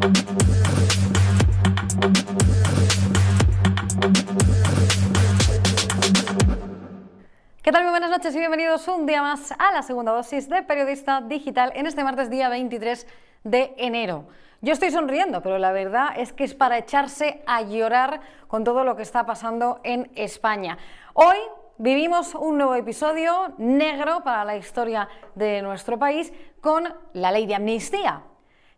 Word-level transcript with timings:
¿Qué 0.00 0.12
tal? 7.72 7.82
Muy 7.82 7.90
buenas 7.90 8.10
noches 8.10 8.32
y 8.36 8.38
bienvenidos 8.38 8.86
un 8.86 9.06
día 9.06 9.22
más 9.22 9.50
a 9.58 9.72
la 9.72 9.82
segunda 9.82 10.12
dosis 10.12 10.48
de 10.48 10.62
Periodista 10.62 11.20
Digital 11.20 11.72
en 11.74 11.86
este 11.86 12.04
martes 12.04 12.30
día 12.30 12.48
23 12.48 13.08
de 13.42 13.74
enero. 13.76 14.28
Yo 14.60 14.72
estoy 14.72 14.92
sonriendo, 14.92 15.42
pero 15.42 15.58
la 15.58 15.72
verdad 15.72 16.10
es 16.16 16.32
que 16.32 16.44
es 16.44 16.54
para 16.54 16.78
echarse 16.78 17.42
a 17.46 17.62
llorar 17.62 18.20
con 18.46 18.62
todo 18.62 18.84
lo 18.84 18.94
que 18.94 19.02
está 19.02 19.26
pasando 19.26 19.80
en 19.82 20.12
España. 20.14 20.78
Hoy 21.14 21.38
vivimos 21.78 22.36
un 22.36 22.58
nuevo 22.58 22.76
episodio 22.76 23.52
negro 23.58 24.22
para 24.22 24.44
la 24.44 24.56
historia 24.56 25.08
de 25.34 25.60
nuestro 25.60 25.98
país 25.98 26.32
con 26.60 26.84
la 27.14 27.32
ley 27.32 27.46
de 27.46 27.56
amnistía. 27.56 28.27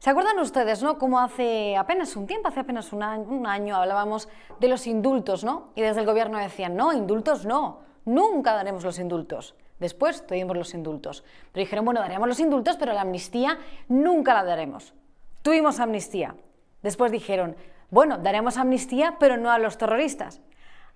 ¿Se 0.00 0.10
acuerdan 0.10 0.40
ustedes, 0.40 0.82
no? 0.82 0.98
Como 0.98 1.20
hace 1.20 1.76
apenas 1.76 2.16
un 2.16 2.26
tiempo, 2.26 2.48
hace 2.48 2.60
apenas 2.60 2.92
un 2.92 3.02
año, 3.46 3.76
hablábamos 3.76 4.28
de 4.58 4.66
los 4.66 4.88
indultos, 4.88 5.44
¿no? 5.44 5.68
Y 5.76 5.82
desde 5.82 6.00
el 6.00 6.06
gobierno 6.06 6.38
decían, 6.38 6.74
no, 6.74 6.92
indultos 6.92 7.46
no 7.46 7.88
nunca 8.04 8.54
daremos 8.54 8.84
los 8.84 8.98
indultos. 8.98 9.54
Después 9.78 10.26
tuvimos 10.26 10.56
los 10.56 10.74
indultos. 10.74 11.24
Pero 11.52 11.64
dijeron, 11.64 11.84
bueno, 11.84 12.00
daremos 12.00 12.28
los 12.28 12.40
indultos, 12.40 12.76
pero 12.76 12.92
la 12.92 13.02
amnistía 13.02 13.58
nunca 13.88 14.34
la 14.34 14.44
daremos. 14.44 14.94
Tuvimos 15.42 15.80
amnistía. 15.80 16.34
Después 16.82 17.12
dijeron, 17.12 17.56
bueno, 17.90 18.18
daremos 18.18 18.56
amnistía, 18.56 19.16
pero 19.18 19.36
no 19.36 19.50
a 19.50 19.58
los 19.58 19.78
terroristas. 19.78 20.40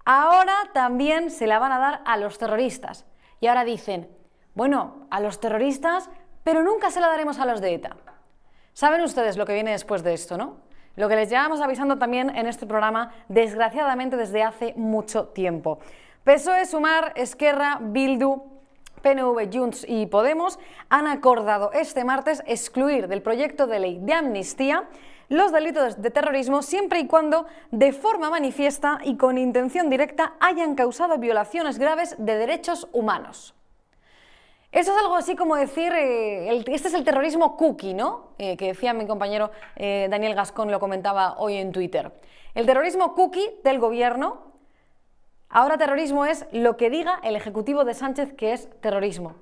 Ahora 0.05 0.55
también 0.73 1.31
se 1.31 1.47
la 1.47 1.59
van 1.59 1.73
a 1.73 1.79
dar 1.79 2.03
a 2.05 2.17
los 2.17 2.39
terroristas. 2.39 3.07
Y 3.41 3.47
ahora 3.47 3.65
dicen, 3.65 4.09
bueno, 4.55 5.07
a 5.11 5.21
los 5.21 5.41
terroristas, 5.41 6.11
pero 6.43 6.63
nunca 6.63 6.91
se 6.91 7.01
la 7.01 7.09
daremos 7.09 7.39
a 7.39 7.47
los 7.47 7.61
de 7.61 7.75
ETA. 7.75 7.97
Saben 8.75 9.03
ustedes 9.03 9.37
lo 9.37 9.47
que 9.47 9.55
viene 9.55 9.71
después 9.71 10.03
de 10.03 10.15
esto, 10.15 10.37
¿no? 10.37 10.57
Lo 10.97 11.09
que 11.09 11.15
les 11.15 11.31
llevamos 11.31 11.61
avisando 11.61 11.97
también 11.97 12.29
en 12.37 12.49
este 12.49 12.67
programa, 12.67 13.13
desgraciadamente 13.29 14.17
desde 14.17 14.43
hace 14.43 14.75
mucho 14.77 15.29
tiempo. 15.29 15.79
PSOE, 16.25 16.67
Sumar, 16.67 17.13
Esquerra, 17.15 17.79
Bildu, 17.81 18.43
PNV, 19.01 19.49
Junts 19.53 19.87
y 19.89 20.07
Podemos 20.07 20.59
han 20.89 21.07
acordado 21.07 21.71
este 21.73 22.03
martes 22.03 22.43
excluir 22.47 23.07
del 23.07 23.23
proyecto 23.23 23.69
de 23.69 23.79
ley 23.79 24.01
de 24.03 24.13
amnistía 24.13 24.89
los 25.29 25.53
delitos 25.53 26.03
de 26.03 26.11
terrorismo 26.11 26.63
siempre 26.63 26.99
y 26.99 27.07
cuando 27.07 27.47
de 27.71 27.93
forma 27.93 28.29
manifiesta 28.29 28.99
y 29.05 29.17
con 29.17 29.39
intención 29.39 29.89
directa 29.89 30.35
hayan 30.41 30.75
causado 30.75 31.19
violaciones 31.19 31.79
graves 31.79 32.17
de 32.19 32.37
derechos 32.37 32.89
humanos. 32.93 33.55
Eso 34.75 34.91
es 34.91 34.99
algo 34.99 35.15
así 35.15 35.37
como 35.37 35.55
decir, 35.55 35.93
eh, 35.93 36.65
este 36.67 36.89
es 36.89 36.95
el 36.95 37.05
terrorismo 37.05 37.57
cookie, 37.57 37.95
¿no? 37.95 38.33
Eh, 38.39 38.57
que 38.57 38.67
decía 38.67 38.93
mi 38.93 39.07
compañero 39.07 39.53
eh, 39.77 40.09
Daniel 40.11 40.35
Gascón, 40.35 40.73
lo 40.73 40.81
comentaba 40.81 41.37
hoy 41.39 41.55
en 41.55 41.71
Twitter. 41.71 42.11
El 42.57 42.67
terrorismo 42.67 43.15
cookie 43.15 43.61
del 43.63 43.79
gobierno 43.79 44.53
Ahora 45.49 45.79
terrorismo 45.79 46.25
es 46.25 46.47
lo 46.51 46.77
que 46.77 46.91
diga 46.91 47.21
el 47.23 47.37
Ejecutivo 47.37 47.85
de 47.85 47.95
Sánchez 47.95 48.33
que 48.33 48.53
es 48.53 48.69
terrorismo. 48.81 49.37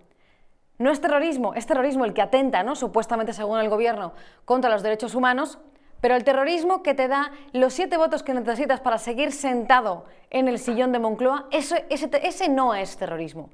No 0.77 0.91
es 0.91 1.01
terrorismo, 1.01 1.55
es 1.55 1.65
terrorismo 1.65 2.05
el 2.05 2.13
que 2.13 2.21
atenta, 2.21 2.63
¿no? 2.63 2.77
supuestamente 2.77 3.33
según 3.33 3.59
el 3.61 3.71
gobierno, 3.71 4.13
contra 4.45 4.69
los 4.69 4.83
derechos 4.83 5.15
humanos, 5.15 5.59
pero 6.03 6.15
el 6.15 6.23
terrorismo 6.23 6.83
que 6.83 6.93
te 6.93 7.09
da 7.09 7.33
los 7.55 7.73
siete 7.73 7.97
votos 7.97 8.23
que 8.23 8.35
necesitas 8.35 8.81
para 8.81 8.99
seguir 8.99 9.33
sentado 9.33 10.05
en 10.29 10.49
el 10.49 10.59
sillón 10.59 10.93
de 10.93 10.99
Moncloa, 10.99 11.47
ese, 11.51 11.87
ese 11.89 12.49
no 12.51 12.75
es 12.75 12.99
terrorismo. 12.99 13.49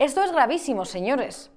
Esto 0.00 0.24
es 0.24 0.32
gravísimo, 0.32 0.86
señores. 0.86 1.50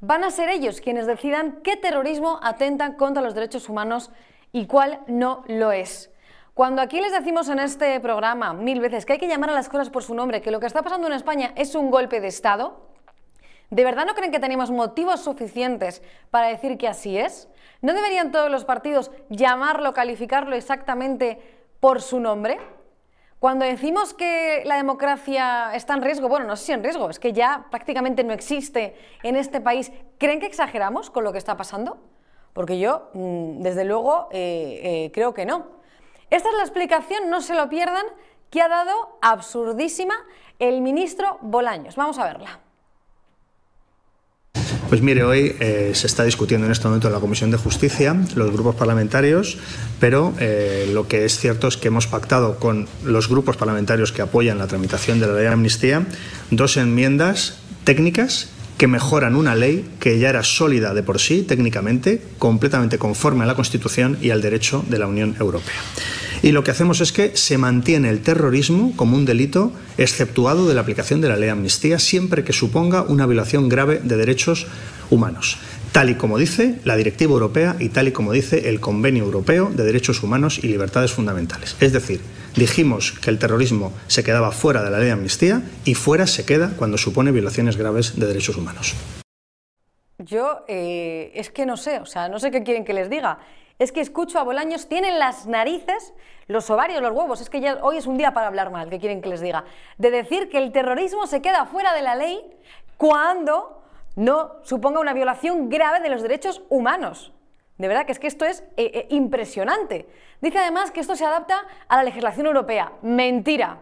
Van 0.00 0.24
a 0.24 0.30
ser 0.30 0.48
ellos 0.48 0.80
quienes 0.80 1.06
decidan 1.06 1.60
qué 1.62 1.76
terrorismo 1.76 2.40
atenta 2.42 2.96
contra 2.96 3.22
los 3.22 3.34
derechos 3.34 3.68
humanos 3.68 4.10
y 4.52 4.66
cuál 4.66 5.00
no 5.06 5.44
lo 5.48 5.70
es. 5.70 6.10
Cuando 6.54 6.80
aquí 6.80 6.98
les 7.02 7.12
decimos 7.12 7.50
en 7.50 7.58
este 7.58 8.00
programa 8.00 8.54
mil 8.54 8.80
veces 8.80 9.04
que 9.04 9.12
hay 9.12 9.18
que 9.18 9.28
llamar 9.28 9.50
a 9.50 9.52
las 9.52 9.68
cosas 9.68 9.90
por 9.90 10.02
su 10.02 10.14
nombre, 10.14 10.40
que 10.40 10.50
lo 10.50 10.60
que 10.60 10.66
está 10.66 10.80
pasando 10.80 11.08
en 11.08 11.12
España 11.12 11.52
es 11.56 11.74
un 11.74 11.90
golpe 11.90 12.22
de 12.22 12.28
Estado, 12.28 12.88
¿de 13.68 13.84
verdad 13.84 14.06
no 14.06 14.14
creen 14.14 14.32
que 14.32 14.40
tenemos 14.40 14.70
motivos 14.70 15.20
suficientes 15.20 16.00
para 16.30 16.46
decir 16.46 16.78
que 16.78 16.88
así 16.88 17.18
es? 17.18 17.50
¿No 17.82 17.92
deberían 17.92 18.32
todos 18.32 18.50
los 18.50 18.64
partidos 18.64 19.10
llamarlo, 19.28 19.92
calificarlo 19.92 20.56
exactamente 20.56 21.38
por 21.80 22.00
su 22.00 22.18
nombre? 22.18 22.58
Cuando 23.44 23.66
decimos 23.66 24.14
que 24.14 24.62
la 24.64 24.76
democracia 24.76 25.74
está 25.74 25.92
en 25.92 26.00
riesgo, 26.00 26.30
bueno, 26.30 26.46
no 26.46 26.56
sé 26.56 26.64
si 26.64 26.72
en 26.72 26.82
riesgo, 26.82 27.10
es 27.10 27.18
que 27.18 27.34
ya 27.34 27.66
prácticamente 27.70 28.24
no 28.24 28.32
existe 28.32 28.96
en 29.22 29.36
este 29.36 29.60
país, 29.60 29.92
¿creen 30.16 30.40
que 30.40 30.46
exageramos 30.46 31.10
con 31.10 31.24
lo 31.24 31.32
que 31.32 31.36
está 31.36 31.54
pasando? 31.54 31.98
Porque 32.54 32.78
yo, 32.78 33.10
mm, 33.12 33.60
desde 33.60 33.84
luego, 33.84 34.28
eh, 34.30 34.80
eh, 34.82 35.10
creo 35.12 35.34
que 35.34 35.44
no. 35.44 35.66
Esta 36.30 36.48
es 36.48 36.54
la 36.54 36.62
explicación, 36.62 37.28
no 37.28 37.42
se 37.42 37.54
lo 37.54 37.68
pierdan, 37.68 38.06
que 38.48 38.62
ha 38.62 38.68
dado 38.68 39.18
absurdísima 39.20 40.14
el 40.58 40.80
ministro 40.80 41.36
Bolaños. 41.42 41.96
Vamos 41.96 42.18
a 42.18 42.24
verla. 42.24 42.63
Pues 44.94 45.02
mire, 45.02 45.24
hoy 45.24 45.56
eh, 45.58 45.90
se 45.92 46.06
está 46.06 46.22
discutiendo 46.22 46.66
en 46.66 46.70
este 46.70 46.86
momento 46.86 47.08
en 47.08 47.14
la 47.14 47.18
Comisión 47.18 47.50
de 47.50 47.56
Justicia, 47.56 48.16
los 48.36 48.52
grupos 48.52 48.76
parlamentarios, 48.76 49.58
pero 49.98 50.32
eh, 50.38 50.88
lo 50.94 51.08
que 51.08 51.24
es 51.24 51.36
cierto 51.36 51.66
es 51.66 51.76
que 51.76 51.88
hemos 51.88 52.06
pactado 52.06 52.60
con 52.60 52.86
los 53.02 53.28
grupos 53.28 53.56
parlamentarios 53.56 54.12
que 54.12 54.22
apoyan 54.22 54.56
la 54.56 54.68
tramitación 54.68 55.18
de 55.18 55.26
la 55.26 55.32
ley 55.32 55.42
de 55.42 55.48
amnistía 55.48 56.06
dos 56.52 56.76
enmiendas 56.76 57.56
técnicas 57.82 58.50
que 58.78 58.86
mejoran 58.86 59.34
una 59.34 59.56
ley 59.56 59.84
que 59.98 60.20
ya 60.20 60.28
era 60.28 60.44
sólida 60.44 60.94
de 60.94 61.02
por 61.02 61.18
sí 61.18 61.42
técnicamente, 61.42 62.22
completamente 62.38 62.96
conforme 62.96 63.42
a 63.42 63.48
la 63.48 63.56
Constitución 63.56 64.16
y 64.22 64.30
al 64.30 64.42
derecho 64.42 64.84
de 64.88 64.98
la 65.00 65.08
Unión 65.08 65.34
Europea. 65.40 65.74
Y 66.44 66.52
lo 66.52 66.62
que 66.62 66.72
hacemos 66.72 67.00
es 67.00 67.10
que 67.10 67.34
se 67.38 67.56
mantiene 67.56 68.10
el 68.10 68.20
terrorismo 68.20 68.92
como 68.96 69.16
un 69.16 69.24
delito 69.24 69.72
exceptuado 69.96 70.68
de 70.68 70.74
la 70.74 70.82
aplicación 70.82 71.22
de 71.22 71.30
la 71.30 71.36
ley 71.36 71.46
de 71.46 71.52
amnistía 71.52 71.98
siempre 71.98 72.44
que 72.44 72.52
suponga 72.52 73.00
una 73.00 73.24
violación 73.24 73.70
grave 73.70 74.02
de 74.04 74.18
derechos 74.18 74.66
humanos 75.08 75.56
tal 75.92 76.10
y 76.10 76.16
como 76.16 76.36
dice 76.36 76.80
la 76.84 76.96
Directiva 76.96 77.32
Europea 77.32 77.76
y 77.78 77.88
tal 77.88 78.08
y 78.08 78.12
como 78.12 78.32
dice 78.32 78.68
el 78.68 78.78
Convenio 78.78 79.24
Europeo 79.24 79.70
de 79.70 79.84
Derechos 79.84 80.22
Humanos 80.22 80.58
y 80.62 80.66
Libertades 80.66 81.12
Fundamentales. 81.12 81.78
Es 81.80 81.94
decir, 81.94 82.20
dijimos 82.56 83.12
que 83.12 83.30
el 83.30 83.38
terrorismo 83.38 83.92
se 84.06 84.22
quedaba 84.22 84.50
fuera 84.50 84.82
de 84.82 84.90
la 84.90 84.98
ley 84.98 85.06
de 85.06 85.12
amnistía 85.12 85.62
y 85.86 85.94
fuera 85.94 86.26
se 86.26 86.44
queda 86.44 86.72
cuando 86.76 86.98
supone 86.98 87.30
violaciones 87.30 87.78
graves 87.78 88.18
de 88.18 88.26
derechos 88.26 88.56
humanos. 88.56 88.94
Yo 90.18 90.64
eh, 90.68 91.30
es 91.34 91.48
que 91.48 91.64
no 91.64 91.78
sé, 91.78 92.00
o 92.00 92.06
sea, 92.06 92.28
no 92.28 92.38
sé 92.38 92.50
qué 92.50 92.62
quieren 92.64 92.84
que 92.84 92.92
les 92.92 93.08
diga. 93.08 93.38
Es 93.78 93.90
que 93.90 94.00
escucho 94.00 94.38
a 94.38 94.44
Bolaños, 94.44 94.88
tienen 94.88 95.18
las 95.18 95.46
narices, 95.46 96.12
los 96.46 96.68
ovarios, 96.70 97.00
los 97.00 97.12
huevos, 97.12 97.40
es 97.40 97.50
que 97.50 97.60
ya 97.60 97.78
hoy 97.82 97.96
es 97.96 98.06
un 98.06 98.16
día 98.16 98.32
para 98.32 98.46
hablar 98.46 98.70
mal, 98.70 98.90
¿qué 98.90 98.98
quieren 98.98 99.22
que 99.22 99.28
les 99.28 99.40
diga? 99.40 99.64
De 99.98 100.10
decir 100.10 100.48
que 100.48 100.58
el 100.58 100.72
terrorismo 100.72 101.26
se 101.26 101.40
queda 101.40 101.66
fuera 101.66 101.94
de 101.94 102.02
la 102.02 102.14
ley 102.14 102.44
cuando 102.96 103.82
no 104.16 104.56
suponga 104.62 105.00
una 105.00 105.12
violación 105.12 105.68
grave 105.68 106.00
de 106.00 106.08
los 106.08 106.22
derechos 106.22 106.62
humanos. 106.68 107.32
De 107.78 107.88
verdad 107.88 108.06
que 108.06 108.12
es 108.12 108.20
que 108.20 108.28
esto 108.28 108.44
es 108.44 108.60
eh, 108.76 108.90
eh, 108.94 109.06
impresionante. 109.10 110.06
Dice 110.40 110.58
además 110.58 110.90
que 110.90 111.00
esto 111.00 111.16
se 111.16 111.24
adapta 111.24 111.64
a 111.88 111.96
la 111.96 112.04
legislación 112.04 112.46
europea. 112.46 112.92
Mentira. 113.02 113.78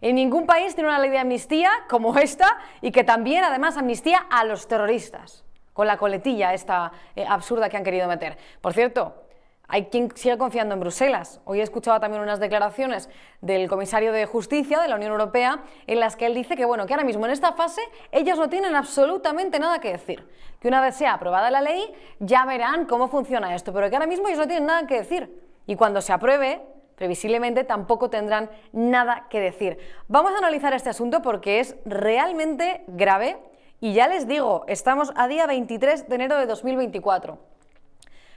En 0.00 0.14
ningún 0.14 0.46
país 0.46 0.74
tiene 0.74 0.90
una 0.90 0.98
ley 0.98 1.10
de 1.10 1.18
amnistía 1.18 1.70
como 1.88 2.16
esta 2.18 2.58
y 2.82 2.92
que 2.92 3.04
también 3.04 3.44
además 3.44 3.76
amnistía 3.76 4.18
a 4.30 4.44
los 4.44 4.68
terroristas, 4.68 5.44
con 5.72 5.86
la 5.86 5.96
coletilla 5.96 6.52
esta 6.52 6.92
eh, 7.16 7.24
absurda 7.26 7.68
que 7.68 7.76
han 7.76 7.84
querido 7.84 8.06
meter. 8.06 8.36
Por 8.60 8.74
cierto, 8.74 9.27
hay 9.68 9.86
quien 9.86 10.10
sigue 10.16 10.38
confiando 10.38 10.72
en 10.72 10.80
Bruselas. 10.80 11.42
Hoy 11.44 11.60
he 11.60 11.62
escuchado 11.62 12.00
también 12.00 12.22
unas 12.22 12.40
declaraciones 12.40 13.10
del 13.42 13.68
comisario 13.68 14.12
de 14.12 14.24
Justicia 14.24 14.80
de 14.80 14.88
la 14.88 14.96
Unión 14.96 15.12
Europea 15.12 15.62
en 15.86 16.00
las 16.00 16.16
que 16.16 16.24
él 16.24 16.34
dice 16.34 16.56
que, 16.56 16.64
bueno, 16.64 16.86
que 16.86 16.94
ahora 16.94 17.04
mismo 17.04 17.26
en 17.26 17.32
esta 17.32 17.52
fase 17.52 17.82
ellos 18.10 18.38
no 18.38 18.48
tienen 18.48 18.74
absolutamente 18.74 19.58
nada 19.58 19.78
que 19.78 19.92
decir. 19.92 20.26
Que 20.58 20.68
una 20.68 20.80
vez 20.80 20.96
sea 20.96 21.12
aprobada 21.12 21.50
la 21.50 21.60
ley 21.60 21.92
ya 22.18 22.46
verán 22.46 22.86
cómo 22.86 23.08
funciona 23.08 23.54
esto, 23.54 23.74
pero 23.74 23.90
que 23.90 23.96
ahora 23.96 24.06
mismo 24.06 24.26
ellos 24.28 24.40
no 24.40 24.46
tienen 24.46 24.66
nada 24.66 24.86
que 24.86 24.96
decir. 24.96 25.38
Y 25.66 25.76
cuando 25.76 26.00
se 26.00 26.14
apruebe, 26.14 26.62
previsiblemente 26.96 27.62
tampoco 27.62 28.08
tendrán 28.08 28.50
nada 28.72 29.26
que 29.28 29.38
decir. 29.38 29.78
Vamos 30.08 30.32
a 30.32 30.38
analizar 30.38 30.72
este 30.72 30.88
asunto 30.88 31.20
porque 31.20 31.60
es 31.60 31.76
realmente 31.84 32.84
grave 32.86 33.36
y 33.80 33.92
ya 33.92 34.08
les 34.08 34.26
digo, 34.26 34.64
estamos 34.66 35.12
a 35.14 35.28
día 35.28 35.46
23 35.46 36.08
de 36.08 36.14
enero 36.14 36.38
de 36.38 36.46
2024. 36.46 37.57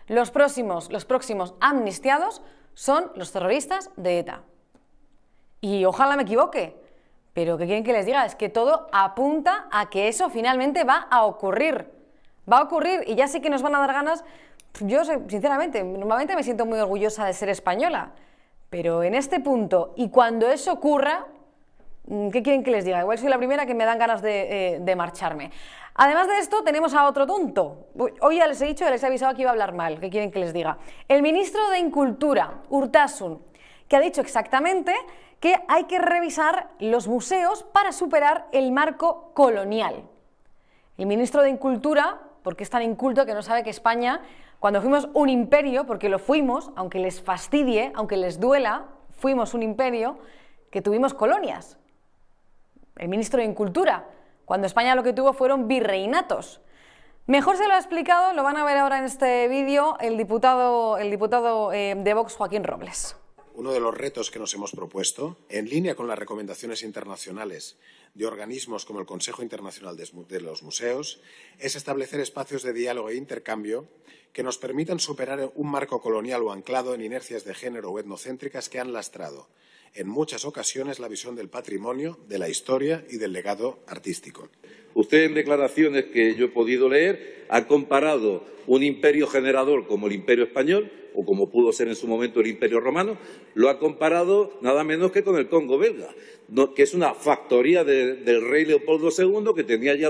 Los 0.07 0.31
próximos, 0.31 0.91
los 0.91 1.05
próximos 1.05 1.55
amnistiados 1.59 2.41
son 2.73 3.11
los 3.15 3.31
terroristas 3.31 3.89
de 3.95 4.19
ETA. 4.19 4.41
Y 5.61 5.85
ojalá 5.85 6.15
me 6.15 6.23
equivoque, 6.23 6.75
pero 7.33 7.57
¿qué 7.57 7.65
quieren 7.65 7.83
que 7.83 7.93
les 7.93 8.05
diga? 8.05 8.25
Es 8.25 8.35
que 8.35 8.49
todo 8.49 8.87
apunta 8.91 9.67
a 9.71 9.89
que 9.89 10.07
eso 10.07 10.29
finalmente 10.29 10.83
va 10.83 11.07
a 11.09 11.25
ocurrir. 11.25 11.89
Va 12.51 12.57
a 12.57 12.63
ocurrir 12.63 13.03
y 13.07 13.15
ya 13.15 13.27
sé 13.27 13.41
que 13.41 13.49
nos 13.49 13.61
van 13.61 13.75
a 13.75 13.79
dar 13.79 13.93
ganas. 13.93 14.23
Yo, 14.79 15.03
sinceramente, 15.03 15.83
normalmente 15.83 16.35
me 16.35 16.43
siento 16.43 16.65
muy 16.65 16.79
orgullosa 16.79 17.25
de 17.25 17.33
ser 17.33 17.49
española, 17.49 18.11
pero 18.69 19.03
en 19.03 19.13
este 19.13 19.39
punto 19.39 19.93
y 19.95 20.09
cuando 20.09 20.49
eso 20.49 20.73
ocurra, 20.73 21.27
¿Qué 22.33 22.43
quieren 22.43 22.61
que 22.61 22.71
les 22.71 22.83
diga? 22.83 22.99
Igual 22.99 23.17
soy 23.17 23.29
la 23.29 23.37
primera 23.37 23.65
que 23.65 23.73
me 23.73 23.85
dan 23.85 23.97
ganas 23.97 24.21
de, 24.21 24.75
eh, 24.85 24.95
marcharme. 24.97 25.49
Además 25.95 26.27
de 26.27 26.39
esto, 26.39 26.61
tenemos 26.61 26.93
a 26.93 27.07
otro 27.07 27.25
tonto. 27.25 27.87
Hoy 28.19 28.35
ya 28.35 28.47
les 28.47 28.61
he 28.61 28.65
dicho, 28.65 28.83
ya 28.83 28.91
les 28.91 29.01
he 29.01 29.05
avisado 29.05 29.33
que 29.33 29.43
iba 29.43 29.51
a 29.51 29.53
hablar 29.53 29.73
mal. 29.73 29.97
¿Qué 30.01 30.09
quieren 30.09 30.29
que 30.29 30.39
les 30.39 30.51
diga? 30.51 30.77
El 31.07 31.21
ministro 31.21 31.69
de 31.69 31.79
Incultura, 31.79 32.63
Urtasun, 32.67 33.41
que 33.87 33.95
ha 33.95 34.01
dicho 34.01 34.19
exactamente 34.19 34.93
que 35.39 35.55
hay 35.69 35.85
que 35.85 35.99
revisar 35.99 36.71
los 36.79 37.07
museos 37.07 37.63
para 37.63 37.93
superar 37.93 38.47
el 38.51 38.73
marco 38.73 39.31
colonial. 39.33 40.03
El 40.97 41.05
ministro 41.05 41.43
de 41.43 41.49
Incultura, 41.49 42.19
porque 42.43 42.63
es 42.63 42.69
tan 42.69 42.81
inculto 42.81 43.25
que 43.25 43.33
no 43.33 43.41
sabe 43.41 43.63
que 43.63 43.69
España, 43.69 44.19
cuando 44.59 44.81
fuimos 44.81 45.07
un 45.13 45.29
imperio, 45.29 45.85
porque 45.85 46.09
lo 46.09 46.19
fuimos, 46.19 46.71
aunque 46.75 46.99
les 46.99 47.21
fastidie, 47.21 47.93
aunque 47.95 48.17
les 48.17 48.37
duela, 48.37 48.87
fuimos 49.11 49.53
un 49.53 49.63
imperio, 49.63 50.19
que 50.71 50.81
tuvimos 50.81 51.13
colonias. 51.13 51.77
El 52.97 53.07
ministro 53.07 53.39
de 53.39 53.45
Incultura, 53.45 54.09
cuando 54.45 54.67
España 54.67 54.95
lo 54.95 55.03
que 55.03 55.13
tuvo 55.13 55.33
fueron 55.33 55.67
virreinatos. 55.67 56.61
Mejor 57.27 57.55
se 57.55 57.67
lo 57.67 57.73
ha 57.73 57.77
explicado, 57.77 58.33
lo 58.33 58.43
van 58.43 58.57
a 58.57 58.65
ver 58.65 58.77
ahora 58.77 58.99
en 58.99 59.05
este 59.05 59.47
vídeo, 59.47 59.97
el 59.99 60.17
diputado, 60.17 60.97
el 60.97 61.09
diputado 61.09 61.71
eh, 61.71 61.95
de 61.95 62.13
Vox, 62.13 62.35
Joaquín 62.35 62.63
Robles. 62.63 63.15
Uno 63.53 63.71
de 63.71 63.79
los 63.79 63.95
retos 63.95 64.31
que 64.31 64.39
nos 64.39 64.53
hemos 64.53 64.71
propuesto, 64.71 65.37
en 65.49 65.69
línea 65.69 65.95
con 65.95 66.07
las 66.07 66.17
recomendaciones 66.17 66.83
internacionales 66.83 67.77
de 68.13 68.25
organismos 68.25 68.85
como 68.85 68.99
el 68.99 69.05
Consejo 69.05 69.43
Internacional 69.43 69.95
de 69.95 70.41
los 70.41 70.63
Museos, 70.63 71.21
es 71.59 71.75
establecer 71.75 72.19
espacios 72.19 72.63
de 72.63 72.73
diálogo 72.73 73.09
e 73.09 73.15
intercambio 73.15 73.87
que 74.33 74.43
nos 74.43 74.57
permitan 74.57 74.99
superar 74.99 75.51
un 75.55 75.69
marco 75.69 76.01
colonial 76.01 76.41
o 76.43 76.51
anclado 76.51 76.93
en 76.93 77.01
inercias 77.01 77.43
de 77.43 77.53
género 77.53 77.91
o 77.91 77.99
etnocéntricas 77.99 78.69
que 78.69 78.79
han 78.79 78.93
lastrado 78.93 79.47
en 79.93 80.07
muchas 80.07 80.45
ocasiones 80.45 80.99
la 80.99 81.07
visión 81.07 81.35
del 81.35 81.49
patrimonio, 81.49 82.17
de 82.27 82.39
la 82.39 82.49
historia 82.49 83.05
y 83.09 83.17
del 83.17 83.33
legado 83.33 83.79
artístico. 83.87 84.49
Usted 84.93 85.23
en 85.23 85.33
declaraciones 85.33 86.05
que 86.05 86.35
yo 86.35 86.45
he 86.45 86.49
podido 86.49 86.89
leer 86.89 87.45
ha 87.49 87.67
comparado 87.67 88.45
un 88.67 88.83
imperio 88.83 89.27
generador 89.27 89.87
como 89.87 90.07
el 90.07 90.13
imperio 90.13 90.45
español 90.45 90.91
o 91.15 91.25
como 91.25 91.49
pudo 91.49 91.71
ser 91.71 91.87
en 91.87 91.95
su 91.95 92.07
momento 92.07 92.39
el 92.39 92.47
Imperio 92.47 92.79
Romano, 92.79 93.17
lo 93.53 93.69
ha 93.69 93.79
comparado 93.79 94.57
nada 94.61 94.83
menos 94.83 95.11
que 95.11 95.23
con 95.23 95.37
el 95.37 95.47
Congo 95.47 95.77
belga, 95.77 96.09
que 96.75 96.83
es 96.83 96.93
una 96.93 97.13
factoría 97.13 97.83
del 97.83 98.49
rey 98.49 98.65
Leopoldo 98.65 99.09
II 99.17 99.53
que 99.55 99.63
tenía 99.63 99.95
ya 99.95 100.09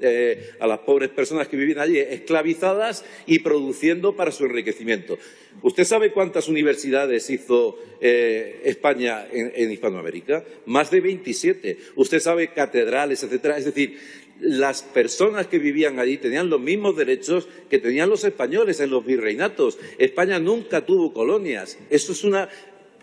eh, 0.00 0.50
a 0.58 0.66
las 0.66 0.80
pobres 0.80 1.10
personas 1.10 1.48
que 1.48 1.56
vivían 1.56 1.78
allí 1.78 1.98
esclavizadas 1.98 3.04
y 3.26 3.40
produciendo 3.40 4.16
para 4.16 4.32
su 4.32 4.44
enriquecimiento. 4.44 5.18
¿Usted 5.62 5.84
sabe 5.84 6.12
cuántas 6.12 6.48
universidades 6.48 7.28
hizo 7.30 7.78
eh, 8.00 8.62
España 8.64 9.26
en, 9.30 9.52
en 9.54 9.70
Hispanoamérica? 9.70 10.44
Más 10.66 10.90
de 10.90 11.00
27. 11.00 11.78
¿Usted 11.96 12.20
sabe 12.20 12.52
catedrales, 12.52 13.22
etcétera? 13.22 13.58
Es 13.58 13.66
decir, 13.66 13.98
las 14.42 14.82
personas 14.82 15.46
que 15.46 15.58
vivían 15.58 15.98
allí 15.98 16.18
tenían 16.18 16.50
los 16.50 16.60
mismos 16.60 16.96
derechos 16.96 17.48
que 17.70 17.78
tenían 17.78 18.10
los 18.10 18.24
españoles 18.24 18.80
en 18.80 18.90
los 18.90 19.06
virreinatos. 19.06 19.78
España 19.98 20.38
nunca 20.38 20.84
tuvo 20.84 21.12
colonias. 21.12 21.78
Eso 21.90 22.12
es 22.12 22.24
una, 22.24 22.48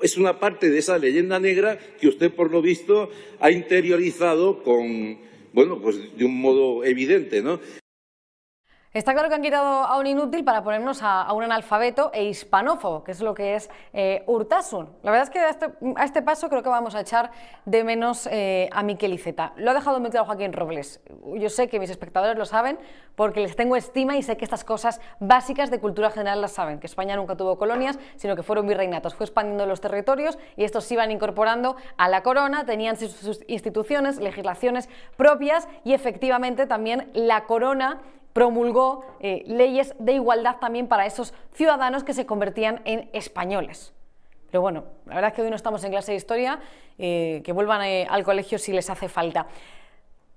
es 0.02 0.18
una 0.18 0.40
parte 0.40 0.70
de 0.70 0.80
esa 0.80 0.98
leyenda 0.98 1.40
negra 1.40 1.80
que 2.00 2.10
usted, 2.10 2.32
por 2.32 2.52
lo 2.52 2.62
visto, 2.62 3.10
ha 3.40 3.52
interiorizado 3.52 4.62
con, 4.64 5.18
bueno, 5.54 5.82
pues 5.82 6.18
de 6.18 6.26
un 6.26 6.40
modo 6.40 6.84
evidente, 6.84 7.42
¿no? 7.42 7.60
Está 8.92 9.14
claro 9.14 9.30
que 9.30 9.36
han 9.36 9.44
quitado 9.44 9.68
a 9.68 10.00
un 10.00 10.08
inútil 10.08 10.44
para 10.44 10.64
ponernos 10.64 11.04
a, 11.04 11.32
un 11.34 11.44
analfabeto 11.44 12.10
e 12.12 12.24
hispanófobo, 12.24 13.04
que 13.04 13.12
es 13.12 13.22
lo 13.22 13.36
que 13.36 13.54
es 13.54 13.70
eh, 13.94 14.24
Urtasun. 14.26 14.90
La 15.04 15.12
verdad 15.12 15.28
es 15.28 15.30
que 15.30 15.48
este, 15.48 15.68
a 15.96 16.04
este, 16.06 16.24
paso 16.24 16.50
creo 16.50 16.64
que 16.64 16.70
vamos 16.70 16.96
a 16.96 17.02
echar 17.02 17.30
de 17.66 17.84
menos 17.84 18.28
eh, 18.32 18.68
a 18.72 18.82
Miquel 18.82 19.14
Iceta. 19.14 19.54
Lo 19.58 19.70
ha 19.70 19.74
dejado 19.76 20.00
muy 20.00 20.10
claro 20.10 20.26
Joaquín 20.26 20.54
Robles. 20.54 21.02
Yo 21.36 21.50
sé 21.50 21.68
que 21.68 21.80
mis 21.80 21.92
espectadores 21.92 22.36
lo 22.36 22.48
saben 22.48 22.80
porque 23.16 23.42
les 23.42 23.56
tengo 23.56 23.76
estima 23.76 24.18
y 24.18 24.24
sé 24.24 24.38
que 24.38 24.44
estas 24.44 24.64
cosas 24.64 25.02
básicas 25.20 25.70
de 25.70 25.80
cultura 25.80 26.10
general 26.10 26.42
las 26.42 26.54
saben, 26.54 26.80
que 26.80 26.88
España 26.88 27.16
nunca 27.16 27.38
tuvo 27.38 27.60
colonias, 27.60 28.00
sino 28.16 28.36
que 28.36 28.42
fueron 28.42 28.66
virreinatos. 28.66 29.14
Fue 29.14 29.26
expandiendo 29.28 29.68
los 29.68 29.82
territorios 29.82 30.40
y 30.58 30.64
estos 30.64 30.92
iban 30.92 31.12
incorporando 31.12 31.76
a 31.98 32.10
la 32.10 32.24
corona, 32.24 32.66
tenían 32.66 32.98
sus 32.98 33.44
instituciones, 33.46 34.18
legislaciones 34.18 34.90
propias 35.16 35.68
y 35.84 35.94
efectivamente 35.94 36.66
también 36.66 37.12
la 37.14 37.44
corona 37.44 38.00
promulgó 38.34 39.06
eh, 39.20 39.44
leyes 39.48 39.96
de 40.00 40.14
igualdad 40.14 40.58
también 40.58 40.88
para 40.88 41.06
esos 41.06 41.34
ciudadanos 41.54 42.04
que 42.04 42.14
se 42.14 42.26
convertían 42.26 42.82
en 42.86 43.10
españoles. 43.14 43.94
Pero 44.52 44.62
bueno, 44.62 44.86
la 45.06 45.16
verdad 45.16 45.30
es 45.30 45.36
que 45.36 45.42
hoy 45.42 45.50
no 45.50 45.56
estamos 45.56 45.84
en 45.84 45.92
clase 45.92 46.12
de 46.12 46.18
historia, 46.18 46.60
eh, 46.98 47.42
que 47.44 47.52
vuelvan 47.52 47.84
eh, 47.84 48.08
al 48.10 48.24
colegio 48.24 48.58
si 48.58 48.72
les 48.72 48.90
hace 48.90 49.10
falta. 49.10 49.48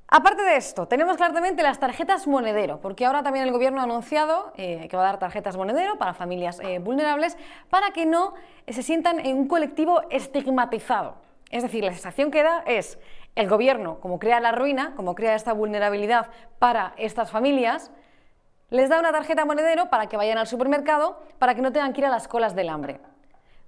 Aparte 0.08 0.42
de 0.42 0.56
esto, 0.56 0.86
tenemos 0.86 1.16
claramente 1.16 1.62
las 1.62 1.78
tarjetas 1.78 2.26
monedero, 2.26 2.80
porque 2.80 3.06
ahora 3.06 3.22
también 3.22 3.46
el 3.46 3.52
gobierno 3.52 3.80
ha 3.80 3.84
anunciado 3.84 4.52
que 4.56 4.90
va 4.92 5.00
a 5.00 5.06
dar 5.06 5.18
tarjetas 5.18 5.56
monedero 5.56 5.96
para 5.96 6.12
familias 6.12 6.60
vulnerables 6.82 7.38
para 7.70 7.92
que 7.92 8.04
no 8.04 8.34
se 8.68 8.82
sientan 8.82 9.20
en 9.20 9.38
un 9.38 9.48
colectivo 9.48 10.02
estigmatizado. 10.10 11.14
Es 11.52 11.62
decir, 11.62 11.82
la 11.82 11.92
sensación 11.92 12.30
que 12.30 12.42
da 12.42 12.62
es 12.66 12.98
el 13.34 13.48
gobierno, 13.48 14.00
como 14.00 14.18
crea 14.18 14.40
la 14.40 14.52
ruina, 14.52 14.92
como 14.94 15.14
crea 15.14 15.34
esta 15.34 15.52
vulnerabilidad 15.52 16.30
para 16.58 16.94
estas 16.96 17.30
familias, 17.30 17.90
les 18.70 18.88
da 18.88 18.98
una 18.98 19.12
tarjeta 19.12 19.44
monedero 19.44 19.90
para 19.90 20.06
que 20.06 20.16
vayan 20.16 20.38
al 20.38 20.46
supermercado 20.46 21.20
para 21.38 21.54
que 21.54 21.62
no 21.62 21.72
tengan 21.72 21.92
que 21.92 22.00
ir 22.00 22.06
a 22.06 22.10
las 22.10 22.28
colas 22.28 22.54
del 22.54 22.68
hambre. 22.68 23.00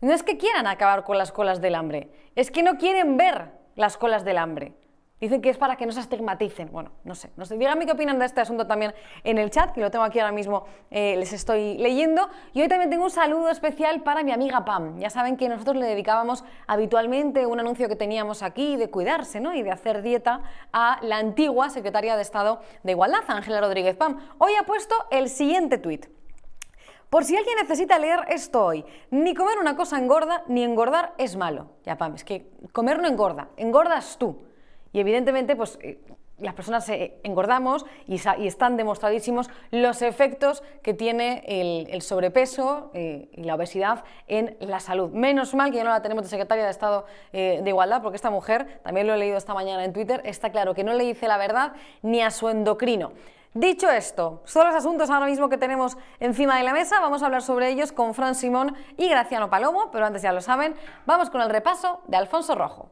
No 0.00 0.12
es 0.12 0.22
que 0.22 0.37
quieran 0.37 0.66
acabar 0.66 1.05
con 1.05 1.19
las 1.19 1.32
colas 1.32 1.61
del 1.61 1.75
hambre, 1.75 2.11
es 2.34 2.50
que 2.50 2.62
no 2.62 2.76
quieren 2.76 3.16
ver 3.16 3.52
las 3.75 3.96
colas 3.96 4.25
del 4.25 4.38
hambre. 4.38 4.75
Dicen 5.25 5.41
que 5.41 5.49
es 5.49 5.56
para 5.56 5.76
que 5.76 5.87
no 5.87 5.93
se 5.93 6.00
estigmaticen. 6.00 6.71
Bueno, 6.71 6.91
no 7.03 7.15
sé, 7.15 7.31
no 7.38 7.47
sé. 7.47 7.56
Díganme 7.56 7.87
qué 7.87 7.93
opinan 7.93 8.19
de 8.19 8.26
este 8.26 8.43
asunto 8.43 8.67
también 8.67 8.93
en 9.23 9.38
el 9.38 9.50
chat, 9.50 9.73
que 9.73 9.81
lo 9.81 9.91
tengo 9.91 10.05
aquí 10.05 10.19
ahora 10.19 10.32
mismo, 10.32 10.67
eh, 10.91 11.17
les 11.17 11.32
estoy 11.32 11.79
leyendo. 11.79 12.29
Y 12.53 12.61
hoy 12.61 12.69
también 12.69 12.91
tengo 12.91 13.05
un 13.05 13.11
saludo 13.11 13.49
especial 13.49 14.03
para 14.03 14.23
mi 14.23 14.32
amiga 14.32 14.67
Pam. 14.67 14.99
Ya 14.99 15.09
saben 15.09 15.38
que 15.38 15.49
nosotros 15.49 15.76
le 15.76 15.87
dedicábamos 15.87 16.44
habitualmente 16.67 17.47
un 17.47 17.59
anuncio 17.59 17.88
que 17.88 17.97
teníamos 17.97 18.43
aquí 18.43 18.76
de 18.76 18.91
cuidarse 18.91 19.41
¿no? 19.41 19.55
y 19.55 19.62
de 19.62 19.71
hacer 19.71 20.03
dieta 20.03 20.43
a 20.75 20.99
la 21.00 21.17
antigua 21.17 21.71
secretaria 21.71 22.17
de 22.17 22.23
Estado 22.23 22.61
de 22.82 22.93
Igualdad, 22.93 23.23
Ángela 23.29 23.62
Rodríguez 23.62 23.97
Pam. 23.97 24.19
Hoy 24.37 24.53
ha 24.61 24.65
puesto 24.65 24.94
el 25.11 25.31
siguiente 25.31 25.79
tuit. 25.79 26.05
Por 27.09 27.25
si 27.25 27.35
alguien 27.35 27.56
necesita 27.56 27.99
leer 27.99 28.26
esto 28.29 28.62
hoy, 28.62 28.85
ni 29.11 29.32
comer 29.32 29.56
una 29.59 29.75
cosa 29.75 29.99
engorda, 29.99 30.43
ni 30.49 30.62
engordar 30.62 31.15
es 31.17 31.35
malo. 31.35 31.69
Ya, 31.82 31.97
Pam, 31.97 32.15
es 32.15 32.25
que 32.25 32.50
comer 32.73 33.00
no 33.00 33.09
engorda, 33.09 33.49
engordas 33.56 34.19
tú. 34.19 34.53
Y 34.94 35.00
evidentemente, 35.00 35.56
pues 35.56 35.79
eh, 35.82 35.99
las 36.38 36.55
personas 36.55 36.88
engordamos 37.23 37.85
y, 38.06 38.14
están 38.46 38.76
demostradísimos 38.76 39.50
los 39.71 40.02
efectos 40.02 40.62
que 40.83 40.95
tiene 40.95 41.45
el, 41.47 42.00
sobrepeso 42.02 42.90
eh, 42.95 43.28
y 43.33 43.42
la 43.42 43.57
obesidad 43.57 44.04
en 44.28 44.57
la 44.61 44.78
salud. 44.78 45.11
Menos 45.11 45.54
mal 45.54 45.71
que 45.73 45.78
ya 45.78 45.85
no 45.85 45.90
la 45.90 46.00
tenemos 46.00 46.23
de 46.23 46.30
secretaria 46.30 46.64
de 46.64 46.71
Estado 46.71 47.07
eh, 47.33 47.61
de 47.62 47.71
Igualdad, 47.71 48.02
porque 48.02 48.16
esta 48.16 48.30
mujer, 48.30 48.80
también 48.85 49.07
lo 49.07 49.14
he 49.14 49.18
leído 49.18 49.37
esta 49.37 49.52
mañana 49.52 49.85
en 49.85 49.92
Twitter, 49.92 50.23
está 50.25 50.50
claro 50.50 50.75
que 50.75 50.85
no 50.85 50.92
le 50.95 51.04
dice 51.04 51.26
la 51.26 51.38
verdad 51.38 51.73
ni 52.02 52.23
a 52.23 52.30
su 52.30 52.49
endocrino. 52.49 53.12
Dicho 53.52 53.88
esto, 53.90 54.42
son 54.45 54.66
los 54.66 54.76
asuntos 54.76 55.11
ahora 55.11 55.26
mismo 55.26 55.49
que 55.49 55.59
tenemos 55.59 55.97
encima 56.21 56.57
de 56.57 56.64
la 56.64 56.73
mesa. 56.73 57.00
Vamos 57.00 57.23
a 57.23 57.26
hablar 57.26 57.42
sobre 57.42 57.68
ellos 57.68 57.90
con 57.90 58.14
Fran 58.14 58.37
Simón 58.37 58.76
y 58.97 59.09
Graciano 59.09 59.50
Palomo, 59.50 59.90
pero 59.92 60.07
antes 60.07 60.23
ya 60.23 60.33
lo 60.33 60.40
saben, 60.40 60.75
vamos 61.04 61.30
con 61.30 61.40
el 61.40 61.50
repaso 61.50 62.00
de 62.07 62.16
Alfonso 62.16 62.54
Rojo. 62.54 62.90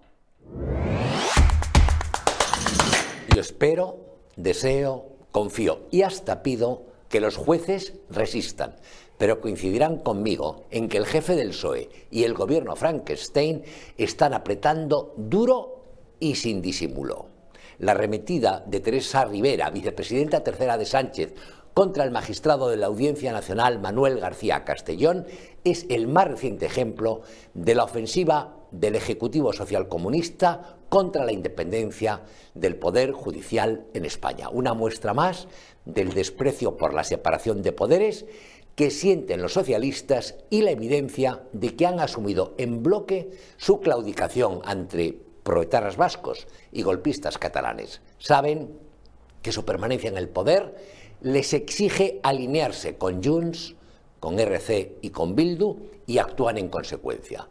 Yo 3.35 3.41
espero, 3.41 3.97
deseo, 4.37 5.07
confío 5.31 5.87
y 5.91 6.03
hasta 6.03 6.43
pido 6.43 6.83
que 7.09 7.19
los 7.19 7.37
jueces 7.37 7.95
resistan, 8.11 8.77
pero 9.17 9.41
coincidirán 9.41 10.01
conmigo 10.01 10.65
en 10.71 10.87
que 10.91 10.99
el 10.99 11.07
jefe 11.07 11.35
del 11.35 11.49
PSOE 11.49 11.89
y 12.11 12.25
el 12.25 12.35
gobierno 12.35 12.77
Frankenstein 12.77 13.63
están 13.97 14.35
apretando 14.35 15.15
duro 15.17 15.83
y 16.21 16.35
sin 16.35 16.61
disimulo. 16.61 17.27
La 17.79 17.95
remetida 17.95 18.63
de 18.67 18.81
Teresa 18.81 19.25
Rivera, 19.25 19.71
vicepresidenta 19.71 20.45
tercera 20.45 20.77
de 20.77 20.85
Sánchez, 20.85 21.35
contra 21.73 22.05
el 22.05 22.11
magistrado 22.11 22.69
de 22.69 22.77
la 22.77 22.89
Audiencia 22.89 23.33
Nacional 23.33 23.81
Manuel 23.81 24.21
García 24.21 24.65
Castellón 24.65 25.27
es 25.65 25.87
el 25.89 26.07
más 26.07 26.29
reciente 26.29 26.67
ejemplo 26.67 27.23
de 27.55 27.75
la 27.75 27.85
ofensiva 27.85 28.57
del 28.73 28.97
Ejecutivo 28.97 29.53
Socialcomunista 29.53 30.79
contra 30.89 31.25
la 31.25 31.33
independencia 31.33 32.23
del 32.55 32.77
Poder 32.77 33.13
Judicial 33.13 33.87
en 33.95 34.05
España. 34.05 34.49
Una 34.49 34.75
muestra 34.75 35.15
más 35.15 35.47
del 35.85 36.13
desprecio 36.13 36.77
por 36.77 36.95
la 36.95 37.05
separación 37.05 37.63
de 37.63 37.73
poderes 37.73 38.25
que 38.75 38.91
sienten 38.91 39.43
los 39.43 39.53
socialistas 39.53 40.37
y 40.51 40.63
la 40.63 40.71
evidencia 40.71 41.43
de 41.53 41.77
que 41.77 41.87
han 41.87 42.01
asumido 42.01 42.55
en 42.57 42.83
bloque 42.83 43.31
su 43.59 43.81
claudicación 43.81 44.61
ante 44.65 45.21
proetarras 45.43 45.97
vascos 45.97 46.47
y 46.73 46.83
golpistas 46.83 47.39
catalanes. 47.39 48.01
Saben 48.19 48.71
que 49.43 49.53
su 49.53 49.65
permanencia 49.65 50.09
en 50.09 50.17
el 50.17 50.29
poder 50.29 50.75
les 51.21 51.53
exige 51.53 52.21
alinearse 52.23 52.97
con 52.97 53.23
Junts, 53.23 53.75
con 54.21 54.39
RC 54.39 54.99
y 55.03 55.11
con 55.11 55.35
Bildu 55.35 55.77
y 56.07 56.19
actúan 56.19 56.59
en 56.59 56.69
consecuencia. 56.69 57.49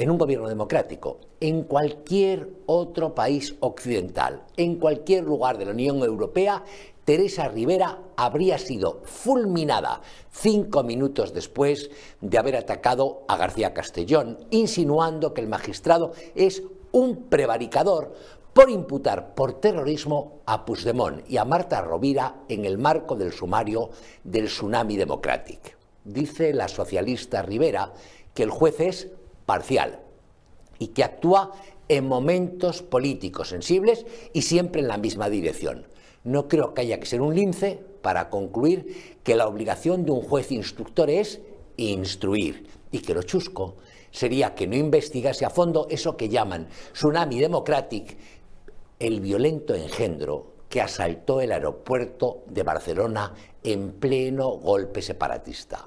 En 0.00 0.10
un 0.10 0.16
gobierno 0.16 0.48
democrático, 0.48 1.18
en 1.40 1.64
cualquier 1.64 2.48
otro 2.64 3.14
país 3.14 3.54
occidental, 3.60 4.44
en 4.56 4.76
cualquier 4.76 5.24
lugar 5.24 5.58
de 5.58 5.66
la 5.66 5.72
Unión 5.72 5.98
Europea, 5.98 6.64
Teresa 7.04 7.48
Rivera 7.48 7.98
habría 8.16 8.56
sido 8.56 9.02
fulminada 9.04 10.00
cinco 10.30 10.82
minutos 10.84 11.34
después 11.34 11.90
de 12.22 12.38
haber 12.38 12.56
atacado 12.56 13.24
a 13.28 13.36
García 13.36 13.74
Castellón, 13.74 14.38
insinuando 14.48 15.34
que 15.34 15.42
el 15.42 15.48
magistrado 15.48 16.12
es 16.34 16.62
un 16.92 17.24
prevaricador 17.24 18.14
por 18.54 18.70
imputar 18.70 19.34
por 19.34 19.60
terrorismo 19.60 20.40
a 20.46 20.64
Puigdemont 20.64 21.28
y 21.28 21.36
a 21.36 21.44
Marta 21.44 21.82
Rovira 21.82 22.36
en 22.48 22.64
el 22.64 22.78
marco 22.78 23.16
del 23.16 23.32
sumario 23.32 23.90
del 24.24 24.46
Tsunami 24.46 24.96
Democratic. 24.96 25.76
Dice 26.04 26.54
la 26.54 26.68
socialista 26.68 27.42
Rivera 27.42 27.92
que 28.32 28.44
el 28.44 28.50
juez 28.50 28.80
es 28.80 29.08
parcial 29.50 29.98
y 30.78 30.86
que 30.94 31.02
actúa 31.02 31.50
en 31.88 32.06
momentos 32.06 32.82
políticos 32.82 33.48
sensibles 33.48 34.06
y 34.32 34.42
siempre 34.42 34.80
en 34.80 34.86
la 34.86 34.96
misma 34.96 35.28
dirección. 35.28 35.88
No 36.22 36.46
creo 36.46 36.72
que 36.72 36.82
haya 36.82 37.00
que 37.00 37.06
ser 37.06 37.20
un 37.20 37.34
lince 37.34 37.82
para 38.00 38.30
concluir 38.30 39.18
que 39.24 39.34
la 39.34 39.48
obligación 39.48 40.04
de 40.04 40.12
un 40.12 40.22
juez 40.22 40.52
instructor 40.52 41.10
es 41.10 41.40
instruir 41.78 42.68
y 42.92 43.00
que 43.00 43.12
lo 43.12 43.24
chusco 43.24 43.74
sería 44.12 44.54
que 44.54 44.68
no 44.68 44.76
investigase 44.76 45.44
a 45.44 45.50
fondo 45.50 45.88
eso 45.90 46.16
que 46.16 46.28
llaman 46.28 46.68
Tsunami 46.92 47.40
Democratic, 47.40 48.16
el 49.00 49.20
violento 49.20 49.74
engendro 49.74 50.52
que 50.68 50.80
asaltó 50.80 51.40
el 51.40 51.50
aeropuerto 51.50 52.44
de 52.46 52.62
Barcelona 52.62 53.34
en 53.64 53.94
pleno 53.94 54.50
golpe 54.50 55.02
separatista. 55.02 55.84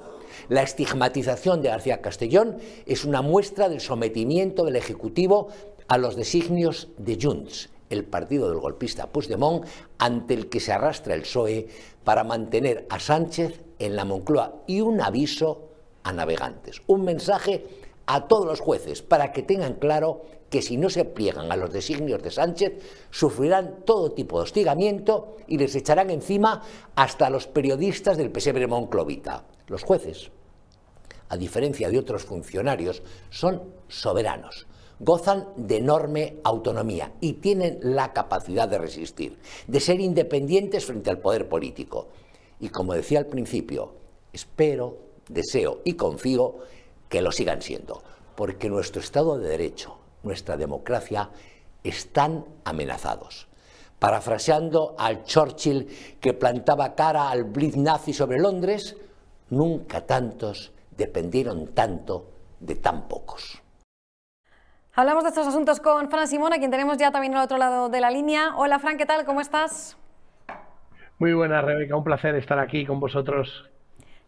La 0.50 0.64
estigmatización 0.64 1.62
de 1.62 1.70
García 1.70 2.02
Castellón 2.02 2.58
es 2.86 3.06
una 3.06 3.22
muestra 3.22 3.70
del 3.70 3.82
sometimiento 3.82 4.66
del 4.66 4.76
Ejecutivo 4.76 5.50
a 5.88 5.98
los 5.98 6.16
designios 6.16 6.90
de 6.98 7.18
Junts, 7.22 7.70
el 7.90 8.06
partido 8.06 8.50
del 8.50 8.60
golpista 8.60 9.08
Puigdemont, 9.08 9.66
ante 9.98 10.34
el 10.34 10.50
que 10.50 10.60
se 10.60 10.72
arrastra 10.72 11.14
el 11.14 11.22
PSOE 11.22 11.68
para 12.04 12.24
mantener 12.24 12.86
a 12.90 13.00
Sánchez 13.00 13.62
en 13.80 13.96
la 13.96 14.06
Moncloa 14.06 14.64
y 14.68 14.82
un 14.82 15.02
aviso 15.02 15.70
a 16.04 16.12
navegantes, 16.12 16.82
un 16.88 17.04
mensaje 17.04 17.66
a 18.06 18.28
todos 18.28 18.46
los 18.46 18.60
jueces 18.60 19.02
para 19.02 19.32
que 19.32 19.44
tengan 19.44 19.76
claro 19.76 20.22
que 20.50 20.62
si 20.62 20.78
no 20.78 20.90
se 20.90 21.06
pliegan 21.06 21.52
a 21.52 21.56
los 21.56 21.74
designios 21.74 22.22
de 22.22 22.30
Sánchez, 22.30 22.74
sufrirán 23.10 23.84
todo 23.86 24.12
tipo 24.12 24.38
de 24.38 24.44
hostigamiento 24.44 25.38
y 25.48 25.58
les 25.58 25.76
echarán 25.76 26.12
encima 26.12 26.62
hasta 26.96 27.32
los 27.32 27.48
periodistas 27.48 28.18
del 28.18 28.30
pesebre 28.30 28.68
Monclovita. 28.68 29.46
Los 29.68 29.84
jueces, 29.84 30.32
a 31.30 31.38
diferencia 31.38 31.90
de 31.90 31.98
otros 31.98 32.24
funcionarios, 32.24 33.02
son 33.30 33.64
soberanos, 33.88 34.68
gozan 35.00 35.48
de 35.56 35.78
enorme 35.78 36.38
autonomía 36.44 37.14
y 37.22 37.34
tienen 37.34 37.80
la 37.82 38.14
capacidad 38.14 38.68
de 38.68 38.78
resistir, 38.78 39.38
de 39.68 39.80
ser 39.80 40.00
independientes 40.00 40.86
frente 40.86 41.10
al 41.10 41.20
poder 41.20 41.48
político. 41.48 42.10
Y 42.60 42.70
como 42.70 42.94
decía 42.94 43.20
al 43.20 43.28
principio, 43.28 43.96
espero, 44.32 44.98
deseo 45.28 45.82
y 45.84 45.94
confío 45.94 46.58
que 47.10 47.22
lo 47.22 47.32
sigan 47.32 47.62
siendo, 47.62 48.04
porque 48.36 48.70
nuestro 48.70 49.02
Estado 49.02 49.38
de 49.38 49.50
Derecho, 49.50 49.98
nuestra 50.24 50.58
democracia, 50.58 51.30
están 51.84 52.46
amenazados 52.64 53.48
parafraseando 54.04 54.96
al 54.98 55.24
Churchill 55.24 55.88
que 56.20 56.34
plantaba 56.34 56.94
cara 56.94 57.30
al 57.30 57.46
blitz 57.46 57.78
nazi 57.78 58.12
sobre 58.12 58.38
Londres, 58.38 58.98
Nunca 59.54 60.02
tantos 60.02 60.74
dependieron 60.98 61.76
tanto 61.76 62.26
de 62.60 62.74
tan 62.74 63.08
pocos. 63.08 63.62
Hablamos 64.96 65.24
de 65.24 65.30
estos 65.30 65.46
asuntos 65.46 65.80
con 65.80 66.10
Fran 66.10 66.28
Simón, 66.28 66.54
a 66.54 66.58
quien 66.58 66.72
tenemos 66.72 66.98
ya 66.98 67.12
también 67.12 67.36
al 67.36 67.44
otro 67.44 67.60
lado 67.60 67.88
de 67.90 68.02
la 68.02 68.10
línea. 68.10 68.56
Hola 68.56 68.80
Fran, 68.80 68.98
¿qué 68.98 69.06
tal? 69.06 69.26
¿Cómo 69.26 69.42
estás? 69.42 69.96
Muy 71.20 71.34
buena, 71.34 71.62
Rebeca. 71.62 71.96
Un 71.96 72.04
placer 72.04 72.34
estar 72.34 72.58
aquí 72.58 72.84
con 72.84 73.00
vosotros. 73.00 73.70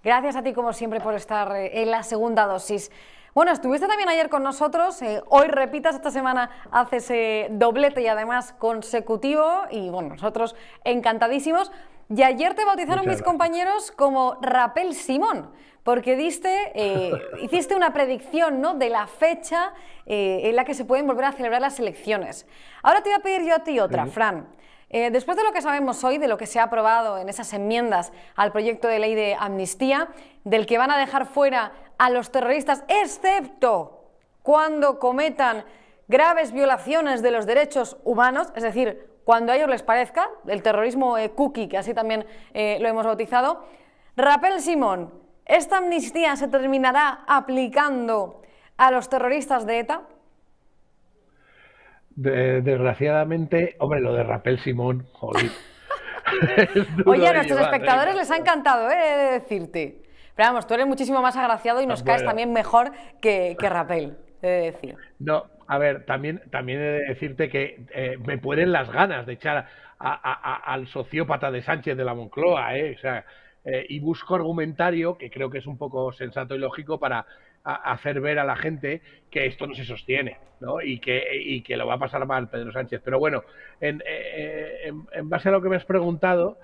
Gracias 0.04 0.36
a 0.36 0.44
ti, 0.44 0.54
como 0.54 0.74
siempre, 0.74 1.00
por 1.00 1.16
estar 1.16 1.56
eh, 1.56 1.82
en 1.82 1.90
la 1.90 2.04
segunda 2.04 2.46
dosis. 2.46 2.92
Bueno, 3.34 3.52
estuviste 3.52 3.88
también 3.88 4.10
ayer 4.10 4.30
con 4.30 4.44
nosotros, 4.44 5.02
eh, 5.02 5.24
hoy 5.28 5.48
repitas, 5.48 5.96
esta 5.96 6.10
semana 6.12 6.52
haces 6.72 7.10
eh, 7.10 7.48
doblete 7.50 8.02
y 8.02 8.08
además 8.08 8.54
consecutivo 8.60 9.64
y 9.72 9.90
bueno, 9.90 10.10
nosotros 10.10 10.56
encantadísimos. 10.84 11.72
Y 12.10 12.22
ayer 12.22 12.54
te 12.54 12.64
bautizaron 12.66 13.08
mis 13.08 13.22
compañeros 13.24 13.92
como 13.92 14.38
Rapel 14.42 14.94
Simón, 14.94 15.52
porque 15.84 16.16
diste, 16.16 16.72
eh, 16.76 17.12
hiciste 17.42 17.76
una 17.76 17.94
predicción 17.94 18.62
¿no? 18.62 18.76
de 18.76 18.90
la 18.90 19.08
fecha 19.08 19.74
eh, 20.06 20.42
en 20.44 20.56
la 20.56 20.66
que 20.66 20.76
se 20.76 20.86
pueden 20.86 21.08
volver 21.08 21.26
a 21.26 21.32
celebrar 21.32 21.62
las 21.62 21.80
elecciones. 21.80 22.46
Ahora 22.84 23.02
te 23.02 23.10
voy 23.10 23.20
a 23.20 23.24
pedir 23.24 23.48
yo 23.48 23.56
a 23.56 23.60
ti 23.60 23.80
otra, 23.80 24.06
Fran. 24.06 24.48
Eh, 24.92 25.10
después 25.10 25.36
de 25.36 25.44
lo 25.44 25.52
que 25.52 25.64
sabemos 25.64 26.04
hoy, 26.04 26.20
de 26.20 26.28
lo 26.28 26.38
que 26.38 26.46
se 26.46 26.60
ha 26.60 26.64
aprobado 26.64 27.18
en 27.18 27.28
esas 27.28 27.52
enmiendas 27.54 28.14
al 28.36 28.52
proyecto 28.52 28.88
de 28.88 29.00
ley 29.00 29.16
de 29.16 29.36
amnistía, 29.40 30.10
del 30.44 30.68
que 30.68 30.78
van 30.78 30.92
a 30.92 30.98
dejar 30.98 31.26
fuera 31.26 31.72
a 31.98 32.12
los 32.12 32.32
terroristas, 32.32 32.84
excepto 32.88 34.04
cuando 34.44 35.00
cometan 35.00 35.66
graves 36.08 36.52
violaciones 36.52 37.24
de 37.24 37.32
los 37.32 37.48
derechos 37.48 37.98
humanos, 38.04 38.54
es 38.56 38.62
decir, 38.62 39.15
cuando 39.26 39.52
a 39.52 39.58
ellos 39.58 39.68
les 39.68 39.84
parezca, 39.84 40.30
el 40.48 40.62
terrorismo 40.62 41.18
eh, 41.18 41.32
cookie, 41.32 41.68
que 41.68 41.78
así 41.78 41.94
también 41.94 42.26
eh, 42.54 42.78
lo 42.80 42.88
hemos 42.88 43.06
bautizado. 43.06 43.66
Rapel 44.16 44.62
Simón, 44.62 45.12
¿esta 45.46 45.80
amnistía 45.80 46.36
se 46.38 46.48
terminará 46.48 47.26
aplicando 47.28 48.42
a 48.78 48.92
los 48.92 49.10
terroristas 49.10 49.66
de 49.66 49.80
ETA? 49.80 50.02
desgraciadamente, 52.18 53.76
hombre, 53.80 54.00
lo 54.00 54.14
de 54.14 54.24
Rapel 54.24 54.58
Simón, 54.60 55.06
joder. 55.12 55.52
Oye, 57.06 57.28
a 57.28 57.34
nuestros 57.34 57.60
espectadores 57.60 58.16
les 58.16 58.32
ha 58.32 58.38
encantado, 58.38 58.90
¿eh? 58.90 58.96
de 58.96 59.32
decirte. 59.40 60.02
Pero 60.36 60.50
vamos, 60.50 60.68
tú 60.68 60.74
eres 60.74 60.88
muchísimo 60.88 61.22
más 61.22 61.36
agraciado 61.36 61.82
y 61.82 61.86
nos 61.86 62.04
caes 62.04 62.24
también 62.24 62.52
mejor 62.52 62.92
que, 63.22 63.56
que 63.60 63.70
Rapel, 63.70 64.18
decir. 64.48 64.96
No, 65.20 65.46
a 65.68 65.78
ver, 65.78 66.06
también, 66.06 66.42
también 66.52 66.80
he 66.80 66.84
de 66.84 67.08
decirte 67.08 67.50
que 67.50 67.86
eh, 67.94 68.18
me 68.26 68.38
pueden 68.38 68.72
las 68.72 68.92
ganas 68.92 69.26
de 69.26 69.34
echar 69.34 69.68
al 69.98 70.88
sociópata 70.88 71.52
de 71.52 71.62
Sánchez 71.62 71.96
de 71.98 72.04
la 72.04 72.14
Moncloa, 72.14 72.78
¿eh? 72.78 72.96
O 72.98 73.00
sea, 73.00 73.26
eh, 73.64 73.86
y 73.90 74.00
busco 74.00 74.36
argumentario 74.36 75.18
que 75.18 75.30
creo 75.30 75.50
que 75.50 75.60
es 75.60 75.66
un 75.66 75.78
poco 75.78 76.12
sensato 76.12 76.54
y 76.54 76.60
lógico 76.60 77.00
para 77.00 77.26
hacer 77.64 78.22
ver 78.22 78.38
a 78.38 78.44
la 78.44 78.56
gente 78.56 79.02
que 79.32 79.48
esto 79.48 79.66
no 79.66 79.74
se 79.74 79.86
sostiene, 79.86 80.38
¿no? 80.60 80.82
Y 80.82 81.00
que, 81.00 81.24
y 81.34 81.62
que 81.62 81.78
lo 81.78 81.88
va 81.88 81.96
a 81.96 82.00
pasar 82.00 82.24
mal 82.28 82.50
Pedro 82.50 82.72
Sánchez. 82.72 83.02
Pero 83.04 83.18
bueno, 83.18 83.44
en, 83.82 84.04
eh, 84.06 84.92
en 85.14 85.30
base 85.30 85.50
a 85.50 85.52
lo 85.52 85.62
que 85.62 85.70
me 85.70 85.78
has 85.78 85.86
preguntado, 85.86 86.60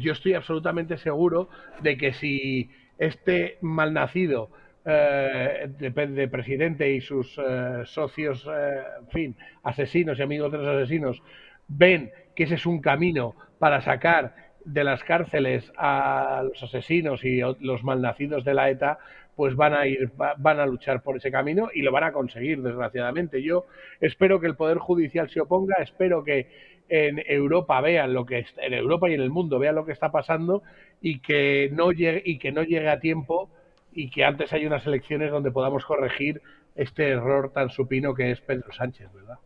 yo 0.00 0.12
estoy 0.12 0.34
absolutamente 0.34 0.96
seguro 0.96 1.48
de 1.80 1.96
que 1.96 2.12
si 2.12 2.70
este 2.98 3.58
malnacido 3.60 4.50
eh, 4.84 5.68
de, 5.78 6.28
presidente 6.28 6.90
y 6.90 7.00
sus 7.00 7.38
eh, 7.38 7.82
socios, 7.84 8.46
eh, 8.50 8.82
en 9.00 9.08
fin, 9.08 9.36
asesinos 9.62 10.18
y 10.18 10.22
amigos 10.22 10.50
de 10.52 10.58
los 10.58 10.66
asesinos, 10.66 11.22
ven 11.66 12.10
que 12.34 12.44
ese 12.44 12.54
es 12.54 12.66
un 12.66 12.80
camino 12.80 13.34
para 13.58 13.80
sacar 13.80 14.34
de 14.64 14.84
las 14.84 15.02
cárceles 15.04 15.70
a 15.76 16.42
los 16.48 16.62
asesinos 16.62 17.24
y 17.24 17.40
los 17.60 17.82
malnacidos 17.84 18.44
de 18.44 18.54
la 18.54 18.70
ETA, 18.70 18.98
pues 19.34 19.54
van 19.54 19.74
a 19.74 19.86
ir, 19.86 20.10
van 20.16 20.60
a 20.60 20.66
luchar 20.66 21.02
por 21.02 21.16
ese 21.16 21.30
camino 21.30 21.68
y 21.72 21.82
lo 21.82 21.92
van 21.92 22.04
a 22.04 22.12
conseguir, 22.12 22.60
desgraciadamente. 22.62 23.42
Yo 23.42 23.66
espero 24.00 24.40
que 24.40 24.46
el 24.46 24.56
Poder 24.56 24.78
Judicial 24.78 25.28
se 25.30 25.40
oponga, 25.40 25.76
espero 25.76 26.24
que 26.24 26.48
en 26.88 27.22
Europa 27.26 27.80
vean 27.80 28.14
lo 28.14 28.24
que 28.24 28.46
en 28.56 28.74
Europa 28.74 29.08
y 29.08 29.14
en 29.14 29.20
el 29.20 29.30
mundo 29.30 29.58
vean 29.58 29.74
lo 29.74 29.84
que 29.84 29.92
está 29.92 30.10
pasando 30.10 30.62
y 31.00 31.20
que 31.20 31.70
no 31.72 31.92
llegue, 31.92 32.22
y 32.24 32.38
que 32.38 32.52
no 32.52 32.62
llegue 32.62 32.88
a 32.88 33.00
tiempo 33.00 33.50
y 33.92 34.10
que 34.10 34.24
antes 34.24 34.52
hay 34.52 34.66
unas 34.66 34.86
elecciones 34.86 35.30
donde 35.30 35.50
podamos 35.50 35.84
corregir 35.84 36.42
este 36.74 37.08
error 37.08 37.52
tan 37.52 37.70
supino 37.70 38.14
que 38.14 38.30
es 38.30 38.40
Pedro 38.40 38.72
Sánchez, 38.72 39.12
¿verdad? 39.12 39.38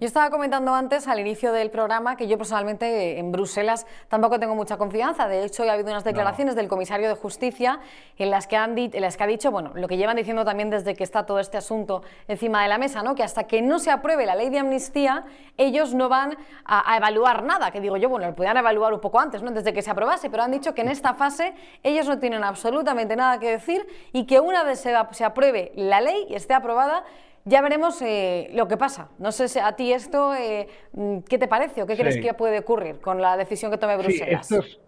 Yo 0.00 0.06
estaba 0.06 0.30
comentando 0.30 0.72
antes, 0.76 1.08
al 1.08 1.18
inicio 1.18 1.50
del 1.52 1.72
programa, 1.72 2.16
que 2.16 2.28
yo 2.28 2.38
personalmente 2.38 3.18
en 3.18 3.32
Bruselas 3.32 3.84
tampoco 4.06 4.38
tengo 4.38 4.54
mucha 4.54 4.76
confianza. 4.76 5.26
De 5.26 5.42
hecho, 5.42 5.64
ha 5.64 5.72
habido 5.72 5.90
unas 5.90 6.04
declaraciones 6.04 6.54
del 6.54 6.68
comisario 6.68 7.08
de 7.08 7.16
Justicia 7.16 7.80
en 8.16 8.30
las, 8.30 8.46
que 8.46 8.56
han 8.56 8.78
en 8.78 9.00
las 9.00 9.16
que 9.16 9.24
ha 9.24 9.26
dicho, 9.26 9.50
bueno, 9.50 9.72
lo 9.74 9.88
que 9.88 9.96
llevan 9.96 10.14
diciendo 10.14 10.44
también 10.44 10.70
desde 10.70 10.94
que 10.94 11.02
está 11.02 11.26
todo 11.26 11.40
este 11.40 11.56
asunto 11.56 12.02
encima 12.28 12.62
de 12.62 12.68
la 12.68 12.78
mesa, 12.78 13.02
¿no? 13.02 13.16
que 13.16 13.24
hasta 13.24 13.48
que 13.48 13.60
no 13.60 13.80
se 13.80 13.90
apruebe 13.90 14.24
la 14.24 14.36
ley 14.36 14.50
de 14.50 14.60
amnistía, 14.60 15.24
ellos 15.56 15.94
no 15.94 16.08
van 16.08 16.38
a, 16.64 16.96
evaluar 16.96 17.42
nada. 17.42 17.72
Que 17.72 17.80
digo 17.80 17.96
yo, 17.96 18.08
bueno, 18.08 18.28
lo 18.28 18.36
podían 18.36 18.56
evaluar 18.56 18.94
un 18.94 19.00
poco 19.00 19.18
antes, 19.18 19.42
¿no? 19.42 19.50
desde 19.50 19.72
que 19.72 19.82
se 19.82 19.90
aprobase, 19.90 20.30
pero 20.30 20.44
han 20.44 20.52
dicho 20.52 20.74
que 20.74 20.82
en 20.82 20.90
esta 20.90 21.14
fase 21.14 21.56
ellos 21.82 22.06
no 22.06 22.20
tienen 22.20 22.44
absolutamente 22.44 23.16
nada 23.16 23.40
que 23.40 23.50
decir 23.50 23.84
y 24.12 24.26
que 24.26 24.38
una 24.38 24.62
vez 24.62 24.78
se, 24.78 24.94
se 25.10 25.24
apruebe 25.24 25.72
la 25.74 26.00
ley 26.00 26.26
y 26.28 26.36
esté 26.36 26.54
aprobada, 26.54 27.02
ya 27.48 27.62
veremos 27.62 28.00
eh, 28.02 28.50
lo 28.52 28.68
que 28.68 28.76
pasa. 28.76 29.08
No 29.18 29.32
sé 29.32 29.48
si 29.48 29.58
a 29.58 29.72
ti 29.72 29.92
esto, 29.92 30.34
eh, 30.34 30.68
mm, 30.92 31.20
¿qué 31.28 31.38
te 31.38 31.48
parece 31.48 31.82
o 31.82 31.86
qué 31.86 31.96
crees 31.96 32.18
que 32.18 32.34
puede 32.34 32.60
ocurrir 32.60 33.00
con 33.00 33.20
la 33.20 33.36
decisión 33.36 33.70
que 33.70 33.78
tome 33.78 33.96
Bruselas? 33.96 34.46
Sí, 34.46 34.54
estos, 34.54 34.80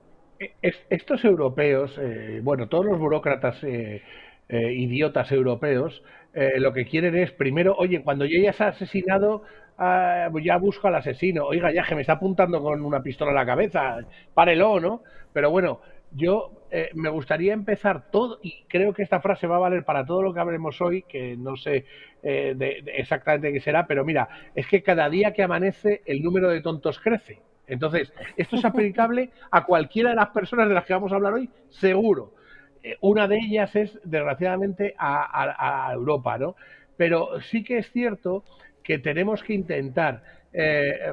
estos, 0.89 1.25
europeos, 1.25 1.99
eh, 2.01 2.41
bueno, 2.43 2.69
todos 2.69 2.87
los 2.87 2.99
burócratas 2.99 3.63
eh, 3.63 4.03
idiotas 4.49 5.31
europeos, 5.31 6.03
eh, 6.35 6.59
lo 6.59 6.73
que 6.73 6.85
quieren 6.85 7.17
es, 7.17 7.33
primero, 7.33 7.75
oye, 7.77 8.03
cuando 8.03 8.25
yo 8.25 8.39
ya 8.41 8.53
se 8.53 8.65
ha 8.65 8.69
asesinado, 8.69 9.43
ah, 9.79 10.29
pues 10.31 10.45
ya 10.45 10.57
busco 10.59 10.89
al 10.89 10.95
asesino. 10.95 11.45
Oiga, 11.45 11.73
ya 11.73 11.85
que 11.85 11.95
me 11.95 12.01
está 12.03 12.15
apuntando 12.15 12.61
con 12.63 12.85
una 12.85 13.03
pistola 13.03 13.31
en 13.31 13.37
la 13.37 13.47
cabeza, 13.47 13.99
párelo, 14.35 14.81
¿no? 14.81 15.03
Pero 15.33 15.51
bueno, 15.51 15.81
yo 16.13 16.53
eh, 16.71 16.91
me 16.95 17.09
gustaría 17.09 17.53
empezar 17.53 18.11
todo, 18.11 18.39
y 18.43 18.65
creo 18.69 18.93
que 18.93 19.03
esta 19.03 19.21
frase 19.21 19.47
va 19.47 19.57
a 19.57 19.61
valer 19.61 19.85
para 19.85 20.05
todo 20.05 20.23
lo 20.23 20.35
que 20.35 20.41
hablemos 20.41 20.81
hoy, 20.81 21.03
que 21.03 21.37
no 21.37 21.57
sé 21.57 21.85
de, 22.23 22.85
exactamente 22.97 23.53
qué 23.53 23.61
será, 23.61 23.87
pero 23.87 24.05
mira, 24.05 24.29
es 24.55 24.67
que 24.67 24.83
cada 24.83 25.09
día 25.09 25.33
que 25.33 25.43
amanece 25.43 26.03
el 26.05 26.23
número 26.23 26.51
de 26.51 26.61
tontos 26.61 26.99
crece. 26.99 27.41
Entonces, 27.67 28.13
esto 28.37 28.57
es 28.57 28.65
aplicable 28.65 29.31
a 29.51 29.65
cualquiera 29.65 30.11
de 30.11 30.17
las 30.17 30.31
personas 30.31 30.69
de 30.69 30.75
las 30.75 30.85
que 30.85 30.93
vamos 30.93 31.13
a 31.13 31.15
hablar 31.15 31.35
hoy, 31.35 31.49
seguro. 31.69 32.35
Eh, 32.83 32.97
una 33.01 33.29
de 33.29 33.39
ellas 33.39 33.75
es, 33.77 33.99
desgraciadamente, 34.05 34.95
a, 34.99 35.91
Europa, 35.93 36.37
¿no? 36.39 36.57
Pero 36.97 37.41
sí 37.43 37.63
que 37.63 37.79
es 37.79 37.91
cierto 37.93 38.45
que 38.83 38.99
tenemos 38.99 39.43
que 39.43 39.55
intentar 39.55 40.23
eh, 40.53 41.13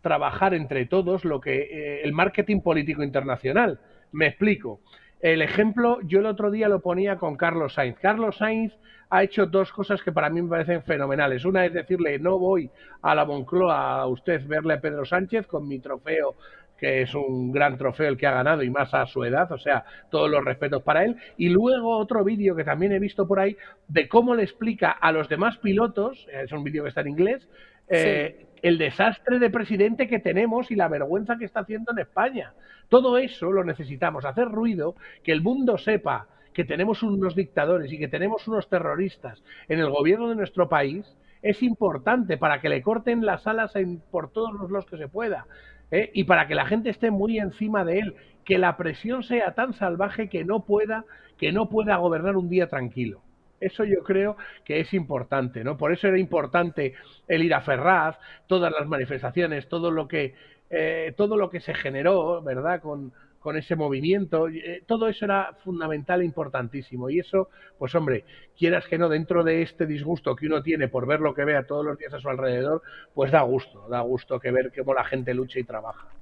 trabajar 0.00 0.54
entre 0.54 0.86
todos 0.86 1.24
lo 1.24 1.40
que 1.40 1.60
eh, 1.60 2.00
el 2.02 2.12
marketing 2.12 2.60
político 2.60 3.02
internacional. 3.02 3.80
Me 4.12 4.28
explico. 4.28 4.80
El 5.20 5.42
ejemplo, 5.42 5.98
yo 6.02 6.20
el 6.20 6.26
otro 6.26 6.50
día 6.50 6.68
lo 6.68 6.80
ponía 6.80 7.16
con 7.16 7.36
Carlos 7.36 7.74
Sainz. 7.74 7.98
Carlos 7.98 8.36
Sainz 8.38 8.72
ha 9.10 9.22
hecho 9.22 9.46
dos 9.46 9.70
cosas 9.72 10.02
que 10.02 10.12
para 10.12 10.30
mí 10.30 10.40
me 10.40 10.48
parecen 10.48 10.82
fenomenales. 10.82 11.44
Una 11.44 11.66
es 11.66 11.74
decirle, 11.74 12.18
no 12.18 12.38
voy 12.38 12.70
a 13.02 13.14
la 13.14 13.24
Moncloa 13.24 14.00
a 14.00 14.06
usted 14.06 14.46
verle 14.46 14.74
a 14.74 14.80
Pedro 14.80 15.04
Sánchez 15.04 15.46
con 15.46 15.68
mi 15.68 15.78
trofeo 15.78 16.36
que 16.80 17.02
es 17.02 17.14
un 17.14 17.52
gran 17.52 17.76
trofeo 17.76 18.08
el 18.08 18.16
que 18.16 18.26
ha 18.26 18.32
ganado 18.32 18.62
y 18.62 18.70
más 18.70 18.94
a 18.94 19.04
su 19.04 19.22
edad, 19.22 19.52
o 19.52 19.58
sea, 19.58 19.84
todos 20.10 20.30
los 20.30 20.42
respetos 20.42 20.82
para 20.82 21.04
él. 21.04 21.14
Y 21.36 21.50
luego 21.50 21.98
otro 21.98 22.24
vídeo 22.24 22.56
que 22.56 22.64
también 22.64 22.92
he 22.92 22.98
visto 22.98 23.28
por 23.28 23.38
ahí 23.38 23.54
de 23.86 24.08
cómo 24.08 24.34
le 24.34 24.44
explica 24.44 24.90
a 24.90 25.12
los 25.12 25.28
demás 25.28 25.58
pilotos, 25.58 26.26
es 26.32 26.50
un 26.52 26.64
vídeo 26.64 26.82
que 26.82 26.88
está 26.88 27.02
en 27.02 27.08
inglés, 27.08 27.46
eh, 27.86 28.46
el 28.62 28.78
desastre 28.78 29.38
de 29.38 29.50
presidente 29.50 30.08
que 30.08 30.18
tenemos 30.18 30.70
y 30.70 30.76
la 30.76 30.88
vergüenza 30.88 31.36
que 31.36 31.44
está 31.44 31.60
haciendo 31.60 31.92
en 31.92 31.98
España. 31.98 32.52
Todo 32.88 33.18
eso 33.18 33.52
lo 33.52 33.64
necesitamos, 33.64 34.24
hacer 34.24 34.48
ruido, 34.48 34.94
que 35.22 35.32
el 35.32 35.42
mundo 35.42 35.78
sepa 35.78 36.26
que 36.52 36.64
tenemos 36.64 37.02
unos 37.02 37.34
dictadores 37.34 37.92
y 37.92 37.98
que 37.98 38.08
tenemos 38.08 38.46
unos 38.48 38.68
terroristas 38.68 39.42
en 39.68 39.78
el 39.78 39.90
gobierno 39.90 40.28
de 40.28 40.34
nuestro 40.34 40.68
país, 40.68 41.16
es 41.42 41.62
importante 41.62 42.36
para 42.36 42.60
que 42.60 42.68
le 42.68 42.82
corten 42.82 43.24
las 43.24 43.46
alas 43.46 43.72
por 44.10 44.30
todos 44.30 44.52
los 44.52 44.70
los 44.70 44.84
que 44.86 44.98
se 44.98 45.08
pueda. 45.08 45.46
¿eh? 45.90 46.10
y 46.14 46.24
para 46.24 46.46
que 46.46 46.54
la 46.54 46.66
gente 46.66 46.90
esté 46.90 47.10
muy 47.10 47.38
encima 47.38 47.84
de 47.84 47.98
él, 47.98 48.14
que 48.44 48.58
la 48.58 48.76
presión 48.76 49.22
sea 49.22 49.54
tan 49.54 49.72
salvaje 49.74 50.28
que 50.28 50.44
no 50.44 50.64
pueda, 50.64 51.04
que 51.38 51.52
no 51.52 51.68
pueda 51.68 51.96
gobernar 51.96 52.36
un 52.36 52.48
día 52.48 52.68
tranquilo. 52.68 53.22
Eso 53.60 53.84
yo 53.84 54.02
creo 54.02 54.36
que 54.64 54.80
es 54.80 54.92
importante, 54.94 55.62
¿no? 55.62 55.76
Por 55.76 55.92
eso 55.92 56.08
era 56.08 56.18
importante 56.18 56.94
el 57.28 57.44
ir 57.44 57.54
a 57.54 57.60
Ferraz, 57.60 58.16
todas 58.46 58.72
las 58.72 58.88
manifestaciones, 58.88 59.68
todo 59.68 59.90
lo 59.90 60.08
que, 60.08 60.34
eh, 60.70 61.12
todo 61.16 61.36
lo 61.36 61.50
que 61.50 61.60
se 61.60 61.74
generó, 61.74 62.42
¿verdad? 62.42 62.80
Con, 62.80 63.12
con 63.40 63.56
ese 63.56 63.74
movimiento, 63.74 64.48
eh, 64.48 64.84
todo 64.86 65.08
eso 65.08 65.24
era 65.24 65.54
fundamental 65.64 66.20
e 66.20 66.24
importantísimo. 66.26 67.10
Y 67.10 67.18
eso, 67.20 67.48
pues 67.78 67.94
hombre, 67.94 68.24
quieras 68.56 68.86
que 68.86 68.98
no, 68.98 69.08
dentro 69.08 69.42
de 69.42 69.62
este 69.62 69.86
disgusto 69.86 70.36
que 70.36 70.46
uno 70.46 70.62
tiene 70.62 70.88
por 70.88 71.06
ver 71.06 71.20
lo 71.20 71.34
que 71.34 71.44
vea 71.44 71.66
todos 71.66 71.84
los 71.84 71.98
días 71.98 72.14
a 72.14 72.20
su 72.20 72.28
alrededor, 72.28 72.82
pues 73.14 73.32
da 73.32 73.42
gusto, 73.42 73.88
da 73.88 74.00
gusto 74.02 74.38
que 74.38 74.50
ver 74.50 74.72
cómo 74.76 74.94
la 74.94 75.04
gente 75.04 75.34
lucha 75.34 75.58
y 75.58 75.64
trabaja. 75.64 76.19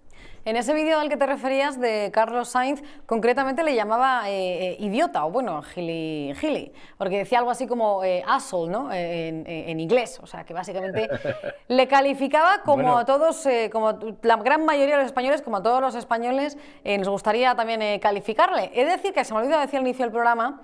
En 0.49 0.57
ese 0.57 0.73
vídeo 0.73 0.99
al 0.99 1.11
que 1.11 1.19
te 1.19 1.27
referías 1.27 1.79
de 1.79 2.11
Carlos 2.11 2.49
Sainz, 2.49 2.83
concretamente 3.05 3.63
le 3.63 3.75
llamaba 3.75 4.31
eh, 4.31 4.71
eh, 4.71 4.77
idiota, 4.79 5.27
o 5.27 5.31
bueno, 5.31 5.61
gili, 5.61 6.33
gili, 6.37 6.73
porque 6.97 7.19
decía 7.19 7.41
algo 7.41 7.51
así 7.51 7.67
como 7.67 8.03
eh, 8.03 8.25
asshole, 8.27 8.73
¿no? 8.73 8.91
En, 8.91 9.79
inglés, 9.79 10.19
o 10.23 10.27
sea, 10.27 10.45
que 10.45 10.55
básicamente 10.55 11.07
le 11.69 11.87
calificaba 11.87 12.63
como 12.63 12.97
a 12.97 13.05
todos, 13.05 13.47
como 13.71 13.99
la 14.23 14.37
gran 14.37 14.65
mayoría 14.65 14.95
de 14.95 15.03
los 15.03 15.09
españoles, 15.09 15.43
como 15.43 15.59
a 15.59 15.63
todos 15.63 15.83
los 15.83 15.95
españoles, 15.95 16.57
nos 16.83 17.11
gustaría 17.11 17.55
también 17.55 18.01
calificarle. 18.01 18.71
Es 18.75 18.87
decir, 18.87 19.13
que 19.13 19.27
se 19.27 19.35
me 19.35 19.41
olvidó 19.41 19.61
decir 19.61 19.81
al 19.81 19.87
inicio 19.87 20.07
del 20.07 20.13
programa 20.13 20.63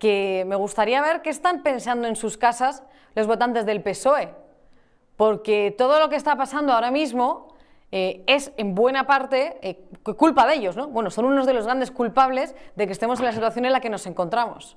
que 0.00 0.42
me 0.48 0.56
gustaría 0.56 1.00
ver 1.02 1.22
qué 1.22 1.30
están 1.30 1.62
pensando 1.62 2.08
en 2.08 2.16
sus 2.16 2.36
casas 2.36 2.82
los 3.14 3.28
votantes 3.28 3.64
del 3.64 3.80
PSOE, 3.80 4.30
porque 5.16 5.72
todo 5.78 6.00
lo 6.00 6.08
que 6.08 6.16
está 6.16 6.34
pasando 6.34 6.72
ahora 6.72 6.90
mismo 6.90 7.56
eh, 7.90 8.22
es 8.26 8.52
en 8.58 8.74
buena 8.74 9.06
parte 9.06 9.56
eh, 9.62 9.78
culpa 10.02 10.46
de 10.46 10.56
ellos, 10.56 10.76
¿no? 10.76 10.88
Bueno, 10.88 11.10
son 11.10 11.24
unos 11.24 11.46
de 11.46 11.54
los 11.54 11.64
grandes 11.64 11.90
culpables 11.90 12.54
de 12.76 12.86
que 12.86 12.92
estemos 12.92 13.18
en 13.20 13.26
la 13.26 13.32
situación 13.32 13.64
en 13.64 13.72
la 13.72 13.80
que 13.80 13.90
nos 13.90 14.06
encontramos. 14.06 14.76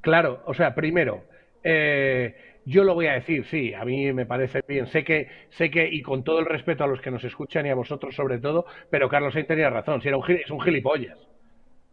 Claro, 0.00 0.42
o 0.44 0.52
sea, 0.52 0.74
primero, 0.74 1.24
eh, 1.62 2.60
yo 2.66 2.84
lo 2.84 2.94
voy 2.94 3.06
a 3.06 3.14
decir, 3.14 3.46
sí, 3.46 3.72
a 3.72 3.84
mí 3.84 4.12
me 4.12 4.26
parece 4.26 4.62
bien. 4.68 4.86
Sé 4.86 5.02
que, 5.02 5.28
sé 5.50 5.70
que, 5.70 5.88
y 5.88 6.02
con 6.02 6.24
todo 6.24 6.40
el 6.40 6.46
respeto 6.46 6.84
a 6.84 6.86
los 6.86 7.00
que 7.00 7.10
nos 7.10 7.24
escuchan 7.24 7.66
y 7.66 7.70
a 7.70 7.74
vosotros 7.74 8.14
sobre 8.14 8.38
todo, 8.38 8.66
pero 8.90 9.08
Carlos 9.08 9.32
Sainz 9.32 9.48
tenía 9.48 9.70
razón, 9.70 10.02
si 10.02 10.08
era 10.08 10.18
un, 10.18 10.30
es 10.30 10.50
un 10.50 10.60
gilipollas. 10.60 11.18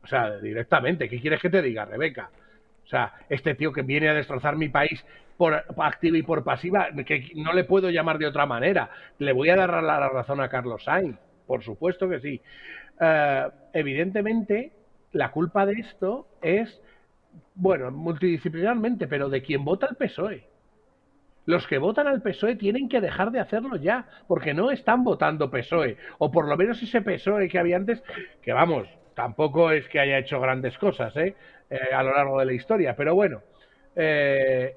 O 0.03 0.07
sea, 0.07 0.37
directamente, 0.39 1.07
¿qué 1.07 1.21
quieres 1.21 1.41
que 1.41 1.49
te 1.49 1.61
diga, 1.61 1.85
Rebeca? 1.85 2.31
O 2.91 2.93
sea, 2.93 3.13
este 3.29 3.55
tío 3.55 3.71
que 3.71 3.83
viene 3.83 4.09
a 4.09 4.13
destrozar 4.13 4.57
mi 4.57 4.67
país 4.67 5.01
por 5.37 5.63
activa 5.77 6.17
y 6.17 6.23
por 6.23 6.43
pasiva, 6.43 6.89
que 7.05 7.31
no 7.35 7.53
le 7.53 7.63
puedo 7.63 7.89
llamar 7.89 8.17
de 8.17 8.27
otra 8.27 8.45
manera. 8.45 8.89
Le 9.17 9.31
voy 9.31 9.49
a 9.49 9.55
dar 9.55 9.81
la 9.81 10.09
razón 10.09 10.41
a 10.41 10.49
Carlos 10.49 10.83
Sainz, 10.83 11.17
por 11.47 11.63
supuesto 11.63 12.09
que 12.09 12.19
sí. 12.19 12.41
Eh, 12.99 13.47
evidentemente, 13.71 14.73
la 15.13 15.31
culpa 15.31 15.65
de 15.65 15.75
esto 15.75 16.27
es, 16.41 16.81
bueno, 17.55 17.91
multidisciplinarmente, 17.91 19.07
pero 19.07 19.29
de 19.29 19.41
quien 19.41 19.63
vota 19.63 19.85
al 19.85 19.95
PSOE. 19.95 20.43
Los 21.45 21.65
que 21.67 21.77
votan 21.77 22.07
al 22.07 22.21
PSOE 22.21 22.57
tienen 22.57 22.89
que 22.89 22.99
dejar 22.99 23.31
de 23.31 23.39
hacerlo 23.39 23.77
ya, 23.77 24.05
porque 24.27 24.53
no 24.53 24.69
están 24.69 25.05
votando 25.05 25.49
PSOE, 25.49 25.95
o 26.17 26.29
por 26.29 26.45
lo 26.45 26.57
menos 26.57 26.83
ese 26.83 27.01
PSOE 27.01 27.47
que 27.47 27.57
había 27.57 27.77
antes, 27.77 28.03
que 28.41 28.51
vamos, 28.51 28.85
tampoco 29.15 29.71
es 29.71 29.87
que 29.87 29.99
haya 29.99 30.17
hecho 30.17 30.39
grandes 30.39 30.77
cosas 30.77 31.15
¿eh? 31.17 31.35
Eh, 31.71 31.93
a 31.93 32.03
lo 32.03 32.13
largo 32.13 32.37
de 32.37 32.45
la 32.45 32.51
historia, 32.51 32.97
pero 32.97 33.15
bueno, 33.15 33.43
eh, 33.95 34.75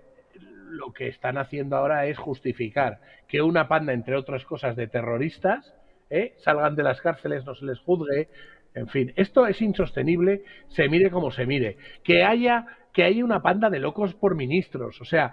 lo 0.71 0.93
que 0.93 1.09
están 1.09 1.39
haciendo 1.39 1.77
ahora 1.77 2.07
es 2.07 2.17
justificar 2.17 3.01
que 3.27 3.43
una 3.43 3.67
panda, 3.67 3.93
entre 3.93 4.15
otras 4.15 4.45
cosas, 4.45 4.77
de 4.77 4.87
terroristas, 4.87 5.75
¿eh? 6.09 6.35
salgan 6.45 6.77
de 6.77 6.85
las 6.85 7.01
cárceles, 7.01 7.45
no 7.45 7.57
se 7.57 7.65
les 7.65 7.81
juzgue. 7.81 8.29
En 8.77 8.87
fin, 8.87 9.13
esto 9.17 9.45
es 9.49 9.61
insostenible, 9.61 10.43
se 10.69 10.89
mire 10.89 11.11
como 11.11 11.33
se 11.33 11.47
mire. 11.47 11.79
Que 12.05 12.23
haya 12.23 12.65
que 12.93 13.03
haya 13.03 13.25
una 13.25 13.43
panda 13.43 13.71
de 13.71 13.81
locos 13.81 14.15
por 14.15 14.37
ministros, 14.37 15.01
o 15.01 15.05
sea, 15.05 15.33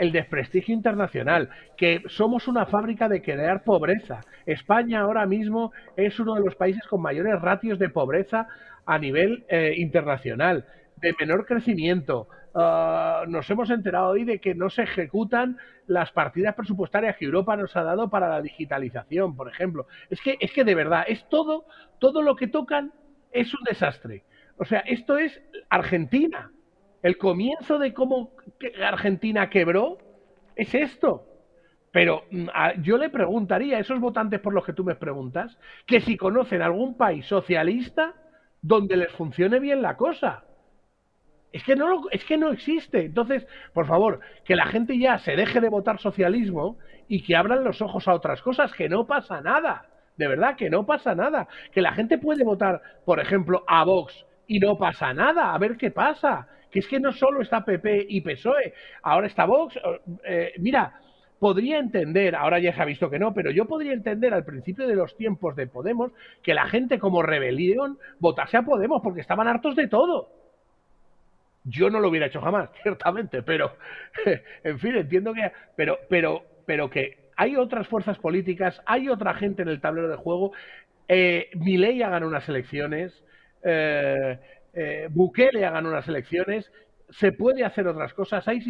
el 0.00 0.10
desprestigio 0.10 0.74
internacional, 0.74 1.50
que 1.76 2.02
somos 2.08 2.48
una 2.48 2.66
fábrica 2.66 3.08
de 3.08 3.22
crear 3.22 3.62
pobreza. 3.62 4.22
España 4.44 5.02
ahora 5.02 5.24
mismo 5.24 5.70
es 5.96 6.18
uno 6.18 6.34
de 6.34 6.40
los 6.40 6.56
países 6.56 6.84
con 6.88 7.00
mayores 7.00 7.40
ratios 7.40 7.78
de 7.78 7.90
pobreza 7.90 8.48
a 8.86 8.98
nivel 8.98 9.44
eh, 9.48 9.74
internacional, 9.76 10.64
de 10.96 11.14
menor 11.18 11.46
crecimiento, 11.46 12.28
Ah, 12.58 13.24
nos 13.28 13.50
hemos 13.50 13.68
enterado 13.68 14.08
hoy 14.08 14.24
de 14.24 14.40
que 14.40 14.54
no 14.54 14.70
se 14.70 14.84
ejecutan 14.84 15.58
las 15.86 16.10
partidas 16.10 16.54
presupuestarias 16.54 17.14
que 17.18 17.26
Europa 17.26 17.54
nos 17.54 17.76
ha 17.76 17.82
dado 17.82 18.08
para 18.08 18.30
la 18.30 18.40
digitalización, 18.40 19.36
por 19.36 19.50
ejemplo. 19.50 19.86
Es 20.08 20.22
que, 20.22 20.38
es 20.40 20.52
que 20.52 20.64
de 20.64 20.74
verdad, 20.74 21.04
es 21.06 21.28
todo, 21.28 21.66
todo 21.98 22.22
lo 22.22 22.34
que 22.34 22.46
tocan 22.46 22.94
es 23.30 23.52
un 23.52 23.62
desastre. 23.62 24.24
O 24.56 24.64
sea, 24.64 24.78
esto 24.80 25.18
es 25.18 25.38
Argentina. 25.68 26.50
El 27.02 27.18
comienzo 27.18 27.78
de 27.78 27.92
cómo 27.92 28.32
Argentina 28.82 29.50
quebró 29.50 29.98
es 30.54 30.74
esto. 30.74 31.26
Pero 31.92 32.24
mm, 32.30 32.48
yo 32.80 32.96
le 32.96 33.10
preguntaría 33.10 33.76
a 33.76 33.80
esos 33.80 34.00
votantes 34.00 34.40
por 34.40 34.54
los 34.54 34.64
que 34.64 34.72
tú 34.72 34.82
me 34.82 34.94
preguntas 34.94 35.58
que 35.84 36.00
si 36.00 36.16
conocen 36.16 36.62
algún 36.62 36.96
país 36.96 37.26
socialista 37.26 38.14
donde 38.62 38.96
les 38.96 39.12
funcione 39.12 39.60
bien 39.60 39.82
la 39.82 39.98
cosa. 39.98 40.45
Es 41.56 41.64
que, 41.64 41.74
no 41.74 42.02
es 42.10 42.22
que 42.26 42.36
no 42.36 42.50
existe. 42.50 43.06
Entonces, 43.06 43.46
por 43.72 43.86
favor, 43.86 44.20
que 44.44 44.54
la 44.54 44.66
gente 44.66 44.98
ya 44.98 45.16
se 45.16 45.36
deje 45.36 45.58
de 45.58 45.70
votar 45.70 45.98
socialismo 45.98 46.76
y 47.08 47.22
que 47.22 47.34
abran 47.34 47.64
los 47.64 47.80
ojos 47.80 48.06
a 48.08 48.12
otras 48.12 48.42
cosas, 48.42 48.74
que 48.74 48.90
no 48.90 49.06
pasa 49.06 49.40
nada. 49.40 49.86
De 50.18 50.28
verdad, 50.28 50.54
que 50.54 50.68
no 50.68 50.84
pasa 50.84 51.14
nada. 51.14 51.48
Que 51.72 51.80
la 51.80 51.92
gente 51.92 52.18
puede 52.18 52.44
votar, 52.44 52.82
por 53.06 53.20
ejemplo, 53.20 53.64
a 53.66 53.84
Vox 53.84 54.26
y 54.46 54.58
no 54.58 54.76
pasa 54.76 55.14
nada. 55.14 55.54
A 55.54 55.58
ver 55.58 55.78
qué 55.78 55.90
pasa. 55.90 56.46
Que 56.70 56.80
es 56.80 56.88
que 56.88 57.00
no 57.00 57.10
solo 57.10 57.40
está 57.40 57.64
PP 57.64 58.04
y 58.06 58.20
PSOE, 58.20 58.74
ahora 59.00 59.26
está 59.26 59.46
Vox. 59.46 59.78
Eh, 60.24 60.52
mira, 60.58 60.92
podría 61.38 61.78
entender, 61.78 62.36
ahora 62.36 62.58
ya 62.58 62.74
se 62.74 62.82
ha 62.82 62.84
visto 62.84 63.08
que 63.08 63.18
no, 63.18 63.32
pero 63.32 63.50
yo 63.50 63.64
podría 63.64 63.94
entender 63.94 64.34
al 64.34 64.44
principio 64.44 64.86
de 64.86 64.94
los 64.94 65.16
tiempos 65.16 65.56
de 65.56 65.68
Podemos 65.68 66.12
que 66.42 66.52
la 66.52 66.66
gente 66.66 66.98
como 66.98 67.22
rebelión 67.22 67.96
votase 68.18 68.58
a 68.58 68.62
Podemos 68.62 69.00
porque 69.02 69.22
estaban 69.22 69.48
hartos 69.48 69.74
de 69.74 69.88
todo. 69.88 70.35
Yo 71.68 71.90
no 71.90 72.00
lo 72.00 72.08
hubiera 72.08 72.26
hecho 72.26 72.40
jamás, 72.40 72.70
ciertamente, 72.82 73.42
pero, 73.42 73.76
en 74.64 74.78
fin, 74.78 74.96
entiendo 74.96 75.34
que, 75.34 75.50
pero, 75.76 75.98
pero, 76.08 76.42
pero 76.64 76.88
que 76.88 77.26
hay 77.36 77.56
otras 77.56 77.86
fuerzas 77.88 78.18
políticas, 78.18 78.80
hay 78.86 79.08
otra 79.08 79.34
gente 79.34 79.62
en 79.62 79.68
el 79.68 79.80
tablero 79.80 80.08
de 80.08 80.16
juego. 80.16 80.52
Eh, 81.08 81.50
ley 81.64 82.02
ha 82.02 82.08
ganado 82.08 82.30
unas 82.30 82.48
elecciones. 82.48 83.12
Eh, 83.62 84.38
eh, 84.72 85.08
Bukele 85.10 85.64
ha 85.64 85.70
ganado 85.70 85.94
unas 85.94 86.08
elecciones, 86.08 86.70
se 87.10 87.32
puede 87.32 87.64
hacer 87.64 87.86
otras 87.88 88.12
cosas, 88.14 88.46
hay 88.46 88.60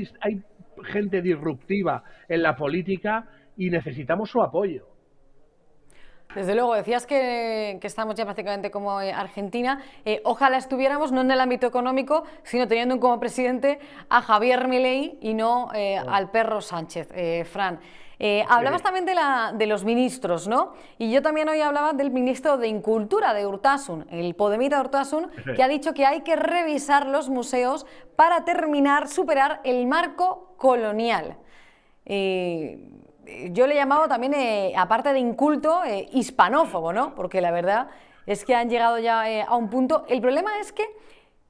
gente 0.84 1.20
disruptiva 1.20 2.04
en 2.28 2.42
la 2.42 2.56
política 2.56 3.28
y 3.56 3.70
necesitamos 3.70 4.30
su 4.30 4.42
apoyo. 4.42 4.95
Desde 6.34 6.54
luego, 6.54 6.74
decías 6.74 7.06
que, 7.06 7.78
estamos 7.82 8.14
ya 8.14 8.24
prácticamente 8.24 8.70
como 8.70 9.00
eh, 9.00 9.12
Argentina. 9.12 9.82
Eh, 10.04 10.20
ojalá 10.24 10.58
estuviéramos 10.58 11.12
no 11.12 11.22
en 11.22 11.30
el 11.30 11.40
ámbito 11.40 11.66
económico, 11.66 12.24
sino 12.42 12.68
teniendo 12.68 13.00
como 13.00 13.18
presidente 13.18 13.78
a 14.10 14.20
Javier 14.20 14.68
Milei 14.68 15.18
y 15.22 15.34
no 15.34 15.70
eh, 15.72 15.96
al 15.96 16.30
perro 16.30 16.60
Sánchez, 16.60 17.08
Fran. 17.50 17.80
hablabas 18.48 18.82
también 18.82 19.06
de, 19.06 19.14
la, 19.14 19.52
de, 19.54 19.66
los 19.66 19.84
ministros, 19.84 20.46
¿no? 20.46 20.74
Y 20.98 21.10
yo 21.10 21.22
también 21.22 21.48
hoy 21.48 21.60
hablaba 21.60 21.92
del 21.92 22.10
ministro 22.10 22.58
de 22.58 22.68
Incultura, 22.68 23.32
de 23.32 23.46
Urtasun, 23.46 24.06
el 24.10 24.34
Podemita 24.34 24.80
Urtasun, 24.80 25.30
que 25.54 25.62
ha 25.62 25.68
dicho 25.68 25.94
que 25.94 26.04
hay 26.04 26.20
que 26.20 26.36
revisar 26.36 27.06
los 27.06 27.30
museos 27.30 27.86
para 28.14 28.44
terminar, 28.44 29.08
superar 29.08 29.60
el 29.64 29.86
marco 29.86 30.54
colonial 30.58 31.38
yo 33.50 33.66
le 33.66 33.74
he 33.74 33.76
llamado 33.76 34.08
también, 34.08 34.34
eh, 34.34 34.72
aparte 34.76 35.12
de 35.12 35.18
inculto, 35.18 35.84
eh, 35.84 36.08
hispanófobo, 36.12 36.92
¿no? 36.92 37.14
Porque 37.14 37.40
la 37.40 37.50
verdad 37.50 37.88
es 38.26 38.44
que 38.44 38.54
han 38.54 38.68
llegado 38.68 38.98
ya 38.98 39.30
eh, 39.30 39.42
a 39.46 39.56
un 39.56 39.68
punto. 39.68 40.04
El 40.08 40.20
problema 40.20 40.58
es 40.60 40.72
que 40.72 40.84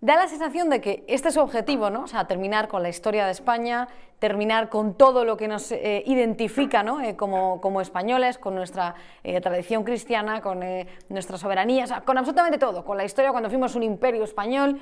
da 0.00 0.16
la 0.16 0.28
sensación 0.28 0.68
de 0.68 0.80
que 0.80 1.04
este 1.06 1.28
es 1.28 1.34
su 1.34 1.40
objetivo, 1.40 1.90
¿no? 1.90 2.02
O 2.02 2.06
sea, 2.06 2.26
terminar 2.26 2.68
con 2.68 2.82
la 2.82 2.88
historia 2.88 3.24
de 3.26 3.32
España, 3.32 3.88
terminar 4.18 4.68
con 4.68 4.94
todo 4.94 5.24
lo 5.24 5.36
que 5.36 5.48
nos 5.48 5.72
identifica 5.72 6.82
¿no? 6.82 7.00
como, 7.16 7.60
como, 7.60 7.82
españoles, 7.82 8.38
con 8.38 8.54
nuestra 8.54 8.94
tradición 9.42 9.84
cristiana, 9.84 10.40
con 10.40 10.64
nuestra 11.10 11.36
soberanía, 11.36 11.84
o 11.84 11.86
sea, 11.86 12.00
con 12.00 12.16
absolutamente 12.16 12.56
todo, 12.56 12.82
con 12.82 12.96
la 12.96 13.04
historia 13.04 13.30
cuando 13.30 13.50
fuimos 13.50 13.74
un 13.74 13.82
imperio 13.82 14.24
español, 14.24 14.80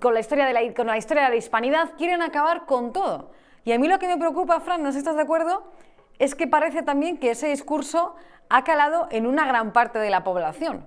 con, 0.00 0.14
la 0.14 0.20
historia 0.20 0.46
de 0.46 0.52
la, 0.54 0.74
con 0.74 0.86
la 0.86 0.96
historia 0.96 1.24
de 1.24 1.30
la 1.30 1.36
hispanidad, 1.36 1.90
quieren 1.98 2.22
acabar 2.22 2.64
con 2.64 2.92
todo. 2.92 3.32
Y 3.64 3.72
a 3.72 3.78
mí 3.78 3.88
lo 3.88 3.98
que 3.98 4.08
me 4.08 4.18
preocupa, 4.18 4.60
Fran, 4.60 4.82
no 4.82 4.88
sé 4.88 4.94
si 4.94 4.98
estás 4.98 5.16
de 5.16 5.22
acuerdo, 5.22 5.72
es 6.18 6.34
que 6.34 6.46
parece 6.46 6.82
también 6.82 7.18
que 7.18 7.30
ese 7.30 7.48
discurso 7.48 8.16
ha 8.48 8.64
calado 8.64 9.08
en 9.10 9.26
una 9.26 9.46
gran 9.46 9.72
parte 9.72 9.98
de 9.98 10.10
la 10.10 10.24
población. 10.24 10.86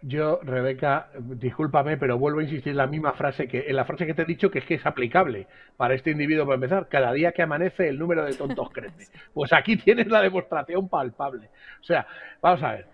Yo, 0.00 0.38
Rebeca, 0.42 1.08
discúlpame, 1.18 1.96
pero 1.96 2.18
vuelvo 2.18 2.38
a 2.38 2.44
insistir 2.44 2.70
en 2.70 2.76
la 2.76 2.86
misma 2.86 3.14
frase 3.14 3.48
que 3.48 3.64
en 3.66 3.74
la 3.74 3.84
frase 3.84 4.06
que 4.06 4.14
te 4.14 4.22
he 4.22 4.26
dicho 4.26 4.48
que 4.48 4.60
es 4.60 4.64
que 4.64 4.74
es 4.74 4.86
aplicable 4.86 5.48
para 5.76 5.94
este 5.94 6.12
individuo 6.12 6.44
para 6.44 6.54
empezar. 6.54 6.88
Cada 6.88 7.12
día 7.12 7.32
que 7.32 7.42
amanece 7.42 7.88
el 7.88 7.98
número 7.98 8.24
de 8.24 8.34
tontos 8.34 8.70
crece. 8.72 9.10
Pues 9.34 9.52
aquí 9.52 9.76
tienes 9.76 10.06
la 10.06 10.22
demostración 10.22 10.88
palpable. 10.88 11.50
O 11.80 11.84
sea, 11.84 12.06
vamos 12.40 12.62
a 12.62 12.72
ver. 12.72 12.86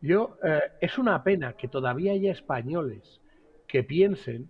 Yo 0.00 0.36
eh, 0.44 0.60
es 0.80 0.98
una 0.98 1.22
pena 1.24 1.54
que 1.54 1.66
todavía 1.66 2.12
haya 2.12 2.30
españoles 2.30 3.20
que 3.66 3.82
piensen 3.82 4.48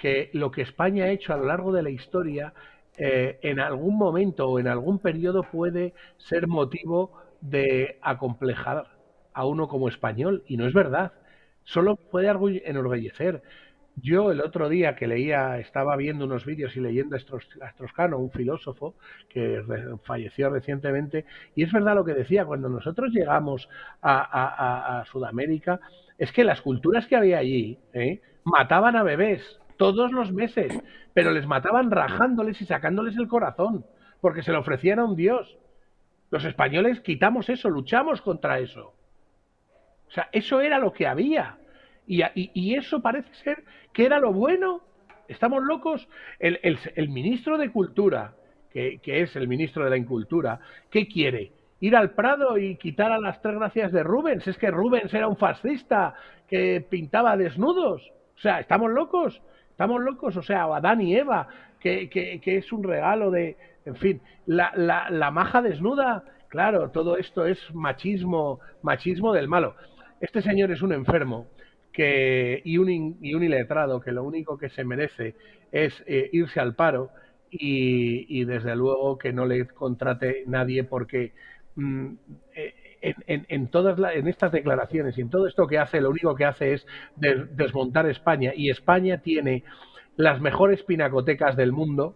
que 0.00 0.30
lo 0.32 0.50
que 0.50 0.62
España 0.62 1.04
ha 1.04 1.10
hecho 1.10 1.34
a 1.34 1.36
lo 1.36 1.44
largo 1.44 1.72
de 1.72 1.82
la 1.82 1.90
historia 1.90 2.54
eh, 2.96 3.38
en 3.42 3.60
algún 3.60 3.98
momento 3.98 4.48
o 4.48 4.58
en 4.58 4.66
algún 4.66 4.98
periodo 4.98 5.42
puede 5.42 5.92
ser 6.16 6.46
motivo 6.46 7.12
de 7.42 7.98
acomplejar 8.00 8.86
a 9.34 9.44
uno 9.46 9.68
como 9.68 9.88
español 9.88 10.42
y 10.46 10.56
no 10.56 10.66
es 10.66 10.72
verdad. 10.72 11.12
Solo 11.64 11.96
puede 11.96 12.28
enorgullecer. 12.64 13.42
Yo 13.96 14.30
el 14.30 14.40
otro 14.40 14.70
día 14.70 14.96
que 14.96 15.06
leía, 15.06 15.58
estaba 15.58 15.96
viendo 15.96 16.24
unos 16.24 16.46
vídeos 16.46 16.74
y 16.76 16.80
leyendo 16.80 17.16
a 17.16 17.70
Stroscano, 17.70 18.18
un 18.18 18.30
filósofo 18.30 18.94
que 19.28 19.62
falleció 20.04 20.48
recientemente, 20.48 21.26
y 21.54 21.64
es 21.64 21.72
verdad 21.72 21.96
lo 21.96 22.04
que 22.04 22.14
decía, 22.14 22.46
cuando 22.46 22.70
nosotros 22.70 23.12
llegamos 23.12 23.68
a, 24.00 25.04
Sudamérica, 25.10 25.80
es 26.16 26.32
que 26.32 26.44
las 26.44 26.62
culturas 26.62 27.06
que 27.06 27.16
había 27.16 27.38
allí 27.38 27.78
¿eh? 27.92 28.22
mataban 28.44 28.96
a 28.96 29.02
bebés, 29.02 29.59
todos 29.80 30.12
los 30.12 30.30
meses, 30.30 30.78
pero 31.14 31.30
les 31.30 31.46
mataban 31.46 31.90
rajándoles 31.90 32.60
y 32.60 32.66
sacándoles 32.66 33.16
el 33.16 33.28
corazón, 33.28 33.86
porque 34.20 34.42
se 34.42 34.52
lo 34.52 34.60
ofrecían 34.60 34.98
a 34.98 35.06
un 35.06 35.16
dios. 35.16 35.56
Los 36.30 36.44
españoles 36.44 37.00
quitamos 37.00 37.48
eso, 37.48 37.70
luchamos 37.70 38.20
contra 38.20 38.58
eso. 38.58 38.92
O 40.06 40.10
sea, 40.10 40.28
eso 40.32 40.60
era 40.60 40.78
lo 40.78 40.92
que 40.92 41.06
había. 41.06 41.56
Y, 42.06 42.74
eso 42.74 43.00
parece 43.00 43.32
ser 43.36 43.64
que 43.94 44.04
era 44.04 44.18
lo 44.18 44.34
bueno. 44.34 44.82
¿Estamos 45.28 45.62
locos? 45.62 46.06
El, 46.38 47.08
ministro 47.08 47.56
de 47.56 47.70
Cultura, 47.70 48.34
que, 48.70 48.98
que, 48.98 49.22
es 49.22 49.34
el 49.34 49.48
ministro 49.48 49.84
de 49.84 49.90
la 49.90 49.96
Incultura, 49.96 50.60
¿qué 50.90 51.08
quiere? 51.08 51.52
Ir 51.80 51.96
al 51.96 52.10
Prado 52.10 52.58
y 52.58 52.76
quitar 52.76 53.12
a 53.12 53.18
las 53.18 53.40
tres 53.40 53.54
gracias 53.54 53.92
de 53.92 54.02
Rubens. 54.02 54.46
Es 54.46 54.58
que 54.58 54.70
Rubens 54.70 55.14
era 55.14 55.26
un 55.26 55.38
fascista 55.38 56.12
que 56.46 56.84
pintaba 56.86 57.38
desnudos. 57.38 58.12
O 58.36 58.40
sea, 58.40 58.60
¿estamos 58.60 58.90
locos? 58.90 59.40
Estamos 59.80 60.02
locos, 60.02 60.36
o 60.36 60.42
sea, 60.42 60.66
o 60.66 60.74
Adán 60.74 61.00
y 61.00 61.16
Eva, 61.16 61.48
que, 61.80 62.10
que, 62.10 62.56
es 62.58 62.70
un 62.70 62.84
regalo 62.84 63.30
de, 63.30 63.56
en 63.86 63.96
fin, 63.96 64.20
la, 64.44 64.70
la, 64.76 65.08
la 65.08 65.30
maja 65.30 65.62
desnuda, 65.62 66.22
claro, 66.48 66.90
todo 66.90 67.16
esto 67.16 67.46
es 67.46 67.58
machismo, 67.72 68.60
machismo 68.82 69.32
del 69.32 69.48
malo. 69.48 69.76
Este 70.20 70.42
señor 70.42 70.70
es 70.70 70.82
un 70.82 70.92
enfermo 70.92 71.46
que, 71.94 72.60
y, 72.62 72.76
un, 72.76 73.16
y 73.22 73.32
un 73.32 73.42
iletrado 73.42 74.02
que 74.02 74.12
lo 74.12 74.22
único 74.22 74.58
que 74.58 74.68
se 74.68 74.84
merece 74.84 75.34
es 75.72 75.94
eh, 76.06 76.28
irse 76.30 76.60
al 76.60 76.74
paro 76.74 77.08
y, 77.50 78.26
y, 78.38 78.44
desde 78.44 78.76
luego 78.76 79.16
que 79.16 79.32
no 79.32 79.46
le 79.46 79.66
contrate 79.66 80.44
nadie 80.46 80.84
porque 80.84 81.32
mm, 81.76 82.12
eh, 82.54 82.74
en, 83.00 83.46
en, 83.48 83.68
todas 83.68 83.98
en 84.14 84.28
estas 84.28 84.52
declaraciones 84.52 85.16
y 85.16 85.22
en 85.22 85.30
todo 85.30 85.46
esto 85.46 85.66
que 85.66 85.78
hace, 85.78 86.00
lo 86.00 86.10
único 86.10 86.34
que 86.34 86.44
hace 86.44 86.74
es 86.74 86.86
desmontar 87.16 88.06
España. 88.08 88.52
Y 88.54 88.70
España 88.70 89.18
tiene 89.18 89.64
las 90.16 90.40
mejores 90.40 90.82
pinacotecas 90.82 91.56
del 91.56 91.72
mundo. 91.72 92.14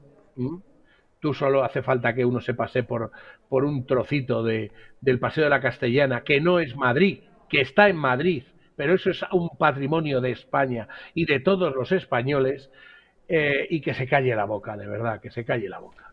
Tú 1.20 1.33
solo 1.33 1.64
hace 1.64 1.83
falta 1.83 2.14
que 2.14 2.25
uno 2.25 2.40
se 2.40 2.55
pase 2.55 2.83
por, 2.83 3.11
por 3.49 3.64
un 3.64 3.87
trocito 3.87 4.42
de, 4.42 4.73
del 5.01 5.18
Paseo 5.18 5.44
de 5.44 5.51
la 5.51 5.61
Castellana, 5.61 6.23
que 6.23 6.40
no 6.40 6.61
es 6.61 6.77
Madrid, 6.77 7.20
que 7.49 7.61
está 7.61 7.88
en 7.88 7.97
Madrid, 7.97 8.44
pero 8.77 8.94
eso 8.94 9.11
es 9.11 9.25
un 9.33 9.51
patrimonio 9.57 10.20
de 10.20 10.33
España 10.33 10.88
y 11.14 11.25
de 11.25 11.40
todos 11.40 11.75
los 11.75 11.92
españoles, 11.92 12.70
eh, 13.27 13.66
y 13.70 13.81
que 13.81 13.94
se 13.94 14.07
calle 14.07 14.35
la 14.37 14.44
boca, 14.44 14.77
de 14.77 14.87
verdad, 14.87 15.20
que 15.20 15.31
se 15.31 15.47
calle 15.47 15.68
la 15.68 15.79
boca. 15.79 16.03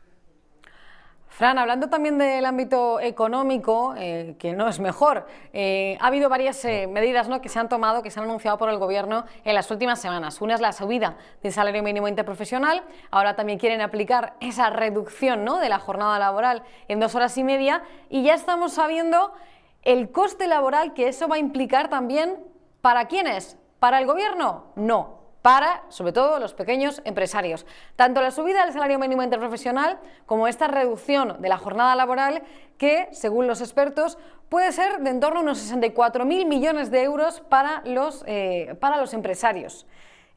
Fran, 1.31 1.57
hablando 1.57 1.87
también 1.87 2.17
del 2.17 2.45
ámbito 2.45 2.99
económico, 2.99 3.95
eh, 3.97 4.35
que 4.37 4.51
no 4.51 4.67
es 4.67 4.81
mejor, 4.81 5.25
eh, 5.53 5.97
ha 6.01 6.07
habido 6.07 6.27
varias 6.27 6.63
eh, 6.65 6.87
medidas 6.87 7.29
que 7.41 7.47
se 7.47 7.57
han 7.57 7.69
tomado, 7.69 8.03
que 8.03 8.11
se 8.11 8.19
han 8.19 8.25
anunciado 8.25 8.57
por 8.57 8.69
el 8.69 8.77
Gobierno 8.77 9.23
en 9.45 9.55
las 9.55 9.71
últimas 9.71 10.01
semanas. 10.01 10.41
Una 10.41 10.55
es 10.55 10.59
la 10.61 10.73
subida 10.73 11.15
del 11.41 11.53
salario 11.53 11.83
mínimo 11.83 12.09
interprofesional, 12.09 12.83
ahora 13.11 13.37
también 13.37 13.59
quieren 13.59 13.79
aplicar 13.79 14.33
esa 14.41 14.71
reducción 14.71 15.45
de 15.45 15.69
la 15.69 15.79
jornada 15.79 16.19
laboral 16.19 16.63
en 16.89 16.99
dos 16.99 17.15
horas 17.15 17.37
y 17.37 17.45
media. 17.45 17.81
Y 18.09 18.23
ya 18.23 18.33
estamos 18.33 18.73
sabiendo 18.73 19.31
el 19.83 20.11
coste 20.11 20.47
laboral 20.47 20.93
que 20.93 21.07
eso 21.07 21.29
va 21.29 21.37
a 21.37 21.39
implicar 21.39 21.87
también 21.89 22.43
para 22.81 23.07
quiénes, 23.07 23.57
para 23.79 23.99
el 23.99 24.05
Gobierno, 24.05 24.65
no, 24.75 25.20
para, 25.41 25.83
sobre 25.89 26.13
todo, 26.13 26.39
los 26.39 26.53
pequeños 26.53 27.01
empresarios. 27.05 27.65
Tanto 27.95 28.21
la 28.21 28.31
subida 28.31 28.63
del 28.63 28.73
salario 28.73 28.99
mínimo 28.99 29.23
interprofesional 29.23 29.99
como 30.25 30.47
esta 30.47 30.67
reducción 30.67 31.41
de 31.41 31.49
la 31.49 31.57
jornada 31.57 31.95
laboral 31.95 32.43
que, 32.77 33.07
según 33.11 33.47
los 33.47 33.61
expertos, 33.61 34.17
puede 34.49 34.71
ser 34.71 34.99
de 34.99 35.09
en 35.09 35.19
torno 35.19 35.39
a 35.39 35.43
unos 35.43 35.71
64.000 35.71 36.45
millones 36.45 36.91
de 36.91 37.03
euros 37.03 37.41
para 37.41 37.81
los, 37.85 38.23
eh, 38.27 38.75
para 38.79 38.97
los 38.97 39.13
empresarios. 39.13 39.87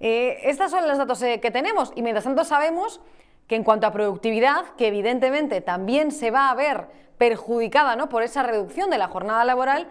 Eh, 0.01 0.39
estos 0.45 0.71
son 0.71 0.87
los 0.89 0.99
datos 0.99 1.23
eh, 1.23 1.41
que 1.41 1.51
tenemos 1.51 1.93
y 1.95 2.03
mientras 2.03 2.25
tanto 2.25 2.45
sabemos 2.45 3.01
que 3.47 3.57
en 3.57 3.65
cuanto 3.65 3.87
a 3.87 3.93
productividad, 3.93 4.65
que 4.77 4.89
evidentemente 4.89 5.61
también 5.61 6.11
se 6.13 6.31
va 6.31 6.51
a 6.51 6.55
ver 6.55 6.87
perjudicada 7.19 7.97
¿no? 7.97 8.09
por 8.09 8.23
esa 8.23 8.43
reducción 8.43 8.91
de 8.91 8.99
la 8.99 9.09
jornada 9.09 9.45
laboral, 9.45 9.89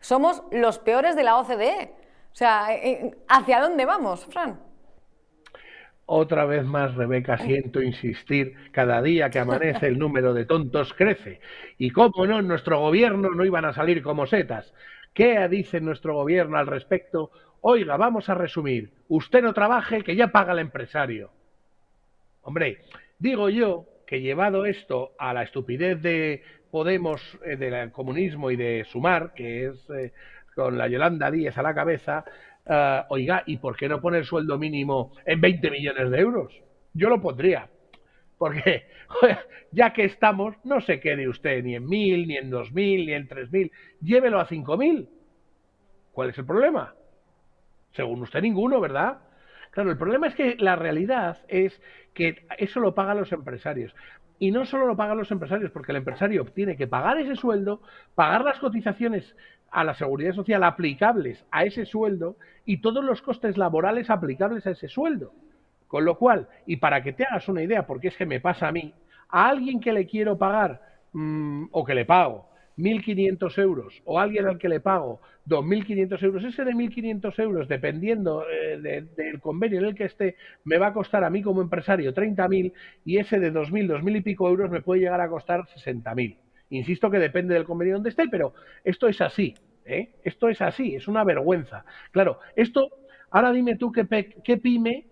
somos 0.00 0.42
los 0.50 0.78
peores 0.78 1.16
de 1.16 1.22
la 1.22 1.36
OCDE. 1.38 1.94
O 2.32 2.34
sea, 2.34 2.74
eh, 2.74 2.80
eh, 2.92 3.10
¿hacia 3.28 3.60
dónde 3.60 3.84
vamos, 3.84 4.24
Fran? 4.26 4.58
Otra 6.06 6.46
vez 6.46 6.64
más, 6.64 6.94
Rebeca, 6.94 7.38
siento 7.38 7.82
insistir, 7.82 8.54
cada 8.72 9.00
día 9.02 9.30
que 9.30 9.38
amanece 9.38 9.86
el 9.86 9.98
número 9.98 10.34
de 10.34 10.46
tontos 10.46 10.92
crece. 10.94 11.40
Y 11.78 11.90
cómo 11.90 12.26
no, 12.26 12.42
nuestro 12.42 12.80
gobierno 12.80 13.30
no 13.30 13.44
iban 13.44 13.64
a 13.64 13.72
salir 13.72 14.02
como 14.02 14.26
setas. 14.26 14.72
¿Qué 15.14 15.46
dice 15.48 15.80
nuestro 15.80 16.14
gobierno 16.14 16.56
al 16.56 16.66
respecto? 16.66 17.30
Oiga, 17.60 17.96
vamos 17.96 18.28
a 18.28 18.34
resumir. 18.34 18.92
Usted 19.08 19.42
no 19.42 19.52
trabaje, 19.52 20.02
que 20.02 20.16
ya 20.16 20.28
paga 20.28 20.54
el 20.54 20.58
empresario. 20.58 21.30
Hombre, 22.42 22.78
digo 23.18 23.48
yo 23.50 23.86
que 24.06 24.20
llevado 24.20 24.66
esto 24.66 25.12
a 25.18 25.32
la 25.32 25.42
estupidez 25.42 26.00
de 26.02 26.42
Podemos, 26.70 27.20
eh, 27.44 27.56
del 27.56 27.92
comunismo 27.92 28.50
y 28.50 28.56
de 28.56 28.86
Sumar, 28.90 29.34
que 29.34 29.66
es 29.66 29.88
con 30.54 30.78
la 30.78 30.88
Yolanda 30.88 31.30
Díez 31.30 31.56
a 31.58 31.62
la 31.62 31.74
cabeza, 31.74 32.24
uh, 32.66 33.12
oiga, 33.12 33.42
¿y 33.46 33.56
por 33.56 33.76
qué 33.76 33.88
no 33.88 34.00
pone 34.00 34.18
el 34.18 34.24
sueldo 34.24 34.58
mínimo 34.58 35.12
en 35.24 35.40
20 35.40 35.70
millones 35.70 36.10
de 36.10 36.18
euros? 36.18 36.62
Yo 36.94 37.08
lo 37.08 37.20
pondría, 37.20 37.68
porque 38.38 38.86
ya 39.72 39.92
que 39.92 40.04
estamos, 40.04 40.56
no 40.64 40.80
se 40.80 41.00
quede 41.00 41.28
usted 41.28 41.62
ni 41.62 41.74
en 41.74 41.88
mil, 41.88 42.26
ni 42.26 42.36
en 42.36 42.50
dos 42.50 42.72
mil, 42.72 43.06
ni 43.06 43.12
en 43.12 43.28
tres 43.28 43.50
mil, 43.50 43.70
llévelo 44.00 44.40
a 44.40 44.46
cinco 44.46 44.76
mil. 44.76 45.08
¿Cuál 46.12 46.30
es 46.30 46.38
el 46.38 46.44
problema? 46.44 46.94
Según 47.92 48.22
usted 48.22 48.42
ninguno, 48.42 48.80
¿verdad? 48.80 49.18
Claro, 49.70 49.90
el 49.90 49.96
problema 49.96 50.26
es 50.26 50.34
que 50.34 50.56
la 50.58 50.76
realidad 50.76 51.38
es 51.48 51.80
que 52.12 52.46
eso 52.58 52.80
lo 52.80 52.94
pagan 52.94 53.18
los 53.18 53.32
empresarios. 53.32 53.94
Y 54.38 54.50
no 54.50 54.66
solo 54.66 54.86
lo 54.86 54.96
pagan 54.96 55.16
los 55.16 55.30
empresarios, 55.30 55.70
porque 55.70 55.92
el 55.92 55.98
empresario 55.98 56.44
tiene 56.44 56.76
que 56.76 56.86
pagar 56.86 57.18
ese 57.18 57.36
sueldo, 57.36 57.80
pagar 58.14 58.44
las 58.44 58.58
cotizaciones 58.58 59.34
a 59.72 59.84
la 59.84 59.94
seguridad 59.94 60.34
social 60.34 60.62
aplicables 60.62 61.44
a 61.50 61.64
ese 61.64 61.86
sueldo 61.86 62.36
y 62.64 62.82
todos 62.82 63.02
los 63.02 63.22
costes 63.22 63.56
laborales 63.56 64.10
aplicables 64.10 64.66
a 64.66 64.70
ese 64.70 64.88
sueldo. 64.88 65.32
Con 65.88 66.04
lo 66.04 66.16
cual, 66.16 66.48
y 66.66 66.76
para 66.76 67.02
que 67.02 67.12
te 67.12 67.24
hagas 67.24 67.48
una 67.48 67.62
idea, 67.62 67.86
porque 67.86 68.08
es 68.08 68.16
que 68.16 68.26
me 68.26 68.40
pasa 68.40 68.68
a 68.68 68.72
mí, 68.72 68.94
a 69.28 69.48
alguien 69.48 69.80
que 69.80 69.92
le 69.92 70.06
quiero 70.06 70.38
pagar 70.38 70.80
mm, 71.12 71.64
o 71.70 71.84
que 71.84 71.94
le 71.94 72.04
pago 72.04 72.48
1.500 72.78 73.58
euros 73.58 74.02
o 74.04 74.18
alguien 74.18 74.46
al 74.46 74.58
que 74.58 74.68
le 74.68 74.80
pago 74.80 75.20
2.500 75.48 76.22
euros, 76.22 76.44
ese 76.44 76.64
de 76.64 76.72
1.500 76.72 77.38
euros, 77.42 77.68
dependiendo 77.68 78.44
eh, 78.48 79.04
del 79.16 79.40
convenio 79.40 79.80
en 79.80 79.86
el 79.86 79.94
que 79.94 80.04
esté, 80.04 80.36
me 80.64 80.78
va 80.78 80.88
a 80.88 80.92
costar 80.92 81.24
a 81.24 81.30
mí 81.30 81.42
como 81.42 81.62
empresario 81.62 82.14
30.000 82.14 82.72
y 83.04 83.18
ese 83.18 83.38
de 83.40 83.52
2.000, 83.52 84.00
2.000 84.00 84.16
y 84.16 84.20
pico 84.20 84.48
euros 84.48 84.70
me 84.70 84.82
puede 84.82 85.00
llegar 85.00 85.20
a 85.20 85.28
costar 85.28 85.64
60.000. 85.66 86.36
Insisto 86.72 87.10
que 87.10 87.18
depende 87.18 87.54
del 87.54 87.64
convenio 87.64 87.94
donde 87.94 88.10
esté, 88.10 88.28
pero 88.28 88.54
esto 88.82 89.06
es 89.06 89.20
así. 89.20 89.54
¿eh? 89.84 90.14
Esto 90.24 90.48
es 90.48 90.60
así, 90.62 90.94
es 90.94 91.06
una 91.06 91.22
vergüenza. 91.22 91.84
Claro, 92.10 92.38
esto, 92.56 92.88
ahora 93.30 93.52
dime 93.52 93.76
tú 93.76 93.92
qué, 93.92 94.06
qué 94.42 94.56
pyme 94.56 95.06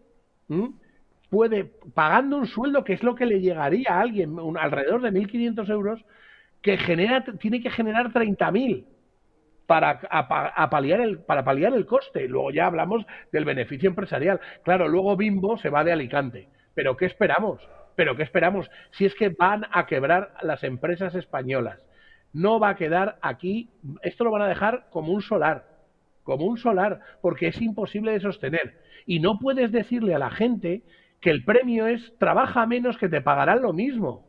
puede, 1.29 1.71
pagando 1.95 2.39
un 2.39 2.47
sueldo 2.47 2.83
que 2.83 2.95
es 2.95 3.03
lo 3.03 3.15
que 3.15 3.27
le 3.27 3.41
llegaría 3.41 3.91
a 3.91 4.01
alguien, 4.01 4.37
alrededor 4.59 5.03
de 5.03 5.13
1.500 5.13 5.71
euros, 5.71 6.05
que 6.63 6.79
genera, 6.79 7.25
tiene 7.39 7.61
que 7.61 7.71
generar 7.71 8.11
30.000 8.11 8.87
para, 9.67 10.01
paliar 10.71 11.03
el, 11.03 11.19
para 11.21 11.45
paliar 11.45 11.75
el 11.75 11.85
coste. 11.85 12.27
Luego 12.27 12.51
ya 12.51 12.67
hablamos 12.67 13.05
del 13.33 13.45
beneficio 13.45 13.91
empresarial. 13.91 14.41
Claro, 14.65 14.89
luego 14.89 15.17
Bimbo 15.17 15.59
se 15.59 15.69
va 15.69 15.85
de 15.85 15.93
Alicante. 15.93 16.49
¿Pero 16.75 16.97
qué 16.97 17.05
esperamos? 17.05 17.61
¿Pero 17.97 18.17
qué 18.17 18.23
esperamos? 18.23 18.71
Si 18.93 19.05
es 19.05 19.15
que 19.15 19.31
van 19.31 19.67
a 19.73 19.87
quebrar 19.87 20.35
las 20.43 20.65
empresas 20.65 21.15
españolas. 21.15 21.85
No 22.33 22.61
va 22.61 22.71
a 22.71 22.77
quedar 22.77 23.19
aquí, 23.23 23.71
esto 24.03 24.25
lo 24.25 24.31
van 24.31 24.43
a 24.43 24.49
dejar 24.49 24.87
como 24.91 25.13
un 25.13 25.23
solar, 25.23 25.67
como 26.23 26.47
un 26.47 26.59
solar, 26.59 27.01
porque 27.21 27.49
es 27.49 27.61
imposible 27.61 28.13
de 28.13 28.21
sostener. 28.21 28.79
Y 29.07 29.19
no 29.21 29.39
puedes 29.39 29.73
decirle 29.73 30.15
a 30.15 30.19
la 30.19 30.31
gente 30.31 30.83
que 31.21 31.31
el 31.31 31.45
premio 31.45 31.87
es 31.87 32.17
trabaja 32.19 32.67
menos 32.67 32.97
que 32.99 33.09
te 33.09 33.21
pagarán 33.21 33.63
lo 33.63 33.73
mismo. 33.73 34.27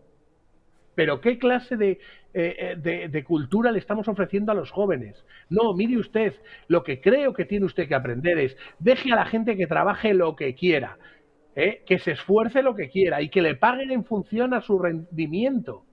Pero 0.95 1.21
¿qué 1.21 1.37
clase 1.37 1.77
de, 1.77 1.99
eh, 2.33 2.75
eh, 2.83 3.07
de, 3.09 3.23
cultura 3.23 3.71
le 3.71 3.79
estamos 3.79 4.07
ofreciendo 4.07 4.51
a 4.51 4.55
los 4.55 4.71
jóvenes? 4.71 5.23
No, 5.49 5.73
mire 5.73 5.97
usted, 5.97 6.33
lo 6.67 6.83
que 6.83 6.99
creo 6.99 7.33
que 7.33 7.45
tiene 7.45 7.65
usted 7.65 7.87
que 7.87 7.95
aprender 7.95 8.37
es, 8.37 8.57
deje 8.79 9.11
a 9.13 9.15
la 9.15 9.25
gente 9.25 9.55
que 9.55 9.67
trabaje 9.67 10.13
lo 10.13 10.35
que 10.35 10.53
quiera, 10.53 10.97
¿eh? 11.55 11.83
que 11.85 11.99
se 11.99 12.11
esfuerce 12.11 12.61
lo 12.61 12.75
que 12.75 12.89
quiera 12.89 13.21
y 13.21 13.29
que 13.29 13.41
le 13.41 13.55
paguen 13.55 13.91
en 13.91 14.05
función 14.05 14.53
a 14.53 14.61
su 14.61 14.79
rendimiento. 14.79 15.85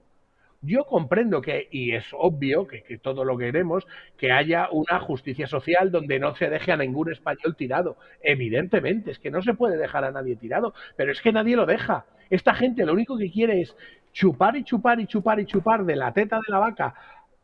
Yo 0.61 0.83
comprendo 0.83 1.41
que, 1.41 1.69
y 1.71 1.91
es 1.91 2.05
obvio 2.11 2.67
que, 2.67 2.83
que, 2.83 2.97
todo 2.97 3.23
lo 3.23 3.37
queremos, 3.37 3.87
que 4.17 4.33
haya 4.33 4.67
una 4.71 4.99
justicia 4.99 5.47
social 5.47 5.89
donde 5.89 6.19
no 6.19 6.35
se 6.35 6.49
deje 6.49 6.73
a 6.73 6.77
ningún 6.77 7.11
español 7.11 7.55
tirado. 7.55 7.97
Evidentemente, 8.21 9.11
es 9.11 9.19
que 9.19 9.31
no 9.31 9.41
se 9.41 9.53
puede 9.53 9.77
dejar 9.77 10.03
a 10.03 10.11
nadie 10.11 10.35
tirado, 10.35 10.73
pero 10.97 11.13
es 11.13 11.21
que 11.21 11.31
nadie 11.31 11.55
lo 11.55 11.65
deja. 11.65 12.05
Esta 12.29 12.53
gente 12.53 12.85
lo 12.85 12.93
único 12.93 13.17
que 13.17 13.31
quiere 13.31 13.61
es 13.61 13.75
chupar 14.11 14.57
y 14.57 14.63
chupar 14.63 14.99
y 14.99 15.07
chupar 15.07 15.39
y 15.39 15.45
chupar 15.45 15.85
de 15.85 15.95
la 15.95 16.13
teta 16.13 16.37
de 16.37 16.51
la 16.51 16.59
vaca 16.59 16.93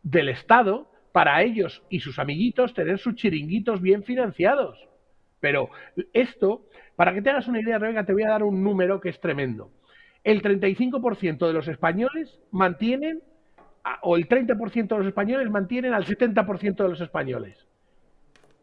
del 0.04 0.30
Estado 0.30 0.90
para 1.12 1.42
ellos 1.42 1.82
y 1.90 2.02
sus 2.02 2.20
amiguitos 2.20 2.74
tener 2.74 3.00
sus 3.00 3.16
chiringuitos 3.16 3.82
bien 3.82 4.04
financiados. 4.04 4.78
Pero 5.40 5.70
esto, 6.12 6.66
para 6.96 7.14
que 7.14 7.22
te 7.22 7.30
hagas 7.30 7.48
una 7.48 7.60
idea, 7.60 7.78
Rebeca, 7.78 8.06
te 8.06 8.14
voy 8.14 8.24
a 8.24 8.30
dar 8.30 8.44
un 8.44 8.64
número 8.64 9.00
que 9.00 9.10
es 9.10 9.20
tremendo. 9.20 9.72
El 10.24 10.42
35% 10.42 11.48
de 11.48 11.54
los 11.54 11.68
españoles 11.68 12.40
mantienen, 12.52 13.22
o 14.02 14.16
el 14.16 14.28
30% 14.28 14.88
de 14.88 14.98
los 14.98 15.08
españoles 15.08 15.50
mantienen 15.50 15.94
al 15.94 16.06
70% 16.06 16.76
de 16.76 16.90
los 16.90 17.02
españoles. 17.02 17.68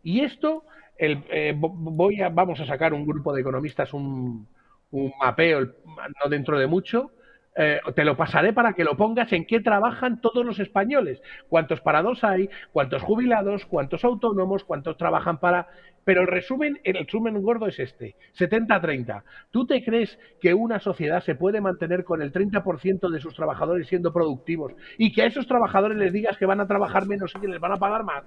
Y 0.02 0.20
esto, 0.20 0.64
el, 0.98 1.22
eh, 1.30 1.54
voy 1.56 2.20
a, 2.20 2.28
vamos 2.28 2.58
a 2.60 2.66
sacar 2.66 2.92
un 2.92 3.06
grupo 3.06 3.32
de 3.32 3.42
economistas 3.42 3.94
un, 3.94 4.48
un 4.90 5.12
mapeo 5.20 5.60
no 5.62 6.30
dentro 6.30 6.58
de 6.58 6.66
mucho, 6.66 7.12
eh, 7.54 7.80
te 7.94 8.04
lo 8.04 8.16
pasaré 8.16 8.54
para 8.54 8.72
que 8.72 8.84
lo 8.84 8.96
pongas 8.96 9.30
en 9.32 9.44
qué 9.44 9.60
trabajan 9.60 10.20
todos 10.20 10.44
los 10.44 10.58
españoles, 10.58 11.20
cuántos 11.48 11.80
parados 11.82 12.24
hay, 12.24 12.48
cuántos 12.72 13.02
jubilados, 13.02 13.66
cuántos 13.66 14.04
autónomos, 14.04 14.64
cuántos 14.64 14.96
trabajan 14.96 15.38
para... 15.38 15.68
Pero 16.04 16.22
el 16.22 16.26
resumen, 16.26 16.80
el 16.82 16.94
resumen 16.94 17.40
gordo 17.42 17.66
es 17.66 17.78
este, 17.78 18.16
70-30. 18.38 19.22
¿Tú 19.50 19.66
te 19.66 19.84
crees 19.84 20.18
que 20.40 20.54
una 20.54 20.80
sociedad 20.80 21.22
se 21.22 21.34
puede 21.34 21.60
mantener 21.60 22.04
con 22.04 22.22
el 22.22 22.32
30% 22.32 23.10
de 23.10 23.20
sus 23.20 23.34
trabajadores 23.34 23.86
siendo 23.86 24.12
productivos 24.12 24.72
y 24.98 25.12
que 25.12 25.22
a 25.22 25.26
esos 25.26 25.46
trabajadores 25.46 25.98
les 25.98 26.12
digas 26.12 26.38
que 26.38 26.46
van 26.46 26.60
a 26.60 26.66
trabajar 26.66 27.06
menos 27.06 27.32
y 27.36 27.40
que 27.40 27.48
les 27.48 27.60
van 27.60 27.72
a 27.72 27.76
pagar 27.76 28.02
más? 28.02 28.24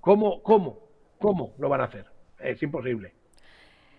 ¿Cómo, 0.00 0.42
cómo, 0.42 0.80
cómo 1.18 1.54
lo 1.58 1.68
van 1.68 1.82
a 1.82 1.84
hacer? 1.84 2.06
Es 2.40 2.62
imposible. 2.62 3.12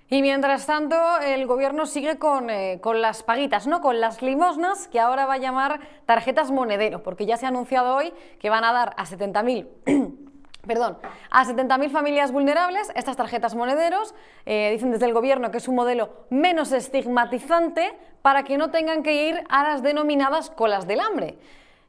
Y 0.09 0.21
mientras 0.21 0.67
tanto, 0.67 0.95
el 1.19 1.47
gobierno 1.47 1.87
sigue 1.87 2.19
con, 2.19 2.49
eh, 2.49 2.79
con, 2.81 3.01
las 3.01 3.23
paguitas, 3.23 3.65
¿no? 3.65 3.81
Con 3.81 3.99
las 3.99 4.21
limosnas, 4.21 4.87
que 4.87 4.99
ahora 4.99 5.25
va 5.25 5.33
a 5.33 5.37
llamar 5.37 5.79
tarjetas 6.05 6.51
monedero, 6.51 7.01
porque 7.01 7.25
ya 7.25 7.37
se 7.37 7.45
ha 7.45 7.49
anunciado 7.49 7.95
hoy 7.95 8.13
que 8.39 8.51
van 8.51 8.63
a 8.63 8.71
dar 8.71 8.93
a 8.97 9.05
70.000 9.05 9.67
perdón, 10.65 10.97
a 11.29 11.45
70.000 11.45 11.89
familias 11.89 12.31
vulnerables 12.31 12.91
estas 12.95 13.15
tarjetas 13.15 13.55
monederos. 13.55 14.13
Eh, 14.45 14.69
dicen 14.71 14.91
desde 14.91 15.05
el 15.05 15.13
gobierno 15.13 15.51
que 15.51 15.57
es 15.57 15.67
un 15.67 15.75
modelo 15.75 16.25
menos 16.29 16.71
estigmatizante 16.71 17.93
para 18.21 18.43
que 18.43 18.57
no 18.57 18.71
tengan 18.71 19.03
que 19.03 19.29
ir 19.29 19.43
a 19.49 19.63
las 19.63 19.83
denominadas 19.83 20.49
colas 20.49 20.87
del 20.87 20.99
hambre. 20.99 21.37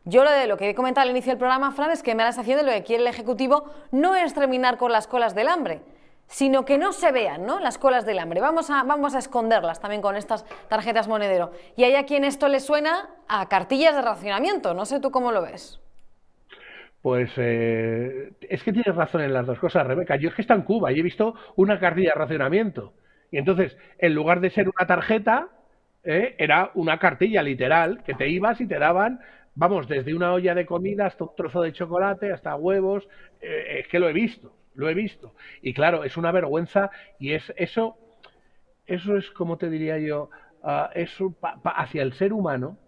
Yo 0.05 0.22
lo, 0.22 0.31
de 0.31 0.46
lo 0.46 0.57
que 0.57 0.70
he 0.70 0.74
comentado 0.74 1.02
al 1.02 1.11
inicio 1.11 1.33
del 1.33 1.38
programa, 1.38 1.72
Fran, 1.72 1.90
es 1.90 2.02
que 2.02 2.14
me 2.14 2.22
da 2.22 2.29
la 2.29 2.33
sensación 2.33 2.59
de 2.59 2.64
lo 2.64 2.70
que 2.70 2.85
quiere 2.85 3.02
el 3.02 3.09
Ejecutivo 3.09 3.64
no 3.90 4.14
es 4.14 4.35
terminar 4.35 4.79
con 4.79 4.92
las 4.92 5.09
colas 5.09 5.35
del 5.35 5.48
hambre, 5.48 5.81
sino 6.26 6.64
que 6.64 6.78
no 6.78 6.92
se 6.92 7.12
vean 7.12 7.46
¿no? 7.46 7.60
las 7.60 7.78
colas 7.78 8.04
del 8.04 8.18
hambre. 8.18 8.40
Vamos 8.40 8.70
a, 8.70 8.82
vamos 8.82 9.14
a 9.14 9.18
esconderlas 9.18 9.80
también 9.80 10.02
con 10.02 10.16
estas 10.16 10.44
tarjetas 10.68 11.08
monedero. 11.08 11.52
Y 11.76 11.84
hay 11.84 11.94
a 11.94 12.04
quien 12.04 12.24
esto 12.24 12.48
le 12.48 12.60
suena 12.60 13.08
a 13.28 13.48
cartillas 13.48 13.94
de 13.94 14.02
racionamiento. 14.02 14.74
No 14.74 14.84
sé 14.84 15.00
tú 15.00 15.10
cómo 15.10 15.32
lo 15.32 15.42
ves. 15.42 15.80
Pues 17.02 17.30
eh, 17.36 18.32
es 18.40 18.62
que 18.64 18.72
tienes 18.72 18.94
razón 18.94 19.20
en 19.20 19.32
las 19.32 19.46
dos 19.46 19.58
cosas, 19.58 19.86
Rebeca. 19.86 20.16
Yo 20.16 20.28
es 20.28 20.34
que 20.34 20.42
está 20.42 20.54
en 20.54 20.62
Cuba 20.62 20.92
y 20.92 20.98
he 20.98 21.02
visto 21.02 21.34
una 21.54 21.78
cartilla 21.78 22.12
de 22.14 22.18
racionamiento. 22.18 22.94
Y 23.30 23.38
entonces, 23.38 23.76
en 23.98 24.14
lugar 24.14 24.40
de 24.40 24.50
ser 24.50 24.68
una 24.68 24.86
tarjeta, 24.86 25.48
eh, 26.02 26.34
era 26.38 26.72
una 26.74 26.98
cartilla 26.98 27.42
literal 27.42 28.02
que 28.02 28.14
te 28.14 28.28
ibas 28.28 28.60
y 28.60 28.66
te 28.66 28.78
daban, 28.78 29.20
vamos, 29.54 29.86
desde 29.86 30.14
una 30.14 30.32
olla 30.32 30.54
de 30.54 30.66
comida 30.66 31.06
hasta 31.06 31.24
un 31.24 31.36
trozo 31.36 31.62
de 31.62 31.72
chocolate, 31.72 32.32
hasta 32.32 32.56
huevos. 32.56 33.06
Eh, 33.40 33.80
es 33.80 33.88
que 33.88 34.00
lo 34.00 34.08
he 34.08 34.12
visto 34.12 34.52
lo 34.76 34.88
he 34.88 34.94
visto. 34.94 35.34
Y 35.62 35.74
claro, 35.74 36.04
es 36.04 36.16
una 36.16 36.32
vergüenza 36.32 36.90
y 37.18 37.32
es 37.32 37.52
eso, 37.56 37.96
eso 38.86 39.16
es 39.16 39.30
como 39.30 39.58
te 39.58 39.68
diría 39.70 39.98
yo, 39.98 40.30
uh, 40.62 40.88
eso 40.94 41.34
hacia 41.64 42.02
el 42.02 42.12
ser 42.12 42.32
humano, 42.32 42.78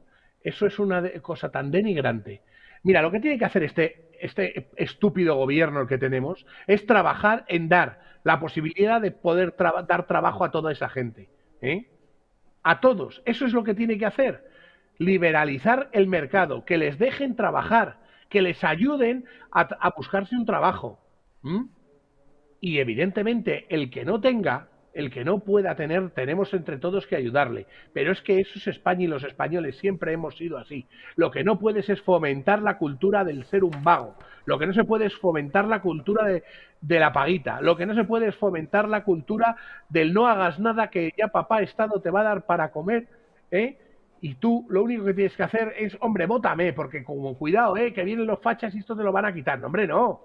eso 0.43 0.67
es 0.67 0.79
una 0.79 1.03
cosa 1.21 1.51
tan 1.51 1.71
denigrante. 1.71 2.43
Mira, 2.83 3.03
lo 3.03 3.11
que 3.11 3.21
tiene 3.21 3.39
que 3.39 3.45
hacer 3.45 3.65
este, 3.65 4.09
este 4.21 4.71
estúpido 4.77 5.35
gobierno 5.37 5.87
que 5.87 5.99
tenemos 5.99 6.47
es 6.67 6.87
trabajar 6.87 7.45
en 7.49 7.69
dar 7.69 8.01
la 8.25 8.41
posibilidad 8.41 9.01
de 9.01 9.11
poder 9.11 9.55
dar 9.89 10.07
trabajo 10.07 10.45
a 10.45 10.51
toda 10.51 10.73
esa 10.73 10.89
gente. 10.89 11.29
¿eh? 11.61 11.89
A 12.63 12.81
todos. 12.81 13.23
Eso 13.25 13.47
es 13.47 13.53
lo 13.53 13.65
que 13.65 13.75
tiene 13.75 13.99
que 13.99 14.07
hacer. 14.07 14.49
Liberalizar 14.99 15.89
el 15.93 16.07
mercado, 16.07 16.65
que 16.65 16.77
les 16.77 16.99
dejen 16.99 17.37
trabajar, 17.37 17.99
que 18.29 18.43
les 18.43 18.63
ayuden 18.65 19.25
a, 19.51 19.95
buscarse 19.97 20.37
un 20.37 20.45
trabajo. 20.45 21.01
Y 22.61 22.79
evidentemente 22.79 23.67
el 23.69 23.91
que 23.91 24.05
no 24.05 24.21
tenga, 24.21 24.69
el 24.95 25.11
que 25.13 25.25
no 25.25 25.39
pueda 25.39 25.77
tener, 25.77 26.11
tenemos 26.11 26.53
entre 26.55 26.79
todos 26.79 27.07
que 27.07 27.15
ayudarle. 27.15 27.67
Pero 27.93 28.11
es 28.11 28.21
que 28.21 28.41
eso 28.41 28.59
es 28.59 28.67
España 28.67 29.05
y 29.05 29.07
los 29.07 29.23
españoles 29.23 29.79
siempre 29.79 30.13
hemos 30.13 30.37
sido 30.37 30.59
así. 30.59 30.87
Lo 31.15 31.31
que 31.31 31.45
no 31.45 31.59
puedes 31.59 31.89
es 31.89 32.03
fomentar 32.03 32.61
la 32.63 32.79
cultura 32.79 33.23
del 33.25 33.45
ser 33.45 33.63
un 33.63 33.85
vago. 33.85 34.17
Lo 34.45 34.59
que 34.59 34.67
no 34.67 34.73
se 34.73 34.85
puede 34.85 35.07
es 35.07 35.15
fomentar 35.17 35.67
la 35.67 35.83
cultura 35.83 36.25
de, 36.25 36.43
la 36.81 37.13
paguita. 37.13 37.61
Lo 37.61 37.77
que 37.77 37.87
no 37.87 37.95
se 37.95 38.05
puede 38.05 38.29
es 38.29 38.35
fomentar 38.35 38.89
la 38.89 39.05
cultura 39.05 39.57
del 39.89 40.13
no 40.13 40.27
hagas 40.27 40.59
nada 40.59 40.91
que 40.91 41.13
ya 41.17 41.29
papá 41.29 41.63
Estado 41.63 42.01
te 42.01 42.11
va 42.11 42.23
a 42.23 42.25
dar 42.25 42.47
para 42.47 42.73
comer. 42.73 43.07
¿eh? 43.53 43.79
Y 44.21 44.35
tú 44.35 44.67
lo 44.69 44.83
único 44.83 45.05
que 45.05 45.15
tienes 45.15 45.37
que 45.37 45.45
hacer 45.45 45.75
es, 45.79 45.97
hombre, 46.01 46.27
bótame, 46.27 46.73
porque 46.73 47.05
como 47.05 47.39
cuidado, 47.39 47.77
¿eh? 47.77 47.93
que 47.93 48.03
vienen 48.03 48.27
los 48.27 48.41
fachas 48.41 48.75
y 48.75 48.79
esto 48.79 48.97
te 48.97 49.05
lo 49.05 49.13
van 49.13 49.27
a 49.27 49.33
quitar. 49.33 49.61
No, 49.61 49.67
hombre, 49.67 49.87
no. 49.87 50.23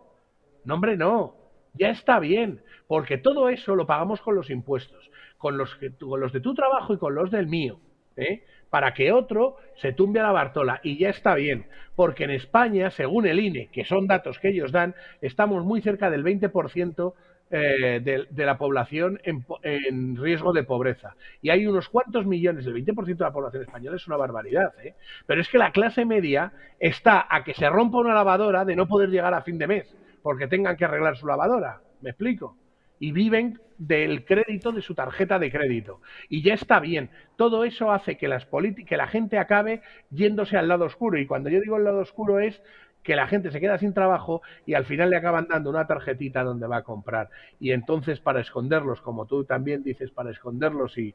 No, 0.66 0.74
hombre, 0.74 0.98
no 0.98 1.43
ya 1.74 1.90
está 1.90 2.20
bien, 2.20 2.62
porque 2.88 3.18
todo 3.18 3.50
eso 3.50 3.76
lo 3.76 3.88
pagamos 3.88 4.22
con 4.22 4.36
los 4.36 4.50
impuestos, 4.50 5.10
con 5.38 5.58
los, 5.58 5.76
que, 5.76 5.92
con 5.92 6.20
los 6.20 6.32
de 6.32 6.42
tu 6.42 6.54
trabajo 6.54 6.94
y 6.94 6.98
con 6.98 7.16
los 7.16 7.32
del 7.32 7.48
mío, 7.48 7.80
¿eh? 8.16 8.44
para 8.70 8.94
que 8.94 9.12
otro 9.12 9.58
se 9.76 9.94
tumbe 9.94 10.20
a 10.20 10.24
la 10.24 10.32
Bartola. 10.32 10.80
Y 10.84 10.98
ya 10.98 11.10
está 11.10 11.36
bien, 11.36 11.68
porque 11.96 12.24
en 12.24 12.32
España, 12.32 12.90
según 12.92 13.28
el 13.28 13.40
INE, 13.40 13.70
que 13.72 13.86
son 13.86 14.08
datos 14.08 14.40
que 14.40 14.50
ellos 14.50 14.72
dan, 14.72 14.96
estamos 15.22 15.64
muy 15.64 15.82
cerca 15.82 16.10
del 16.10 16.24
20% 16.24 17.14
eh, 17.56 18.00
de, 18.02 18.46
la 18.46 18.58
población 18.58 19.20
en, 19.24 20.16
riesgo 20.16 20.54
de 20.54 20.64
pobreza. 20.64 21.16
Y 21.40 21.52
hay 21.52 21.68
unos 21.68 21.88
cuantos 21.88 22.26
millones, 22.26 22.66
el 22.66 22.74
20% 22.74 23.06
de 23.06 23.24
la 23.24 23.32
población 23.32 23.62
española 23.62 23.96
es 23.96 24.08
una 24.08 24.18
barbaridad. 24.18 24.74
¿eh? 24.84 24.96
Pero 25.28 25.40
es 25.40 25.48
que 25.50 25.60
la 25.60 25.72
clase 25.72 26.04
media 26.04 26.52
está 26.80 27.28
a 27.30 27.44
que 27.44 27.54
se 27.54 27.70
rompa 27.70 28.00
una 28.00 28.16
lavadora 28.16 28.66
de 28.66 28.76
no 28.76 28.88
poder 28.88 29.10
llegar 29.10 29.36
a 29.36 29.44
fin 29.44 29.60
de 29.60 29.68
mes, 29.68 29.96
porque 30.24 30.48
tengan 30.48 30.78
que 30.78 30.86
arreglar 30.86 31.18
su 31.18 31.28
lavadora. 31.28 31.82
¿Me 32.02 32.10
explico? 32.10 32.58
Y 33.00 33.12
viven 33.12 33.60
del 33.78 34.24
crédito 34.26 34.72
de 34.72 34.82
su 34.82 34.96
tarjeta 34.96 35.38
de 35.38 35.52
crédito. 35.52 36.02
Y 36.30 36.42
ya 36.42 36.54
está 36.54 36.80
bien. 36.80 37.10
Todo 37.36 37.66
eso 37.66 37.92
hace 37.92 38.18
que, 38.18 38.28
las 38.28 38.48
que 38.88 38.98
la 38.98 39.08
gente 39.08 39.38
acabe 39.38 39.82
yéndose 40.10 40.58
al 40.58 40.70
lado 40.70 40.86
oscuro. 40.86 41.20
Y 41.20 41.28
cuando 41.28 41.50
yo 41.50 41.60
digo 41.60 41.78
el 41.78 41.84
lado 41.84 42.00
oscuro 42.00 42.40
es 42.40 42.62
que 43.04 43.16
la 43.16 43.28
gente 43.28 43.52
se 43.52 43.60
queda 43.60 43.78
sin 43.78 43.94
trabajo 43.94 44.42
y 44.66 44.74
al 44.74 44.86
final 44.86 45.10
le 45.10 45.18
acaban 45.18 45.48
dando 45.48 45.70
una 45.70 45.86
tarjetita 45.86 46.44
donde 46.44 46.68
va 46.68 46.78
a 46.78 46.84
comprar. 46.84 47.30
Y 47.60 47.72
entonces 47.72 48.20
para 48.20 48.42
esconderlos, 48.42 49.02
como 49.02 49.26
tú 49.26 49.44
también 49.44 49.84
dices, 49.84 50.12
para 50.12 50.32
esconderlos 50.32 50.98
y, 50.98 51.14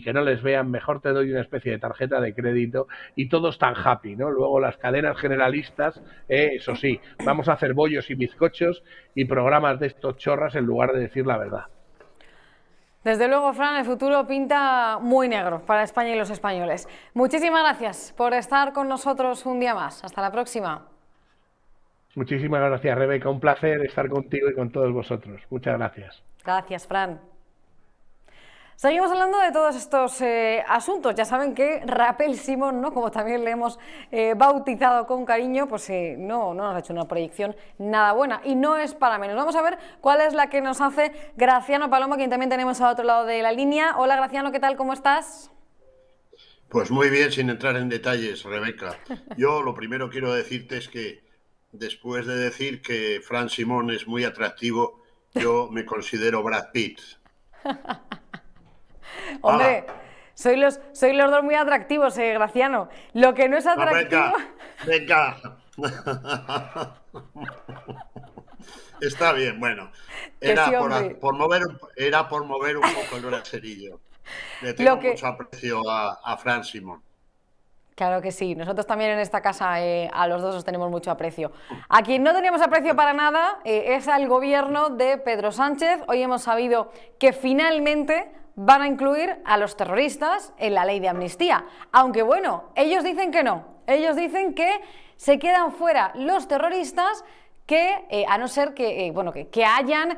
que 0.00 0.12
no 0.12 0.22
les 0.22 0.42
vean, 0.42 0.70
mejor 0.70 1.00
te 1.00 1.10
doy 1.10 1.30
una 1.30 1.40
especie 1.40 1.72
de 1.72 1.78
tarjeta 1.78 2.20
de 2.20 2.34
crédito 2.34 2.88
y 3.16 3.28
todos 3.28 3.58
tan 3.58 3.74
happy, 3.76 4.16
¿no? 4.16 4.30
Luego 4.30 4.60
las 4.60 4.76
cadenas 4.76 5.18
generalistas, 5.18 6.02
eh, 6.28 6.52
eso 6.54 6.76
sí, 6.76 7.00
vamos 7.24 7.48
a 7.48 7.54
hacer 7.54 7.74
bollos 7.74 8.10
y 8.10 8.14
bizcochos 8.14 8.82
y 9.14 9.24
programas 9.24 9.80
de 9.80 9.88
estos 9.88 10.16
chorras 10.16 10.54
en 10.54 10.64
lugar 10.64 10.92
de 10.92 11.00
decir 11.00 11.26
la 11.26 11.38
verdad. 11.38 11.64
Desde 13.04 13.28
luego, 13.28 13.54
Fran, 13.54 13.76
el 13.76 13.86
futuro 13.86 14.26
pinta 14.26 14.98
muy 15.00 15.26
negro 15.26 15.64
para 15.64 15.82
España 15.82 16.14
y 16.14 16.18
los 16.18 16.28
españoles. 16.28 16.86
Muchísimas 17.14 17.62
gracias 17.62 18.12
por 18.14 18.34
estar 18.34 18.74
con 18.74 18.88
nosotros 18.88 19.46
un 19.46 19.58
día 19.58 19.74
más. 19.74 20.04
Hasta 20.04 20.20
la 20.20 20.30
próxima. 20.30 20.86
Muchísimas 22.20 22.60
gracias, 22.60 22.98
Rebeca. 22.98 23.30
Un 23.30 23.40
placer 23.40 23.80
estar 23.80 24.06
contigo 24.10 24.50
y 24.50 24.54
con 24.54 24.70
todos 24.70 24.92
vosotros. 24.92 25.40
Muchas 25.48 25.78
gracias. 25.78 26.22
Gracias, 26.44 26.86
Fran. 26.86 27.18
Seguimos 28.76 29.10
hablando 29.10 29.38
de 29.38 29.50
todos 29.52 29.74
estos 29.74 30.20
eh, 30.20 30.62
asuntos. 30.68 31.14
Ya 31.14 31.24
saben 31.24 31.54
que 31.54 31.80
Rapel 31.86 32.36
Simón, 32.36 32.82
¿no? 32.82 32.92
como 32.92 33.10
también 33.10 33.42
le 33.42 33.52
hemos 33.52 33.78
eh, 34.12 34.34
bautizado 34.36 35.06
con 35.06 35.24
cariño, 35.24 35.66
pues 35.66 35.88
eh, 35.88 36.14
no, 36.18 36.52
no 36.52 36.64
nos 36.64 36.76
ha 36.76 36.80
hecho 36.80 36.92
una 36.92 37.08
proyección 37.08 37.56
nada 37.78 38.12
buena. 38.12 38.42
Y 38.44 38.54
no 38.54 38.76
es 38.76 38.92
para 38.92 39.18
menos. 39.18 39.34
Vamos 39.34 39.56
a 39.56 39.62
ver 39.62 39.78
cuál 40.02 40.20
es 40.20 40.34
la 40.34 40.50
que 40.50 40.60
nos 40.60 40.82
hace 40.82 41.12
Graciano 41.38 41.88
Paloma, 41.88 42.18
quien 42.18 42.28
también 42.28 42.50
tenemos 42.50 42.82
al 42.82 42.92
otro 42.92 43.06
lado 43.06 43.24
de 43.24 43.40
la 43.40 43.52
línea. 43.52 43.96
Hola 43.96 44.16
Graciano, 44.16 44.52
¿qué 44.52 44.60
tal? 44.60 44.76
¿Cómo 44.76 44.92
estás? 44.92 45.50
Pues 46.68 46.90
muy 46.90 47.08
bien, 47.08 47.32
sin 47.32 47.48
entrar 47.48 47.76
en 47.76 47.88
detalles, 47.88 48.44
Rebeca. 48.44 48.98
Yo 49.38 49.62
lo 49.62 49.74
primero 49.74 50.10
quiero 50.10 50.34
decirte 50.34 50.76
es 50.76 50.86
que 50.90 51.29
después 51.72 52.26
de 52.26 52.36
decir 52.36 52.82
que 52.82 53.20
Fran 53.22 53.48
Simón 53.48 53.90
es 53.90 54.06
muy 54.06 54.24
atractivo, 54.24 55.02
yo 55.34 55.68
me 55.70 55.84
considero 55.84 56.42
Brad 56.42 56.70
Pitt. 56.72 57.00
Hombre, 59.42 59.86
soy 60.34 60.56
los, 60.56 60.80
soy 60.92 61.12
los 61.12 61.30
dos 61.30 61.42
muy 61.42 61.54
atractivos, 61.54 62.16
eh, 62.18 62.34
Graciano. 62.34 62.88
Lo 63.12 63.34
que 63.34 63.48
no 63.48 63.56
es 63.58 63.66
atractivo. 63.66 64.32
venga, 64.86 65.36
venga. 65.76 66.96
Está 69.00 69.32
bien, 69.32 69.58
bueno. 69.58 69.90
Era, 70.40 70.70
por, 71.20 71.34
mover, 71.34 71.62
era 71.96 72.28
por 72.28 72.44
mover 72.44 72.76
un 72.76 72.82
poco 72.82 73.16
el 73.16 73.22
braserillo. 73.22 74.00
Le 74.60 74.74
tengo 74.74 74.96
mucho 74.96 75.26
aprecio 75.26 75.88
a, 75.88 76.20
a 76.22 76.36
Fran 76.36 76.64
Simón. 76.64 77.02
Claro 78.00 78.22
que 78.22 78.32
sí, 78.32 78.54
nosotros 78.54 78.86
también 78.86 79.10
en 79.10 79.18
esta 79.18 79.42
casa 79.42 79.84
eh, 79.84 80.08
a 80.10 80.26
los 80.26 80.40
dos 80.40 80.54
os 80.54 80.64
tenemos 80.64 80.90
mucho 80.90 81.10
aprecio. 81.10 81.52
A 81.90 82.02
quien 82.02 82.22
no 82.22 82.32
teníamos 82.32 82.62
aprecio 82.62 82.96
para 82.96 83.12
nada 83.12 83.58
eh, 83.62 83.94
es 83.94 84.08
al 84.08 84.26
gobierno 84.26 84.88
de 84.88 85.18
Pedro 85.18 85.52
Sánchez. 85.52 86.00
Hoy 86.08 86.22
hemos 86.22 86.40
sabido 86.40 86.90
que 87.18 87.34
finalmente 87.34 88.32
van 88.54 88.80
a 88.80 88.86
incluir 88.86 89.42
a 89.44 89.58
los 89.58 89.76
terroristas 89.76 90.54
en 90.56 90.72
la 90.72 90.86
ley 90.86 90.98
de 90.98 91.10
amnistía. 91.10 91.66
Aunque 91.92 92.22
bueno, 92.22 92.70
ellos 92.74 93.04
dicen 93.04 93.30
que 93.30 93.44
no. 93.44 93.66
Ellos 93.86 94.16
dicen 94.16 94.54
que 94.54 94.80
se 95.16 95.38
quedan 95.38 95.72
fuera 95.74 96.12
los 96.14 96.48
terroristas 96.48 97.22
que, 97.66 98.06
eh, 98.08 98.24
a 98.26 98.38
no 98.38 98.48
ser 98.48 98.72
que, 98.72 99.10
bueno, 99.12 99.30
que, 99.30 99.48
que 99.48 99.66
hayan 99.66 100.16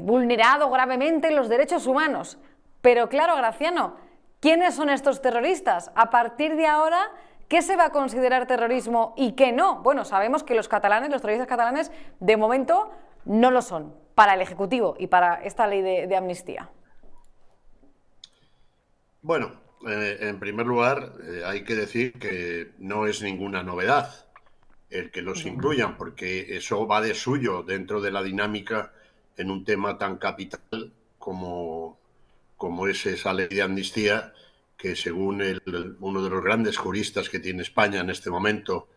vulnerado 0.00 0.68
gravemente 0.68 1.30
los 1.30 1.48
derechos 1.48 1.86
humanos. 1.86 2.38
Pero 2.82 3.08
claro, 3.08 3.34
Graciano, 3.34 3.96
¿Quiénes 4.40 4.76
son 4.76 4.88
estos 4.88 5.20
terroristas? 5.20 5.90
A 5.96 6.10
partir 6.10 6.54
de 6.54 6.66
ahora, 6.66 7.10
¿qué 7.48 7.60
se 7.60 7.76
va 7.76 7.86
a 7.86 7.90
considerar 7.90 8.46
terrorismo 8.46 9.14
y 9.16 9.32
qué 9.32 9.50
no? 9.50 9.82
Bueno, 9.82 10.04
sabemos 10.04 10.44
que 10.44 10.54
los 10.54 10.68
catalanes, 10.68 11.10
los 11.10 11.20
terroristas 11.20 11.48
catalanes, 11.48 11.90
de 12.20 12.36
momento 12.36 12.92
no 13.24 13.50
lo 13.50 13.62
son 13.62 13.94
para 14.14 14.34
el 14.34 14.40
Ejecutivo 14.40 14.94
y 14.98 15.08
para 15.08 15.42
esta 15.42 15.66
ley 15.66 15.82
de, 15.82 16.16
amnistía. 16.16 16.70
Bueno, 19.22 19.52
eh, 19.88 20.18
en 20.20 20.38
primer 20.38 20.66
lugar, 20.66 21.12
eh, 21.24 21.42
hay 21.44 21.64
que 21.64 21.74
decir 21.74 22.12
que 22.12 22.72
no 22.78 23.06
es 23.06 23.22
ninguna 23.22 23.64
novedad 23.64 24.26
el 24.90 25.10
que 25.10 25.20
los 25.20 25.44
incluyan, 25.44 25.96
porque 25.96 26.56
eso 26.56 26.86
va 26.86 27.00
de 27.00 27.14
suyo 27.14 27.62
dentro 27.62 28.00
de 28.00 28.10
la 28.10 28.22
dinámica 28.22 28.92
en 29.36 29.50
un 29.50 29.64
tema 29.64 29.98
tan 29.98 30.16
capital 30.16 30.92
como 31.18 31.98
como 32.58 32.88
es 32.88 33.06
esa 33.06 33.32
ley 33.32 33.48
de 33.48 33.62
amnistía 33.62 34.34
que 34.76 34.94
según 34.94 35.42
uno 36.00 36.22
de 36.22 36.30
los 36.30 36.44
grandes 36.44 36.76
juristas 36.76 37.28
que 37.28 37.40
tiene 37.40 37.62
España 37.62 38.00
en 38.00 38.10
este 38.10 38.30
momento, 38.30 38.88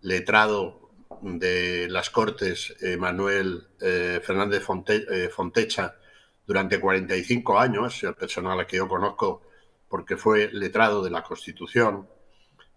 letrado 0.00 0.90
de 1.22 1.88
las 1.88 2.10
Cortes, 2.10 2.74
Manuel 2.98 3.68
eh, 3.80 4.20
Fernández 4.22 4.66
eh, 4.88 5.30
Fontecha, 5.30 5.94
durante 6.46 6.80
45 6.80 7.58
años, 7.58 8.02
el 8.02 8.14
personal 8.14 8.66
que 8.66 8.78
yo 8.78 8.88
conozco 8.88 9.42
porque 9.88 10.16
fue 10.16 10.50
letrado 10.52 11.02
de 11.02 11.10
la 11.10 11.22
Constitución 11.22 12.08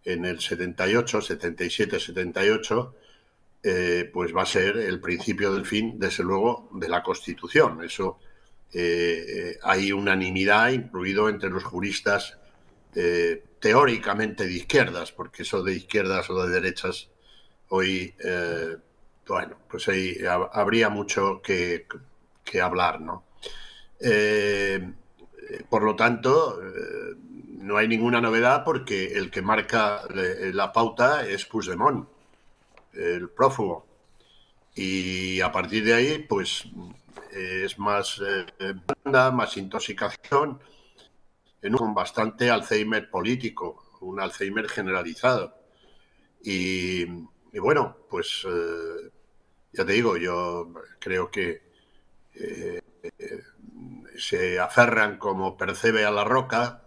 en 0.04 0.24
el 0.26 0.39
78, 0.39 1.21
77, 1.21 2.00
78, 2.00 2.95
pues 4.13 4.36
va 4.36 4.43
a 4.43 4.45
ser 4.45 4.78
el 4.78 5.00
principio 5.02 5.52
del 5.54 5.65
fin, 5.65 5.98
desde 5.98 6.24
luego, 6.24 6.69
de 6.74 6.88
la 6.88 7.02
Constitución. 7.02 7.84
Eso 7.84 8.19
eh, 8.78 9.58
hay 9.64 9.94
unanimidad, 9.94 10.70
incluido 10.72 11.30
entre 11.30 11.50
los 11.50 11.64
juristas 11.64 12.38
eh, 12.94 13.42
teóricamente 13.62 14.46
de 14.46 14.54
izquierdas, 14.54 15.14
porque 15.14 15.44
eso 15.44 15.64
de 15.64 15.76
izquierdas 15.76 16.30
o 16.30 16.46
de 16.46 16.54
derechas 16.54 17.10
hoy, 17.70 18.14
eh, 18.22 18.76
bueno, 19.26 19.56
pues 19.70 19.88
ahí 19.88 20.18
habría 20.52 20.90
mucho 20.90 21.42
que, 21.42 21.88
hablar, 22.62 23.00
¿no? 23.00 23.24
por 25.70 25.84
lo 25.84 25.96
tanto, 25.96 26.60
no 27.60 27.78
hay 27.78 27.88
ninguna 27.88 28.20
novedad 28.20 28.64
porque 28.66 29.14
el 29.14 29.32
que 29.32 29.42
marca 29.42 30.02
la 30.10 30.74
pauta 30.74 31.26
es 31.26 31.46
Puigdemont, 31.46 32.08
el 32.94 33.30
prófugo. 33.30 33.88
Y 34.76 35.40
a 35.40 35.52
partir 35.52 35.86
de 35.86 35.94
ahí, 35.94 36.20
pues 36.20 36.66
es 37.36 37.78
más 37.78 38.21
eh, 38.21 38.74
más 39.32 39.58
intoxicación, 39.58 40.60
con 41.78 41.93
bastante 41.93 42.50
Alzheimer 42.50 43.10
político, 43.10 43.98
un 44.02 44.19
Alzheimer 44.19 44.69
generalizado. 44.69 45.58
Y, 46.41 47.06
bueno, 47.60 47.98
pues 48.10 48.45
eh, 48.48 49.10
ya 49.74 49.86
te 49.86 49.93
digo, 49.93 50.15
yo 50.15 50.71
creo 51.00 51.30
que 51.30 51.63
eh, 52.36 52.82
se 54.17 54.60
aferran 54.60 55.17
como 55.17 55.58
percebe 55.58 56.06
a 56.06 56.12
la 56.12 56.24
roca 56.24 56.84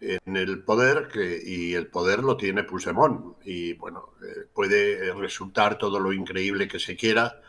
en 0.00 0.36
el 0.36 0.62
poder 0.62 1.08
que, 1.08 1.40
y 1.44 1.74
el 1.74 1.88
poder 1.88 2.20
lo 2.20 2.36
tiene 2.36 2.64
Puigdemont. 2.64 3.36
Y 3.44 3.74
bueno, 3.74 4.14
puede 4.52 5.12
resultar 5.14 5.76
todo 5.76 5.98
lo 5.98 6.12
increíble 6.12 6.68
que 6.68 6.78
se 6.78 6.96
quiera, 6.96 7.42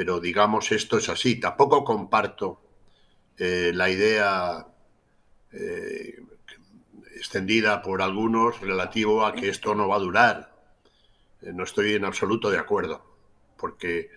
pero 0.00 0.18
digamos 0.18 0.72
esto 0.72 0.96
es 0.96 1.10
así. 1.10 1.38
Tampoco 1.38 1.84
comparto 1.84 2.62
eh, 3.36 3.70
la 3.74 3.90
idea 3.90 4.66
eh, 5.52 6.22
extendida 7.16 7.82
por 7.82 8.00
algunos 8.00 8.62
relativo 8.62 9.26
a 9.26 9.34
que 9.34 9.50
esto 9.50 9.74
no 9.74 9.88
va 9.88 9.96
a 9.96 9.98
durar. 9.98 10.54
Eh, 11.42 11.52
no 11.52 11.64
estoy 11.64 11.92
en 11.92 12.06
absoluto 12.06 12.48
de 12.48 12.56
acuerdo, 12.56 13.04
porque 13.58 14.08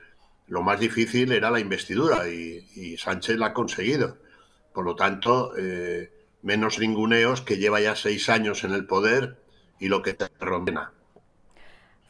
lo 0.47 0.61
más 0.61 0.79
difícil 0.79 1.33
era 1.33 1.51
la 1.51 1.59
investidura 1.59 2.29
y, 2.29 2.95
Sánchez 2.97 3.35
la 3.35 3.47
ha 3.47 3.53
conseguido. 3.53 4.19
Por 4.73 4.85
lo 4.85 4.95
tanto, 4.95 5.51
menos 6.43 6.79
ninguneos 6.79 7.41
que 7.41 7.57
lleva 7.57 7.81
ya 7.81 7.97
seis 7.97 8.29
años 8.29 8.63
en 8.63 8.71
el 8.71 8.85
poder 8.85 9.43
y 9.81 9.89
lo 9.89 10.01
que 10.01 10.13
te 10.13 10.29
rompena. 10.39 10.93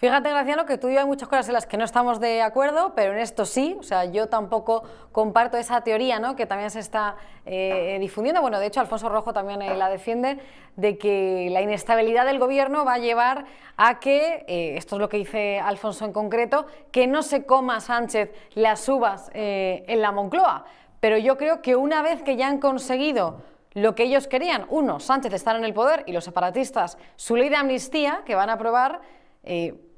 Fíjate, 0.03 0.31
Graciano, 0.31 0.65
que 0.65 0.77
tú 0.77 0.89
y 0.89 0.95
yo 0.95 0.99
hay 0.99 1.05
muchas 1.05 1.29
cosas 1.29 1.47
en 1.47 1.53
las 1.53 1.65
que 1.65 1.77
no 1.77 1.85
estamos 1.85 2.19
de 2.19 2.41
acuerdo, 2.41 2.91
pero 2.93 3.13
en 3.13 3.19
esto 3.19 3.45
sí. 3.45 3.77
O 3.79 3.83
sea, 3.83 4.03
yo 4.03 4.27
tampoco 4.27 4.83
comparto 5.13 5.55
esa 5.55 5.79
teoría 5.79 6.19
¿no? 6.19 6.35
que 6.35 6.45
también 6.45 6.71
se 6.71 6.81
está 6.81 7.15
eh, 7.45 7.95
difundiendo. 8.01 8.41
Bueno, 8.41 8.59
de 8.59 8.65
hecho, 8.65 8.81
Alfonso 8.81 9.07
Rojo 9.07 9.31
también 9.31 9.61
eh, 9.61 9.77
la 9.77 9.87
defiende, 9.87 10.39
de 10.75 10.97
que 10.97 11.47
la 11.51 11.61
inestabilidad 11.61 12.25
del 12.25 12.37
gobierno 12.37 12.83
va 12.83 12.95
a 12.95 12.97
llevar 12.97 13.45
a 13.77 14.01
que, 14.01 14.43
eh, 14.45 14.75
esto 14.75 14.97
es 14.97 14.99
lo 14.99 15.07
que 15.07 15.15
dice 15.15 15.61
Alfonso 15.61 16.03
en 16.03 16.11
concreto, 16.11 16.65
que 16.91 17.07
no 17.07 17.23
se 17.23 17.45
coma 17.45 17.79
Sánchez 17.79 18.29
las 18.55 18.89
uvas 18.89 19.31
en 19.33 20.01
la 20.01 20.11
Moncloa. 20.11 20.65
pero 20.99 21.17
yo 21.17 21.37
creo 21.37 21.61
que 21.61 21.77
una 21.77 22.01
vez 22.01 22.21
que 22.23 22.35
ya 22.35 22.49
han 22.49 22.59
conseguido 22.59 23.41
lo 23.71 23.95
que 23.95 24.03
ellos 24.03 24.27
querían, 24.27 24.65
uno, 24.67 24.99
Sánchez 24.99 25.31
estar 25.31 25.55
en 25.55 25.63
el 25.63 25.73
poder 25.73 26.03
y 26.07 26.11
los 26.11 26.25
separatistas, 26.25 26.97
su 27.15 27.37
ley 27.37 27.47
de 27.47 27.55
amnistía 27.55 28.23
que 28.25 28.35
van 28.35 28.49
a 28.49 28.53
aprobar, 28.53 28.99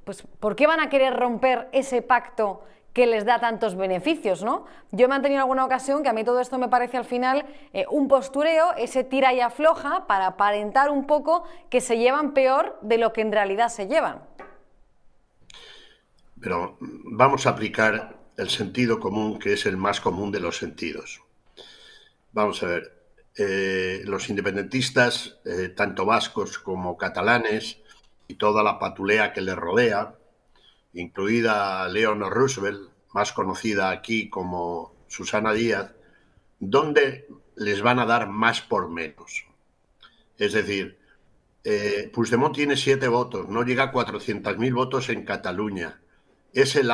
pues 0.05 0.21
¿por 0.39 0.55
qué 0.55 0.67
van 0.67 0.79
a 0.79 0.89
querer 0.89 1.13
romper 1.15 1.67
ese 1.73 2.01
pacto 2.01 2.63
que 2.93 3.07
les 3.07 3.25
da 3.25 3.41
tantos 3.41 3.75
beneficios, 3.75 4.41
¿no? 4.41 4.65
Yo 4.91 5.05
he 5.05 5.07
mantenido 5.09 5.39
en 5.39 5.41
alguna 5.41 5.65
ocasión 5.65 6.01
que 6.01 6.07
a 6.07 6.13
mí 6.13 6.23
todo 6.23 6.39
esto 6.39 6.57
me 6.57 6.69
parece 6.69 6.95
al 6.95 7.03
final 7.03 7.45
eh, 7.73 7.85
un 7.91 8.07
postureo, 8.07 8.73
ese 8.77 9.03
tira 9.03 9.33
y 9.33 9.41
afloja 9.41 10.07
para 10.07 10.27
aparentar 10.27 10.89
un 10.89 11.05
poco 11.05 11.43
que 11.69 11.81
se 11.81 11.97
llevan 11.97 12.33
peor 12.33 12.79
de 12.81 12.97
lo 12.97 13.11
que 13.11 13.19
en 13.19 13.33
realidad 13.33 13.67
se 13.67 13.87
llevan. 13.87 14.21
Pero 16.39 16.77
vamos 16.79 17.45
a 17.47 17.49
aplicar 17.49 18.15
el 18.37 18.49
sentido 18.49 19.01
común, 19.01 19.39
que 19.39 19.51
es 19.51 19.65
el 19.65 19.75
más 19.75 19.99
común 19.99 20.31
de 20.31 20.39
los 20.39 20.57
sentidos. 20.57 21.21
Vamos 22.31 22.63
a 22.63 22.67
ver, 22.67 22.93
eh, 23.37 24.03
los 24.05 24.29
independentistas, 24.29 25.39
eh, 25.43 25.67
tanto 25.67 26.05
vascos 26.05 26.59
como 26.59 26.95
catalanes, 26.95 27.79
y 28.27 28.35
toda 28.35 28.63
la 28.63 28.79
patulea 28.79 29.33
que 29.33 29.41
les 29.41 29.55
rodea, 29.55 30.15
incluida 30.93 31.87
Leonor 31.87 32.33
Roosevelt, 32.33 32.89
más 33.13 33.31
conocida 33.31 33.89
aquí 33.89 34.29
como 34.29 34.93
Susana 35.07 35.53
Díaz, 35.53 35.93
¿dónde 36.59 37.27
les 37.55 37.81
van 37.81 37.99
a 37.99 38.05
dar 38.05 38.29
más 38.29 38.61
por 38.61 38.89
menos? 38.89 39.45
Es 40.37 40.53
decir, 40.53 40.99
eh, 41.63 42.11
Puigdemont 42.13 42.53
tiene 42.53 42.77
siete 42.77 43.07
votos, 43.07 43.47
no 43.49 43.63
llega 43.63 43.83
a 43.85 43.91
400.000 43.91 44.73
votos 44.73 45.09
en 45.09 45.23
Cataluña. 45.23 46.01
Es 46.53 46.75
el, 46.75 46.91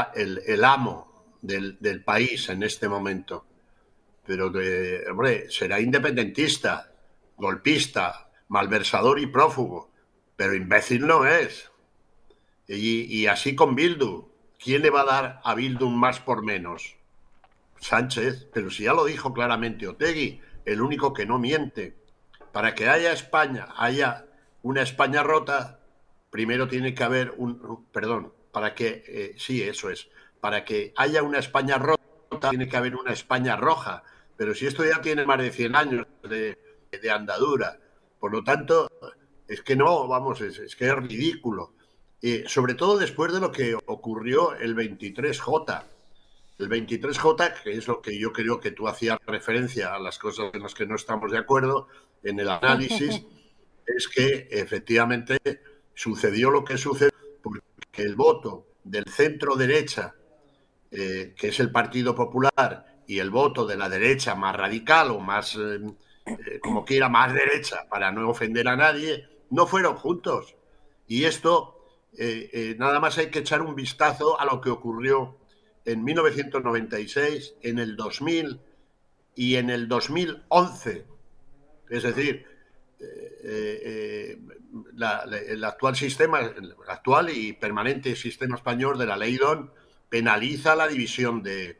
amo 0.64 1.36
del, 1.42 1.78
del, 1.80 2.04
país 2.04 2.50
en 2.50 2.64
este 2.64 2.88
momento. 2.88 3.46
Pero, 4.26 4.52
hombre, 5.12 5.50
será 5.50 5.80
independentista, 5.80 6.92
golpista, 7.38 8.30
malversador 8.48 9.20
y 9.20 9.28
prófugo, 9.28 9.91
pero 10.42 10.56
imbécil 10.56 11.06
no 11.06 11.28
es. 11.28 11.70
Y, 12.68 13.28
así 13.28 13.56
con 13.56 13.76
Bildu. 13.76 14.28
¿Quién 14.58 14.82
le 14.82 14.90
va 14.90 15.02
a 15.02 15.06
dar 15.06 15.42
a 15.44 15.54
Bildu 15.54 15.88
más 15.88 16.20
por 16.20 16.44
menos? 16.44 16.96
Sánchez, 17.78 18.48
pero 18.52 18.72
si 18.72 18.86
ya 18.86 18.94
lo 18.96 19.06
dijo 19.06 19.36
claramente 19.36 19.88
Otegui, 19.88 20.42
el 20.66 20.82
único 20.82 21.14
que 21.14 21.28
no 21.28 21.38
miente. 21.38 21.96
Para 22.52 22.74
que 22.74 22.90
haya 22.90 23.12
España, 23.12 23.68
haya 23.78 24.26
una 24.64 24.82
España 24.82 25.22
rota, 25.22 25.80
primero 26.32 26.68
tiene 26.68 26.96
que 26.96 27.04
haber 27.04 27.36
un, 27.38 27.86
perdón, 27.92 28.34
para 28.52 28.74
que, 28.74 29.04
eh, 29.06 29.36
sí, 29.38 29.62
eso 29.62 29.92
es, 29.92 30.10
para 30.40 30.66
que 30.66 30.92
haya 30.98 31.22
una 31.22 31.38
España 31.38 31.78
rota, 31.78 32.50
tiene 32.50 32.68
que 32.68 32.78
haber 32.78 32.96
una 32.96 33.14
España 33.14 33.58
roja. 33.58 34.02
Pero 34.38 34.56
si 34.56 34.66
esto 34.66 34.84
ya 34.84 35.04
tiene 35.04 35.24
más 35.24 35.38
de 35.38 35.52
100 35.52 35.76
años 35.76 36.08
de, 36.24 36.58
andadura, 37.12 37.78
por 38.20 38.32
lo 38.32 38.44
tanto, 38.44 38.91
es 39.52 39.62
que 39.62 39.76
no, 39.76 40.08
vamos, 40.08 40.42
es 40.42 40.76
que 40.76 40.88
es 40.88 40.96
ridículo 40.96 41.74
sobre 42.48 42.76
todo 42.76 42.98
después 42.98 43.34
de 43.34 43.40
lo 43.40 43.52
que 43.52 43.76
ocurrió 43.86 44.56
el 44.56 44.76
23J. 44.76 45.84
El 46.60 46.70
23J, 46.70 47.64
que 47.64 47.72
es 47.72 47.88
lo 47.88 48.02
que 48.02 48.18
yo 48.20 48.32
creo 48.32 48.60
que 48.60 48.72
tú 48.72 48.88
hacías 48.88 49.18
referencia 49.26 49.96
a 49.96 50.00
las 50.00 50.20
cosas 50.20 50.52
en 50.54 50.62
las 50.62 50.76
que 50.76 50.86
no 50.86 50.96
estamos 50.96 51.32
de 51.32 51.40
acuerdo 51.40 51.88
en 52.24 52.40
el 52.40 52.50
análisis, 52.50 53.24
es 53.88 54.08
que 54.08 54.48
efectivamente 54.52 55.40
sucedió 55.96 56.52
lo 56.52 56.64
que 56.64 56.78
sucedió 56.78 57.12
porque 57.42 57.64
el 58.04 58.16
voto 58.16 58.68
del 58.84 59.06
centro 59.06 59.56
derecha, 59.56 60.14
eh, 60.92 61.34
que 61.36 61.48
es 61.48 61.60
el 61.60 61.72
Partido 61.72 62.14
Popular, 62.14 63.04
y 63.08 63.18
el 63.18 63.32
voto 63.32 63.66
de 63.66 63.76
la 63.76 63.90
derecha 63.90 64.36
más 64.36 64.56
radical 64.56 65.10
o 65.10 65.20
más, 65.20 65.56
eh, 65.56 65.80
eh, 66.28 66.60
como 66.62 66.86
quiera, 66.86 67.10
más 67.10 67.34
derecha, 67.34 67.88
para 67.90 68.12
no 68.12 68.30
ofender 68.30 68.68
a 68.68 68.76
nadie, 68.76 69.28
no 69.52 69.68
fueron 69.68 69.96
juntos. 69.96 70.56
Y 71.08 71.26
esto 71.26 71.78
eh, 72.18 72.50
eh, 72.52 72.76
nada 72.78 73.00
más 73.00 73.18
hay 73.18 73.30
que 73.30 73.40
echar 73.40 73.62
un 73.62 73.76
vistazo 73.76 74.40
a 74.40 74.46
lo 74.46 74.60
que 74.60 74.70
ocurrió 74.70 75.38
en 75.86 76.04
1996, 76.04 77.56
en 77.62 77.80
el 77.80 77.96
2000 77.96 78.60
y 79.36 79.56
en 79.56 79.70
el 79.70 79.88
2011. 79.88 81.06
Es 81.90 82.04
decir, 82.04 82.46
eh, 83.00 84.38
el 85.04 85.64
actual 85.64 85.96
sistema, 85.96 86.40
el 86.40 86.76
actual 86.88 87.30
y 87.30 87.54
permanente 87.54 88.16
sistema 88.16 88.56
español 88.56 88.98
de 88.98 89.06
la 89.06 89.18
ley 89.18 89.38
DON 89.38 89.72
penaliza 90.10 90.76
la 90.76 90.88
división 90.88 91.42
de, 91.42 91.80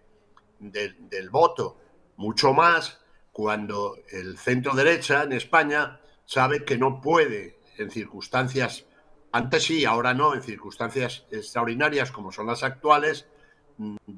del 0.60 1.30
voto, 1.30 1.78
mucho 2.18 2.54
más 2.54 3.02
cuando 3.32 3.98
el 4.10 4.38
centro 4.38 4.74
derecha 4.74 5.24
en 5.24 5.34
España 5.34 6.00
sabe 6.26 6.64
que 6.64 6.78
no 6.78 7.02
puede, 7.02 7.61
en 7.78 7.90
circunstancias 7.90 8.86
antes 9.32 9.64
sí, 9.64 9.86
ahora 9.86 10.14
no, 10.14 10.36
en 10.36 10.42
circunstancias 10.42 11.26
extraordinarias 11.32 12.12
como 12.12 12.32
son 12.32 12.48
las 12.48 12.64
actuales, 12.64 13.28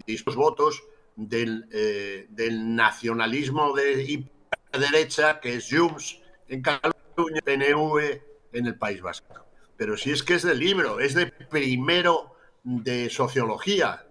estos 0.07 0.35
votos 0.35 0.83
del, 1.15 1.67
eh, 1.71 2.25
del 2.29 2.75
nacionalismo 2.75 3.73
de 3.73 4.25
derecha, 4.71 5.39
que 5.39 5.55
es 5.55 5.69
Junts 5.69 6.19
en 6.47 6.63
Cataluña, 6.63 7.41
PNV 7.45 8.21
en 8.53 8.65
el 8.65 8.75
País 8.75 9.01
Vasco. 9.01 9.45
Pero 9.77 9.97
si 9.97 10.11
es 10.11 10.23
que 10.23 10.33
es 10.33 10.43
del 10.43 10.59
libro, 10.59 10.99
es 10.99 11.13
de 11.13 11.27
primero 11.27 12.35
de 12.63 13.09
sociología. 13.11 14.07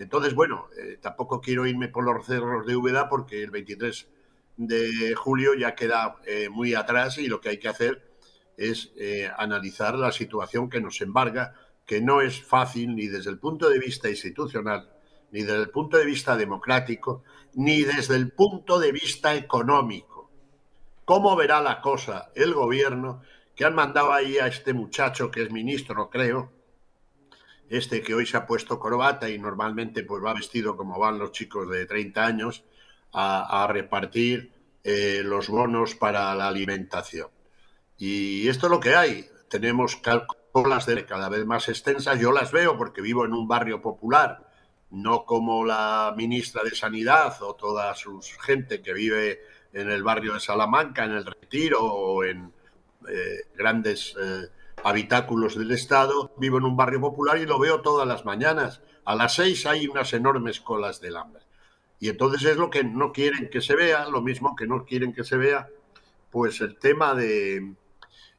Entonces, 0.00 0.34
bueno, 0.34 0.68
eh, 0.76 0.98
tampoco 1.00 1.40
quiero 1.40 1.66
irme 1.66 1.88
por 1.88 2.04
los 2.04 2.26
cerros 2.26 2.66
de 2.66 2.74
Úbeda 2.74 3.08
porque 3.08 3.42
el 3.42 3.50
23 3.52 4.08
de 4.56 5.14
julio 5.14 5.54
ya 5.54 5.76
queda 5.76 6.16
eh, 6.26 6.48
muy 6.48 6.74
atrás 6.74 7.18
y 7.18 7.28
lo 7.28 7.40
que 7.40 7.50
hay 7.50 7.58
que 7.58 7.68
hacer 7.68 8.09
es 8.60 8.92
eh, 8.96 9.30
analizar 9.38 9.94
la 9.96 10.12
situación 10.12 10.68
que 10.68 10.82
nos 10.82 11.00
embarga, 11.00 11.54
que 11.86 12.02
no 12.02 12.20
es 12.20 12.44
fácil 12.44 12.94
ni 12.94 13.06
desde 13.06 13.30
el 13.30 13.38
punto 13.38 13.70
de 13.70 13.78
vista 13.78 14.10
institucional, 14.10 14.90
ni 15.32 15.40
desde 15.40 15.62
el 15.62 15.70
punto 15.70 15.96
de 15.96 16.04
vista 16.04 16.36
democrático, 16.36 17.24
ni 17.54 17.82
desde 17.82 18.16
el 18.16 18.32
punto 18.32 18.78
de 18.78 18.92
vista 18.92 19.34
económico. 19.34 20.30
¿Cómo 21.06 21.34
verá 21.36 21.62
la 21.62 21.80
cosa 21.80 22.30
el 22.34 22.52
gobierno 22.52 23.22
que 23.56 23.64
han 23.64 23.74
mandado 23.74 24.12
ahí 24.12 24.36
a 24.36 24.46
este 24.46 24.74
muchacho 24.74 25.30
que 25.30 25.42
es 25.42 25.50
ministro, 25.50 26.10
creo, 26.10 26.52
este 27.70 28.02
que 28.02 28.14
hoy 28.14 28.26
se 28.26 28.36
ha 28.36 28.46
puesto 28.46 28.78
corbata 28.78 29.30
y 29.30 29.38
normalmente 29.38 30.02
pues 30.02 30.22
va 30.22 30.34
vestido 30.34 30.76
como 30.76 30.98
van 30.98 31.18
los 31.18 31.32
chicos 31.32 31.70
de 31.70 31.86
30 31.86 32.26
años 32.26 32.64
a, 33.12 33.66
repartir 33.70 34.52
eh, 34.84 35.22
los 35.24 35.48
bonos 35.48 35.94
para 35.94 36.34
la 36.34 36.48
alimentación? 36.48 37.28
Y 38.00 38.48
esto 38.48 38.66
es 38.66 38.70
lo 38.70 38.80
que 38.80 38.96
hay. 38.96 39.28
Tenemos 39.50 40.00
colas 40.52 40.86
de 40.86 41.04
cada 41.04 41.28
vez 41.28 41.44
más 41.44 41.68
extensas. 41.68 42.18
Yo 42.18 42.32
las 42.32 42.50
veo 42.50 42.78
porque 42.78 43.02
vivo 43.02 43.26
en 43.26 43.34
un 43.34 43.46
barrio 43.46 43.82
popular, 43.82 44.50
no 44.90 45.26
como 45.26 45.66
la 45.66 46.14
ministra 46.16 46.62
de 46.64 46.74
Sanidad 46.74 47.36
o 47.42 47.54
toda 47.54 47.94
su 47.94 48.18
gente 48.40 48.80
que 48.80 48.94
vive 48.94 49.40
en 49.74 49.90
el 49.90 50.02
barrio 50.02 50.32
de 50.32 50.40
Salamanca, 50.40 51.04
en 51.04 51.10
el 51.10 51.26
Retiro 51.26 51.84
o 51.84 52.24
en 52.24 52.50
eh, 53.06 53.40
grandes 53.54 54.16
eh, 54.18 54.46
habitáculos 54.82 55.58
del 55.58 55.70
Estado. 55.70 56.32
Vivo 56.38 56.56
en 56.56 56.64
un 56.64 56.78
barrio 56.78 57.02
popular 57.02 57.36
y 57.36 57.44
lo 57.44 57.58
veo 57.58 57.82
todas 57.82 58.08
las 58.08 58.24
mañanas. 58.24 58.80
A 59.04 59.14
las 59.14 59.34
seis 59.34 59.66
hay 59.66 59.86
unas 59.86 60.10
enormes 60.14 60.62
colas 60.62 61.02
de 61.02 61.14
hambre. 61.14 61.42
Y 61.98 62.08
entonces 62.08 62.42
es 62.44 62.56
lo 62.56 62.70
que 62.70 62.82
no 62.82 63.12
quieren 63.12 63.50
que 63.50 63.60
se 63.60 63.76
vea, 63.76 64.08
lo 64.08 64.22
mismo 64.22 64.56
que 64.56 64.66
no 64.66 64.86
quieren 64.86 65.12
que 65.12 65.22
se 65.22 65.36
vea, 65.36 65.68
pues 66.30 66.62
el 66.62 66.78
tema 66.78 67.14
de, 67.14 67.74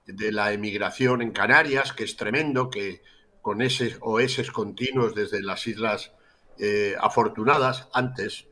de 0.05 0.31
la 0.31 0.51
emigración 0.51 1.21
en 1.21 1.31
Canarias, 1.31 1.93
que 1.93 2.03
es 2.03 2.15
tremendo, 2.15 2.69
que 2.69 3.01
con 3.41 3.61
ese 3.61 3.97
OS 4.01 4.51
continuos 4.51 5.15
desde 5.15 5.41
las 5.41 5.65
islas 5.67 6.11
eh, 6.57 6.95
afortunadas 6.99 7.87
antes. 7.93 8.47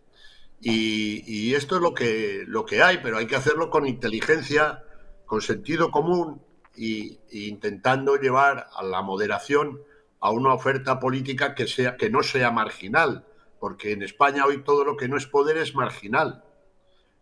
Y, 0.62 1.54
esto 1.54 1.78
es 1.78 1.82
lo 1.82 1.94
que, 1.94 2.44
lo 2.48 2.66
que 2.66 2.82
hay, 2.84 3.00
pero 3.02 3.18
hay 3.18 3.28
que 3.28 3.36
hacerlo 3.36 3.70
con 3.70 3.88
inteligencia, 3.88 4.84
con 5.26 5.42
sentido 5.42 5.90
común 5.92 6.42
e 6.76 7.20
intentando 7.32 8.16
llevar 8.16 8.68
a 8.74 8.84
la 8.84 9.02
moderación 9.02 9.82
a 10.20 10.32
una 10.32 10.54
oferta 10.54 11.00
política 11.00 11.56
que, 11.56 11.68
sea, 11.68 11.98
que 11.98 12.10
no 12.10 12.24
sea 12.24 12.52
marginal, 12.52 13.26
porque 13.60 13.92
en 13.92 14.04
España 14.04 14.46
hoy 14.46 14.64
todo 14.64 14.84
lo 14.84 14.98
que 14.98 15.08
no 15.08 15.18
es 15.18 15.26
poder 15.26 15.58
es 15.58 15.76
marginal. 15.76 16.44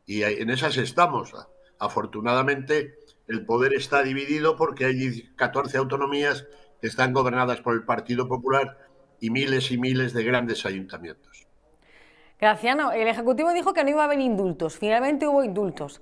Y 0.05 0.23
en 0.23 0.49
esas 0.49 0.77
estamos. 0.77 1.33
Afortunadamente, 1.79 2.96
el 3.27 3.45
poder 3.45 3.73
está 3.73 4.03
dividido 4.03 4.55
porque 4.55 4.85
hay 4.85 5.33
14 5.35 5.77
autonomías 5.77 6.47
que 6.81 6.87
están 6.87 7.13
gobernadas 7.13 7.61
por 7.61 7.73
el 7.73 7.83
Partido 7.83 8.27
Popular 8.27 8.77
y 9.19 9.29
miles 9.29 9.71
y 9.71 9.77
miles 9.77 10.13
de 10.13 10.23
grandes 10.23 10.65
ayuntamientos. 10.65 11.47
Graciano, 12.39 12.91
el 12.91 13.07
Ejecutivo 13.07 13.51
dijo 13.51 13.73
que 13.73 13.83
no 13.83 13.89
iba 13.89 14.03
a 14.03 14.05
haber 14.05 14.19
indultos. 14.19 14.77
Finalmente 14.77 15.27
hubo 15.27 15.43
indultos. 15.43 16.01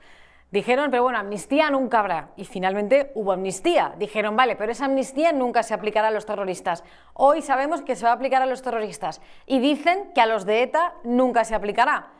Dijeron, 0.51 0.91
pero 0.91 1.03
bueno, 1.03 1.17
amnistía 1.17 1.69
nunca 1.69 1.99
habrá. 1.99 2.32
Y 2.36 2.45
finalmente 2.45 3.11
hubo 3.15 3.32
amnistía. 3.32 3.95
Dijeron, 3.97 4.36
vale, 4.36 4.55
pero 4.55 4.71
esa 4.71 4.86
amnistía 4.86 5.32
nunca 5.32 5.63
se 5.63 5.73
aplicará 5.73 6.09
a 6.09 6.11
los 6.11 6.26
terroristas. 6.26 6.84
Hoy 7.13 7.41
sabemos 7.41 7.82
que 7.82 7.95
se 7.95 8.05
va 8.05 8.11
a 8.11 8.15
aplicar 8.15 8.41
a 8.41 8.45
los 8.45 8.61
terroristas. 8.61 9.21
Y 9.45 9.59
dicen 9.59 10.11
que 10.13 10.21
a 10.21 10.26
los 10.26 10.45
de 10.45 10.63
ETA 10.63 10.93
nunca 11.03 11.45
se 11.45 11.55
aplicará. 11.55 12.11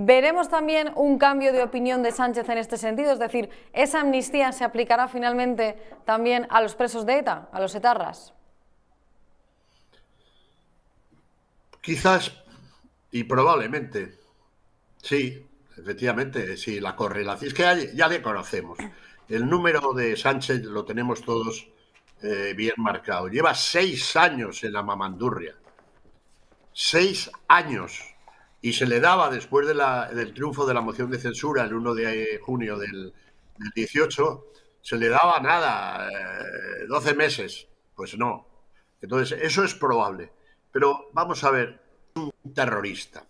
¿Veremos 0.00 0.48
también 0.48 0.92
un 0.94 1.18
cambio 1.18 1.52
de 1.52 1.60
opinión 1.60 2.04
de 2.04 2.12
Sánchez 2.12 2.48
en 2.48 2.58
este 2.58 2.76
sentido? 2.76 3.10
Es 3.10 3.18
decir, 3.18 3.50
¿esa 3.72 4.02
amnistía 4.02 4.52
se 4.52 4.62
aplicará 4.62 5.08
finalmente 5.08 5.76
también 6.04 6.46
a 6.50 6.60
los 6.60 6.76
presos 6.76 7.04
de 7.04 7.18
ETA, 7.18 7.48
a 7.50 7.60
los 7.60 7.74
etarras? 7.74 8.32
Quizás 11.80 12.32
y 13.10 13.24
probablemente. 13.24 14.20
Sí, 15.02 15.44
efectivamente, 15.76 16.56
sí, 16.56 16.78
la 16.78 16.94
correlación. 16.94 17.48
Es 17.48 17.54
que 17.54 17.90
ya, 17.92 18.06
le 18.06 18.22
conocemos. 18.22 18.78
El 19.28 19.48
número 19.50 19.94
de 19.94 20.16
Sánchez 20.16 20.62
lo 20.62 20.84
tenemos 20.84 21.22
todos 21.22 21.66
eh, 22.22 22.54
bien 22.56 22.74
marcado. 22.76 23.26
Lleva 23.26 23.52
seis 23.52 24.14
años 24.14 24.62
en 24.62 24.74
la 24.74 24.84
mamandurria. 24.84 25.56
Seis 26.72 27.28
años 27.48 28.14
y 28.60 28.72
se 28.72 28.86
le 28.86 29.00
daba 29.00 29.30
después 29.30 29.66
del 29.66 30.34
triunfo 30.34 30.66
de 30.66 30.74
la 30.74 30.80
moción 30.80 31.10
de 31.10 31.18
censura 31.18 31.64
el 31.64 31.74
1 31.74 31.94
de 31.94 32.40
junio 32.42 32.76
del, 32.78 33.12
18, 33.74 34.46
se 34.80 34.96
le 34.96 35.08
daba 35.08 35.40
nada, 35.40 36.08
12 36.88 37.10
eh, 37.10 37.14
meses. 37.14 37.68
Pues 37.94 38.16
no. 38.16 38.46
Entonces, 39.00 39.38
eso 39.42 39.64
es 39.64 39.74
probable. 39.74 40.32
Pero 40.70 41.10
vamos 41.12 41.42
a 41.42 41.50
ver, 41.50 41.80
un 42.14 42.54
terrorista. 42.54 43.26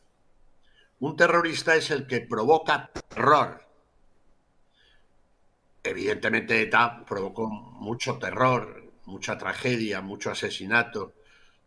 Un 1.00 1.16
terrorista 1.16 1.76
es 1.76 1.90
el 1.90 2.06
que 2.06 2.20
provoca 2.20 2.90
terror. 3.08 3.64
Evidentemente 5.82 6.60
ETA 6.60 7.04
provocó 7.06 7.48
mucho 7.48 8.18
terror, 8.18 8.92
mucha 9.06 9.38
tragedia, 9.38 10.02
mucho 10.02 10.30
asesinato 10.30 11.14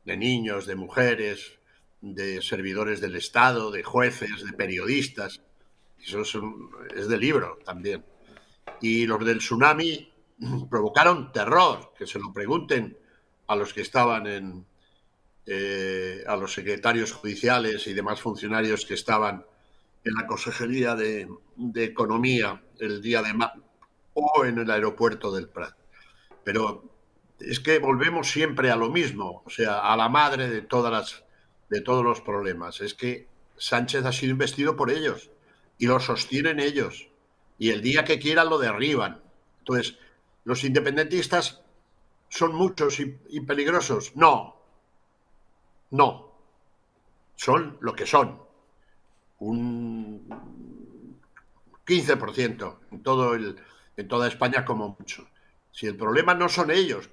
de 0.06 0.18
niños, 0.18 0.68
de 0.68 0.76
mujeres, 0.76 1.60
de 2.02 2.42
servidores 2.42 3.00
del 3.00 3.16
Estado, 3.16 3.72
de 3.72 3.84
jueces, 3.84 4.44
de 4.44 4.54
periodistas. 4.54 5.42
Eso 6.00 6.22
es, 6.96 7.08
de 7.08 7.18
libro 7.18 7.60
también. 7.64 8.04
Y 8.82 9.06
los 9.06 9.24
del 9.24 9.38
tsunami 9.38 10.12
provocaron 10.70 11.32
terror, 11.32 11.94
que 11.98 12.08
se 12.08 12.20
lo 12.20 12.34
pregunten 12.34 12.98
a 13.48 13.56
los 13.56 13.74
que 13.74 13.82
estaban 13.82 14.28
en, 14.28 14.66
eh, 15.46 16.24
a 16.28 16.36
los 16.36 16.54
secretarios 16.54 17.12
judiciales 17.12 17.86
y 17.88 17.94
demás 17.94 18.20
funcionarios 18.20 18.86
que 18.86 18.96
estaban 18.96 19.46
en 20.04 20.14
la 20.16 20.26
Consejería 20.26 20.96
de, 20.96 21.28
Economía 21.76 22.64
el 22.80 23.02
día 23.02 23.22
de 23.22 23.34
o 24.14 24.46
en 24.46 24.58
el 24.58 24.72
aeropuerto 24.72 25.32
del 25.32 25.48
Prat. 25.48 25.76
Pero 26.44 26.92
es 27.40 27.60
que 27.60 27.78
volvemos 27.78 28.32
siempre 28.32 28.72
a 28.72 28.76
lo 28.76 28.90
mismo, 28.90 29.44
o 29.46 29.50
sea, 29.50 29.80
a 29.80 29.96
la 29.96 30.10
madre 30.10 30.50
de 30.50 30.62
todas 30.62 30.92
las 30.92 31.24
de 31.72 31.82
todos 31.82 32.04
los 32.04 32.20
problemas. 32.22 32.82
Es 32.82 32.94
que 32.94 33.28
Sánchez 33.58 34.06
ha 34.06 34.12
sido 34.12 34.34
investido 34.34 34.76
por 34.76 34.92
ellos 34.92 35.32
y 35.78 35.88
lo 35.88 36.00
sostienen 36.02 36.60
ellos. 36.60 37.08
Y 37.58 37.70
el 37.70 37.82
día 37.82 38.04
que 38.04 38.20
quieran 38.20 38.50
lo 38.50 38.60
derriban. 38.60 39.22
Entonces, 39.60 39.98
¿los 40.44 40.66
independentistas 40.66 41.62
son 42.28 42.54
muchos 42.56 43.00
y, 43.00 43.40
peligrosos? 43.42 44.12
No. 44.16 44.58
No. 45.92 46.34
Son 47.36 47.78
lo 47.80 47.96
que 47.96 48.06
son. 48.06 48.42
Un 49.40 50.28
15% 51.86 52.80
en, 52.92 53.02
todo 53.02 53.34
el, 53.34 53.56
en 53.96 54.08
toda 54.10 54.28
España 54.28 54.66
como 54.66 54.98
mucho. 55.00 55.26
Si 55.72 55.88
el 55.88 55.96
problema 55.96 56.34
no 56.34 56.50
son 56.50 56.70
ellos, 56.70 57.10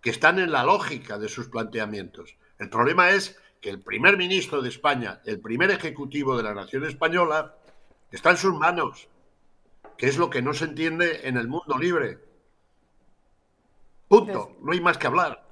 que 0.00 0.10
están 0.10 0.38
en 0.38 0.52
la 0.52 0.62
lógica 0.62 1.18
de 1.18 1.28
sus 1.28 1.48
planteamientos, 1.48 2.36
el 2.60 2.68
problema 2.68 3.10
es 3.10 3.36
que 3.60 3.70
el 3.70 3.80
primer 3.80 4.16
ministro 4.16 4.62
de 4.62 4.68
España, 4.68 5.20
el 5.24 5.40
primer 5.40 5.70
ejecutivo 5.70 6.36
de 6.36 6.42
la 6.42 6.54
nación 6.54 6.84
española, 6.84 7.56
está 8.12 8.30
en 8.30 8.36
sus 8.36 8.54
manos, 8.54 9.08
que 9.96 10.06
es 10.06 10.18
lo 10.18 10.30
que 10.30 10.42
no 10.42 10.52
se 10.54 10.66
entiende 10.66 11.26
en 11.26 11.36
el 11.36 11.48
mundo 11.48 11.78
libre. 11.78 12.18
Punto, 14.08 14.56
no 14.60 14.72
hay 14.72 14.80
más 14.80 14.98
que 14.98 15.06
hablar. 15.06 15.46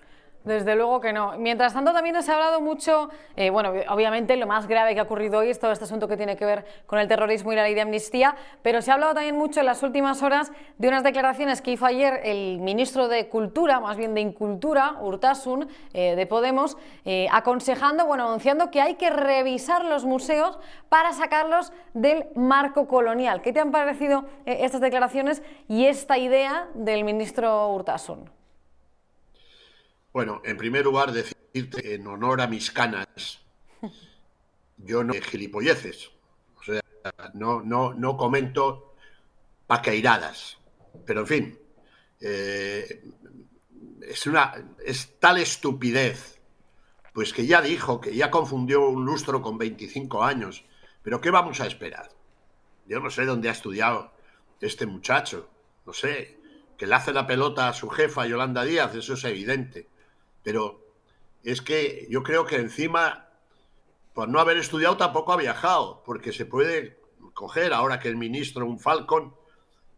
Desde 0.44 0.76
luego 0.76 1.00
que 1.00 1.12
no. 1.12 1.36
Mientras 1.36 1.74
tanto, 1.74 1.92
también 1.92 2.22
se 2.22 2.30
ha 2.30 2.34
hablado 2.34 2.60
mucho, 2.60 3.10
eh, 3.36 3.50
bueno, 3.50 3.72
obviamente 3.88 4.36
lo 4.36 4.46
más 4.46 4.66
grave 4.66 4.94
que 4.94 5.00
ha 5.00 5.02
ocurrido 5.02 5.40
hoy 5.40 5.50
es 5.50 5.58
todo 5.58 5.72
este 5.72 5.84
asunto 5.84 6.08
que 6.08 6.16
tiene 6.16 6.36
que 6.36 6.46
ver 6.46 6.64
con 6.86 6.98
el 6.98 7.08
terrorismo 7.08 7.52
y 7.52 7.56
la 7.56 7.64
ley 7.64 7.74
de 7.74 7.80
amnistía, 7.80 8.36
pero 8.62 8.80
se 8.80 8.90
ha 8.90 8.94
hablado 8.94 9.14
también 9.14 9.36
mucho 9.36 9.60
en 9.60 9.66
las 9.66 9.82
últimas 9.82 10.22
horas 10.22 10.52
de 10.78 10.88
unas 10.88 11.02
declaraciones 11.02 11.60
que 11.60 11.72
hizo 11.72 11.84
ayer 11.84 12.20
el 12.24 12.60
ministro 12.60 13.08
de 13.08 13.28
Cultura, 13.28 13.80
más 13.80 13.96
bien 13.96 14.14
de 14.14 14.20
Incultura, 14.20 14.96
Urtasun, 15.00 15.68
eh, 15.92 16.14
de 16.14 16.26
Podemos, 16.26 16.78
eh, 17.04 17.26
aconsejando, 17.32 18.06
bueno, 18.06 18.24
anunciando 18.24 18.70
que 18.70 18.80
hay 18.80 18.94
que 18.94 19.10
revisar 19.10 19.84
los 19.84 20.04
museos 20.04 20.58
para 20.88 21.12
sacarlos 21.12 21.72
del 21.94 22.26
marco 22.36 22.86
colonial. 22.86 23.42
¿Qué 23.42 23.52
te 23.52 23.60
han 23.60 23.72
parecido 23.72 24.24
estas 24.46 24.80
declaraciones 24.80 25.42
y 25.66 25.86
esta 25.86 26.16
idea 26.16 26.68
del 26.74 27.04
ministro 27.04 27.74
Urtasun? 27.74 28.37
Bueno, 30.18 30.42
en 30.44 30.56
primer 30.56 30.84
lugar, 30.84 31.12
decirte 31.12 31.94
en 31.94 32.04
honor 32.08 32.40
a 32.40 32.48
mis 32.48 32.72
canas, 32.72 33.38
yo 34.76 35.04
no 35.04 35.14
gilipolleces. 35.14 36.10
O 36.56 36.62
sea, 36.64 36.80
no, 37.34 37.62
no, 37.62 37.94
no 37.94 38.16
comento 38.16 38.96
paqueiradas. 39.68 40.58
Pero 41.06 41.20
en 41.20 41.26
fin, 41.28 41.58
eh, 42.20 43.00
es, 44.08 44.26
una, 44.26 44.54
es 44.84 45.20
tal 45.20 45.38
estupidez, 45.38 46.40
pues 47.12 47.32
que 47.32 47.46
ya 47.46 47.62
dijo 47.62 48.00
que 48.00 48.12
ya 48.12 48.28
confundió 48.28 48.88
un 48.88 49.04
lustro 49.04 49.40
con 49.40 49.56
25 49.56 50.24
años. 50.24 50.64
Pero 51.00 51.20
¿qué 51.20 51.30
vamos 51.30 51.60
a 51.60 51.68
esperar? 51.68 52.10
Yo 52.88 52.98
no 52.98 53.08
sé 53.08 53.24
dónde 53.24 53.50
ha 53.50 53.52
estudiado 53.52 54.10
este 54.60 54.84
muchacho. 54.84 55.48
No 55.86 55.92
sé, 55.92 56.40
que 56.76 56.88
le 56.88 56.96
hace 56.96 57.12
la 57.12 57.24
pelota 57.24 57.68
a 57.68 57.72
su 57.72 57.88
jefa 57.88 58.26
Yolanda 58.26 58.64
Díaz, 58.64 58.96
eso 58.96 59.14
es 59.14 59.22
evidente. 59.22 59.86
Pero 60.48 60.80
es 61.44 61.60
que 61.60 62.06
yo 62.08 62.22
creo 62.22 62.46
que 62.46 62.56
encima, 62.56 63.28
por 64.14 64.30
no 64.30 64.40
haber 64.40 64.56
estudiado, 64.56 64.96
tampoco 64.96 65.34
ha 65.34 65.36
viajado, 65.36 66.02
porque 66.06 66.32
se 66.32 66.46
puede 66.46 66.98
coger 67.34 67.74
ahora 67.74 67.98
que 67.98 68.08
el 68.08 68.16
ministro 68.16 68.64
un 68.64 68.78
Falcon 68.78 69.34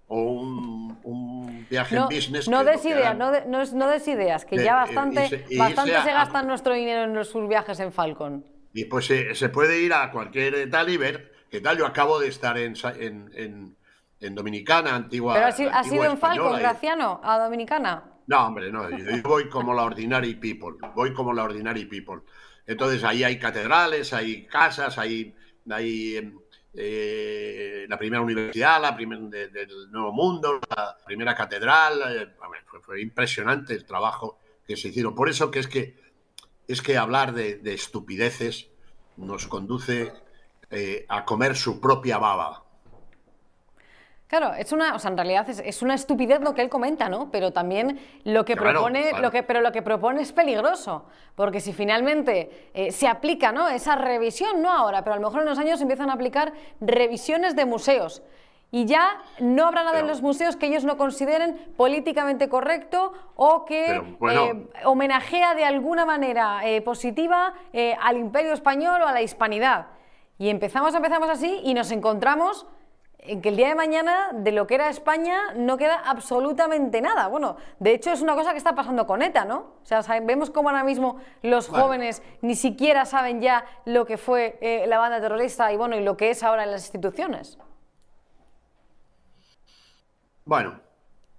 o 0.08 0.22
un, 0.24 1.66
viaje 1.70 1.94
en 1.94 2.06
business. 2.06 2.48
No 2.48 2.64
des 2.64 2.84
ideas, 2.84 3.16
no, 3.16 3.30
no, 3.46 3.88
des 3.90 4.08
ideas, 4.08 4.44
que 4.44 4.56
ya 4.56 4.74
bastante, 4.74 5.46
bastante 5.56 6.02
se 6.02 6.12
gasta 6.12 6.42
nuestro 6.42 6.74
dinero 6.74 7.04
en 7.04 7.24
sus 7.24 7.48
viajes 7.48 7.78
en 7.78 7.92
Falcon. 7.92 8.44
Y 8.74 8.86
pues 8.86 9.06
se, 9.06 9.48
puede 9.50 9.80
ir 9.80 9.94
a 9.94 10.10
cualquier 10.10 10.68
tal 10.68 10.88
y 10.88 10.96
ver, 10.96 11.32
que 11.48 11.60
tal, 11.60 11.78
yo 11.78 11.86
acabo 11.86 12.18
de 12.18 12.26
estar 12.26 12.58
en, 12.58 12.74
en, 12.96 13.76
en, 14.18 14.34
Dominicana, 14.34 14.96
antigua. 14.96 15.34
Pero 15.34 15.46
ha, 15.46 15.84
sido 15.84 16.04
en 16.06 16.18
Falcon, 16.18 16.58
Graciano, 16.58 17.20
a 17.22 17.38
Dominicana. 17.38 18.09
No, 18.30 18.46
hombre, 18.46 18.70
no, 18.70 18.88
yo 18.88 19.04
voy 19.24 19.48
como 19.48 19.74
la 19.74 19.82
ordinary 19.82 20.36
people, 20.36 20.76
voy 20.94 21.12
como 21.12 21.32
la 21.32 21.42
ordinary 21.42 21.86
people. 21.86 22.20
Entonces 22.64 23.02
ahí 23.02 23.24
hay 23.24 23.40
catedrales, 23.40 24.12
hay 24.12 24.46
casas, 24.46 24.98
hay, 24.98 25.34
hay 25.68 26.32
eh, 26.72 27.86
la 27.88 27.98
primera 27.98 28.22
universidad, 28.22 28.80
la 28.80 28.94
primera 28.94 29.20
del 29.20 29.90
Nuevo 29.90 30.12
Mundo, 30.12 30.60
la 30.76 30.96
primera 31.04 31.34
catedral. 31.34 32.02
Eh, 32.22 32.28
fue, 32.82 33.02
impresionante 33.02 33.74
el 33.74 33.84
trabajo 33.84 34.38
que 34.64 34.76
se 34.76 34.90
hicieron. 34.90 35.12
Por 35.12 35.28
eso 35.28 35.50
que 35.50 35.58
es 35.58 35.66
que 35.66 35.96
es 36.68 36.82
que 36.82 36.96
hablar 36.96 37.34
de, 37.34 37.60
estupideces 37.64 38.68
nos 39.16 39.48
conduce 39.48 40.12
eh, 40.70 41.04
a 41.08 41.24
comer 41.24 41.56
su 41.56 41.80
propia 41.80 42.18
baba. 42.18 42.62
Claro, 44.30 44.54
es 44.54 44.70
una, 44.70 44.94
o 44.94 44.98
sea, 45.00 45.10
en 45.10 45.16
realidad 45.16 45.50
es, 45.50 45.82
una 45.82 45.94
estupidez 45.94 46.40
lo 46.40 46.54
que 46.54 46.62
él 46.62 46.68
comenta, 46.68 47.08
¿no? 47.08 47.32
Pero 47.32 47.52
también 47.52 47.98
lo 48.22 48.44
que 48.44 48.54
propone, 48.54 49.20
lo 49.20 49.32
que, 49.32 49.42
pero 49.42 49.60
lo 49.60 49.72
que 49.72 49.82
propone 49.82 50.22
es 50.22 50.30
peligroso, 50.30 51.04
porque 51.34 51.58
si 51.58 51.72
finalmente 51.72 52.70
eh, 52.72 52.92
se 52.92 53.08
aplica, 53.08 53.50
¿no? 53.50 53.68
Esa 53.68 53.96
revisión, 53.96 54.62
no 54.62 54.70
ahora, 54.70 55.02
pero 55.02 55.14
a 55.14 55.18
lo 55.18 55.26
mejor 55.26 55.42
en 55.42 55.48
unos 55.48 55.58
años 55.58 55.80
empiezan 55.80 56.10
a 56.10 56.12
aplicar 56.12 56.52
revisiones 56.80 57.56
de 57.56 57.66
museos. 57.66 58.22
Y 58.70 58.84
ya 58.84 59.20
no 59.40 59.66
habrá 59.66 59.82
nada 59.82 59.98
en 59.98 60.06
los 60.06 60.22
museos 60.22 60.54
que 60.54 60.68
ellos 60.68 60.84
no 60.84 60.96
consideren 60.96 61.56
políticamente 61.76 62.48
correcto 62.48 63.12
o 63.34 63.64
que 63.64 63.96
eh, 63.96 64.68
homenajea 64.84 65.56
de 65.56 65.64
alguna 65.64 66.06
manera 66.06 66.60
eh, 66.68 66.80
positiva 66.82 67.54
al 68.00 68.16
imperio 68.16 68.52
español 68.52 69.02
o 69.02 69.08
a 69.08 69.12
la 69.12 69.22
hispanidad. 69.22 69.88
Y 70.38 70.50
empezamos, 70.50 70.94
empezamos 70.94 71.28
así 71.28 71.60
y 71.64 71.74
nos 71.74 71.90
encontramos 71.90 72.64
en 73.22 73.42
que 73.42 73.50
el 73.50 73.56
día 73.56 73.68
de 73.68 73.74
mañana 73.74 74.30
de 74.32 74.52
lo 74.52 74.66
que 74.66 74.74
era 74.74 74.88
España 74.88 75.52
no 75.54 75.76
queda 75.76 75.96
absolutamente 75.98 77.00
nada. 77.00 77.28
Bueno, 77.28 77.56
de 77.78 77.92
hecho 77.92 78.12
es 78.12 78.22
una 78.22 78.34
cosa 78.34 78.52
que 78.52 78.58
está 78.58 78.74
pasando 78.74 79.06
con 79.06 79.22
ETA, 79.22 79.44
¿no? 79.44 79.74
O 79.82 79.84
sea, 79.84 80.02
vemos 80.20 80.50
cómo 80.50 80.70
ahora 80.70 80.84
mismo 80.84 81.20
los 81.42 81.68
jóvenes 81.68 82.22
ni 82.40 82.54
siquiera 82.54 83.04
saben 83.04 83.40
ya 83.40 83.64
lo 83.84 84.06
que 84.06 84.16
fue 84.16 84.58
eh, 84.60 84.86
la 84.86 84.98
banda 84.98 85.20
terrorista 85.20 85.72
y 85.72 85.76
bueno, 85.76 85.96
y 85.96 86.02
lo 86.02 86.16
que 86.16 86.30
es 86.30 86.42
ahora 86.42 86.64
en 86.64 86.70
las 86.70 86.82
instituciones. 86.82 87.58
Bueno, 90.44 90.80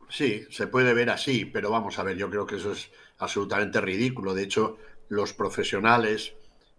sí, 0.08 0.46
se 0.52 0.68
puede 0.68 0.94
ver 0.94 1.10
así, 1.10 1.46
pero 1.46 1.72
vamos 1.72 2.00
a 2.00 2.04
ver, 2.04 2.16
yo 2.16 2.30
creo 2.30 2.46
que 2.46 2.56
eso 2.56 2.72
es 2.72 2.92
absolutamente 3.18 3.82
ridículo. 3.82 4.34
De 4.34 4.44
hecho, 4.44 4.78
los 5.10 5.34
profesionales 5.34 6.34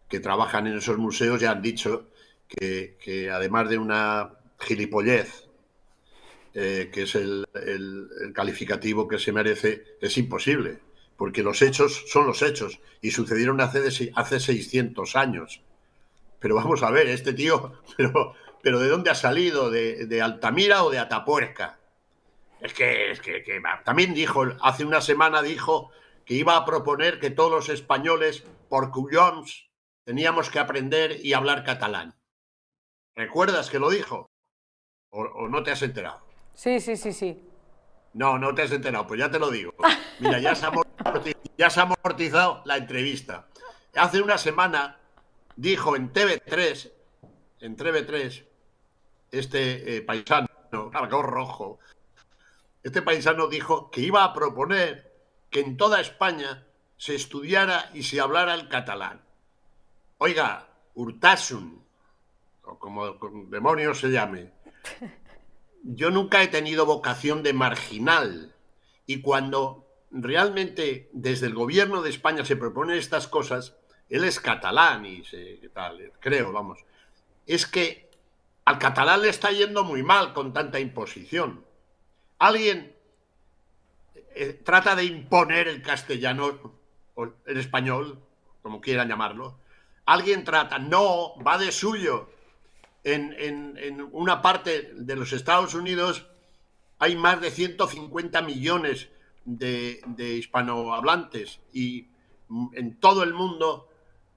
que 0.09 0.21
trabajan 0.21 0.67
en 0.67 0.79
esos 0.79 0.99
museos 0.99 1.41
ya 1.41 1.51
han 1.51 1.63
dicho 1.63 2.09
que, 2.49 3.31
además 3.33 3.69
de 3.69 3.79
una 3.79 4.35
gilipollez, 4.63 5.49
eh, 6.55 6.91
que 6.93 7.03
es 7.03 7.15
el, 7.15 7.47
calificativo 8.35 9.09
que 9.09 9.19
se 9.19 9.33
merece, 9.33 9.85
es 10.01 10.17
imposible, 10.19 10.81
porque 11.17 11.43
los 11.43 11.63
hechos 11.63 12.05
son 12.09 12.27
los 12.27 12.43
hechos 12.43 12.81
y 13.01 13.11
sucedieron 13.11 13.61
hace, 13.61 14.13
hace 14.15 14.41
600 14.41 15.17
años. 15.17 15.63
Pero 16.39 16.57
vamos 16.57 16.83
a 16.83 16.91
ver, 16.91 17.09
este 17.09 17.33
tío, 17.33 17.81
pero, 17.97 18.35
pero 18.63 18.81
¿de 18.81 18.89
dónde 18.89 19.11
ha 19.11 19.15
salido? 19.15 19.71
¿De, 19.71 20.21
Altamira 20.23 20.85
o 20.85 20.91
de 20.91 20.99
Atapuerca? 20.99 21.79
Es 22.61 22.75
que, 22.75 23.11
es 23.11 23.21
que, 23.21 23.43
también 23.85 24.15
dijo, 24.15 24.45
hace 24.61 24.85
una 24.85 25.01
semana 25.01 25.43
dijo 25.43 25.91
que 26.25 26.35
iba 26.35 26.57
a 26.57 26.65
proponer 26.65 27.19
que 27.19 27.31
todos 27.31 27.51
los 27.51 27.69
españoles, 27.69 28.45
por 28.69 28.91
cuyons, 28.91 29.69
teníamos 30.05 30.51
que 30.51 30.59
aprender 30.59 31.19
y 31.25 31.33
hablar 31.33 31.65
catalán. 31.65 32.15
¿Recuerdas 33.15 33.69
que 33.69 33.79
lo 33.79 33.91
dijo? 33.91 34.32
¿O, 35.15 35.47
no 35.47 35.63
te 35.63 35.71
has 35.71 35.83
enterado? 35.83 36.21
Sí, 36.55 36.81
sí, 36.81 36.97
sí, 36.97 37.13
sí. 37.13 37.49
No, 38.15 38.39
no 38.39 38.55
te 38.55 38.63
has 38.63 38.73
enterado, 38.73 39.07
pues 39.07 39.21
ya 39.21 39.31
te 39.31 39.39
lo 39.39 39.51
digo. 39.51 39.75
Mira, 40.21 40.39
ya 40.39 40.55
se 40.55 40.65
ha 40.65 41.83
amortizado, 41.83 42.63
la 42.65 42.79
entrevista. 42.79 43.47
Hace 43.95 44.23
una 44.23 44.39
semana 44.39 44.99
dijo 45.55 45.97
en 45.97 46.13
TV3, 46.13 46.93
en 47.61 47.77
TV3, 47.77 48.45
este 49.31 49.97
eh, 49.97 50.03
paisano, 50.03 50.49
cargado 50.91 51.23
rojo, 51.23 51.79
este 52.83 53.03
paisano 53.03 53.49
dijo 53.49 53.91
que 53.91 54.01
iba 54.01 54.25
a 54.25 54.33
proponer 54.33 55.13
que 55.51 55.61
en 55.61 55.77
toda 55.77 56.01
España 56.01 56.67
se 56.97 57.15
estudiara 57.15 57.91
y 57.93 58.03
se 58.03 58.19
hablara 58.19 58.55
el 58.55 58.69
catalán. 58.69 59.21
Oiga, 60.17 60.69
Urtasun, 60.95 61.85
o 62.65 62.79
como 62.79 63.13
demonios 63.49 64.01
se 64.01 64.09
llame, 64.09 64.51
yo 65.83 66.11
nunca 66.11 66.43
he 66.43 66.49
tenido 66.49 66.87
vocación 66.87 67.43
de 67.43 67.53
marginal 67.53 68.55
y 69.07 69.21
cuando 69.21 69.87
realmente 70.11 71.09
desde 71.13 71.47
el 71.47 71.55
gobierno 71.55 72.03
de 72.03 72.11
España 72.11 72.45
se 72.45 72.57
proponen 72.57 72.99
estas 72.99 73.27
cosas, 73.27 73.77
él 74.09 74.25
es 74.25 74.41
catalán 74.41 75.07
y 75.07 75.25
se, 75.25 75.57
tal, 75.73 76.13
creo, 76.21 76.53
vamos, 76.53 76.79
es 77.47 77.67
que 77.67 78.11
al 78.65 78.79
catalán 78.79 79.23
le 79.23 79.29
está 79.29 79.51
yendo 79.51 79.85
muy 79.85 80.03
mal 80.03 80.33
con 80.33 80.53
tanta 80.53 80.79
imposición. 80.79 81.65
Alguien 82.39 82.95
eh, 84.35 84.61
trata 84.65 84.95
de 84.95 85.05
imponer 85.05 85.67
el 85.67 85.83
castellano 85.83 86.75
o 87.15 87.25
el 87.47 87.57
español, 87.59 88.23
como 88.63 88.81
quieran 88.81 89.09
llamarlo. 89.09 89.59
Alguien 90.05 90.45
trata, 90.45 90.79
no, 90.79 91.35
va 91.45 91.59
de 91.59 91.73
suyo 91.73 92.29
en, 93.05 94.09
una 94.13 94.43
parte 94.43 94.93
de 94.95 95.17
los 95.17 95.33
Estados 95.33 95.75
Unidos 95.75 96.27
hay 96.99 97.17
más 97.17 97.41
de 97.41 97.51
150 97.51 98.43
millones 98.43 99.09
de, 99.45 100.01
hispanohablantes 100.39 101.61
y 101.73 102.09
en 102.75 103.01
todo 103.01 103.23
el 103.23 103.35
mundo 103.35 103.89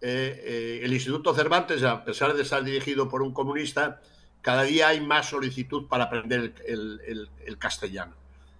eh, 0.01 0.41
eh, 0.43 0.80
el 0.84 0.93
Instituto 0.93 1.34
Cervantes, 1.34 1.84
a 1.84 2.03
pesar 2.03 2.34
de 2.34 2.41
estar 2.41 2.63
dirigido 2.63 3.07
por 3.09 3.22
un 3.22 3.34
comunista, 3.34 4.01
cada 4.41 4.63
día 4.63 4.89
hay 4.89 5.01
más 5.01 5.30
solicitud 5.30 5.88
para 5.88 6.03
aprender 6.03 6.53
el, 6.68 7.57
castellano. 7.57 8.13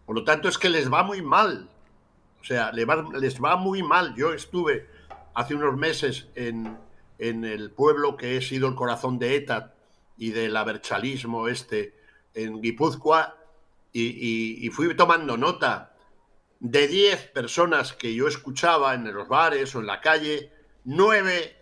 Por 0.06 0.16
lo 0.16 0.24
tanto, 0.24 0.49
es 0.49 0.58
que 0.58 0.70
les 0.70 0.91
va 0.91 1.03
muy 1.03 1.22
mal. 1.22 1.70
O 2.41 2.43
sea, 2.43 2.72
les 2.72 2.88
va, 2.88 3.56
muy 3.56 3.84
mal. 3.84 4.16
Yo 4.16 4.34
estuve 4.34 4.88
hace 5.36 5.53
unos 5.53 5.78
meses 5.78 6.28
en, 6.34 6.76
en 7.20 7.45
el 7.45 7.70
pueblo 7.70 8.18
que 8.18 8.38
he 8.38 8.41
sido 8.41 8.68
el 8.68 8.74
corazón 8.74 9.20
de 9.20 9.36
ETA, 9.36 9.74
y 10.18 10.32
del 10.32 10.55
aberchalismo 10.55 11.47
este 11.47 11.93
en 12.34 12.61
Guipúzcoa 12.61 13.38
y, 13.97 14.70
fui 14.72 14.93
tomando 14.95 15.38
nota 15.38 15.95
de 16.59 16.88
10 16.88 17.28
personas 17.30 17.93
que 17.93 18.13
yo 18.13 18.28
escuchaba 18.28 18.93
en 18.93 19.13
los 19.13 19.28
bares 19.28 19.74
o 19.74 19.80
en 19.80 19.88
la 19.88 20.01
calle, 20.01 20.51
nueve 20.84 21.55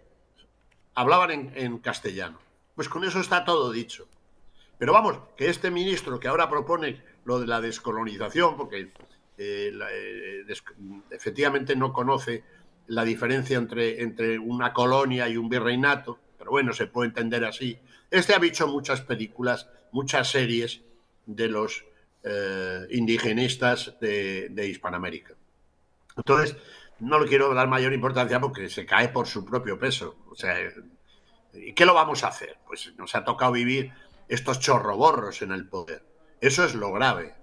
hablaban 0.95 1.51
en, 1.55 1.77
castellano. 1.77 2.39
Pues 2.75 2.89
con 2.89 3.03
eso 3.03 3.19
está 3.19 3.45
todo 3.45 3.71
dicho. 3.71 4.07
Pero 4.79 4.93
vamos, 4.93 5.19
que 5.37 5.49
este 5.49 5.69
ministro 5.69 6.19
que 6.19 6.27
ahora 6.27 6.49
propone 6.49 7.03
lo 7.25 7.39
de 7.39 7.45
la 7.45 7.61
descolonización, 7.61 8.57
porque 8.57 8.91
eh, 9.37 9.71
eh, 9.91 10.45
efectivamente 11.11 11.75
no 11.75 11.93
conoce 11.93 12.43
la 12.87 13.03
diferencia 13.03 13.57
entre, 13.57 14.01
entre 14.01 14.39
una 14.39 14.73
colonia 14.73 15.29
y 15.29 15.37
un 15.37 15.49
virreinato, 15.49 16.19
bueno, 16.53 16.71
se 16.71 16.85
puede 16.85 17.07
entender 17.07 17.45
así, 17.45 17.79
este 18.11 18.35
ha 18.35 18.37
visto 18.37 18.67
muchas 18.67 19.01
películas, 19.01 19.67
muchas 19.91 20.29
series 20.29 20.81
de 21.25 21.47
los 21.47 21.83
eh, 22.21 22.85
indigenistas 22.91 23.95
de, 23.99 24.67
Hispanoamérica. 24.69 25.33
Entonces, 26.15 26.55
no 26.99 27.19
le 27.19 27.27
quiero 27.27 27.51
dar 27.55 27.67
mayor 27.67 27.91
importancia 27.91 28.39
porque 28.39 28.69
se 28.69 28.85
cae 28.85 29.09
por 29.09 29.25
su 29.25 29.43
propio 29.43 29.79
peso. 29.79 30.15
O 30.29 30.35
sea, 30.35 30.55
¿y 31.55 31.73
qué 31.73 31.87
lo 31.87 31.95
vamos 31.95 32.23
a 32.23 32.27
hacer? 32.27 32.59
Pues 32.67 32.93
nos 32.99 33.15
ha 33.15 33.23
tocado 33.23 33.53
vivir 33.53 33.91
estos 34.27 34.59
chorroborros 34.59 35.41
en 35.41 35.53
el 35.53 35.67
poder. 35.67 36.05
Eso 36.39 36.63
es 36.65 36.75
lo 36.75 36.93
grave. 36.93 37.33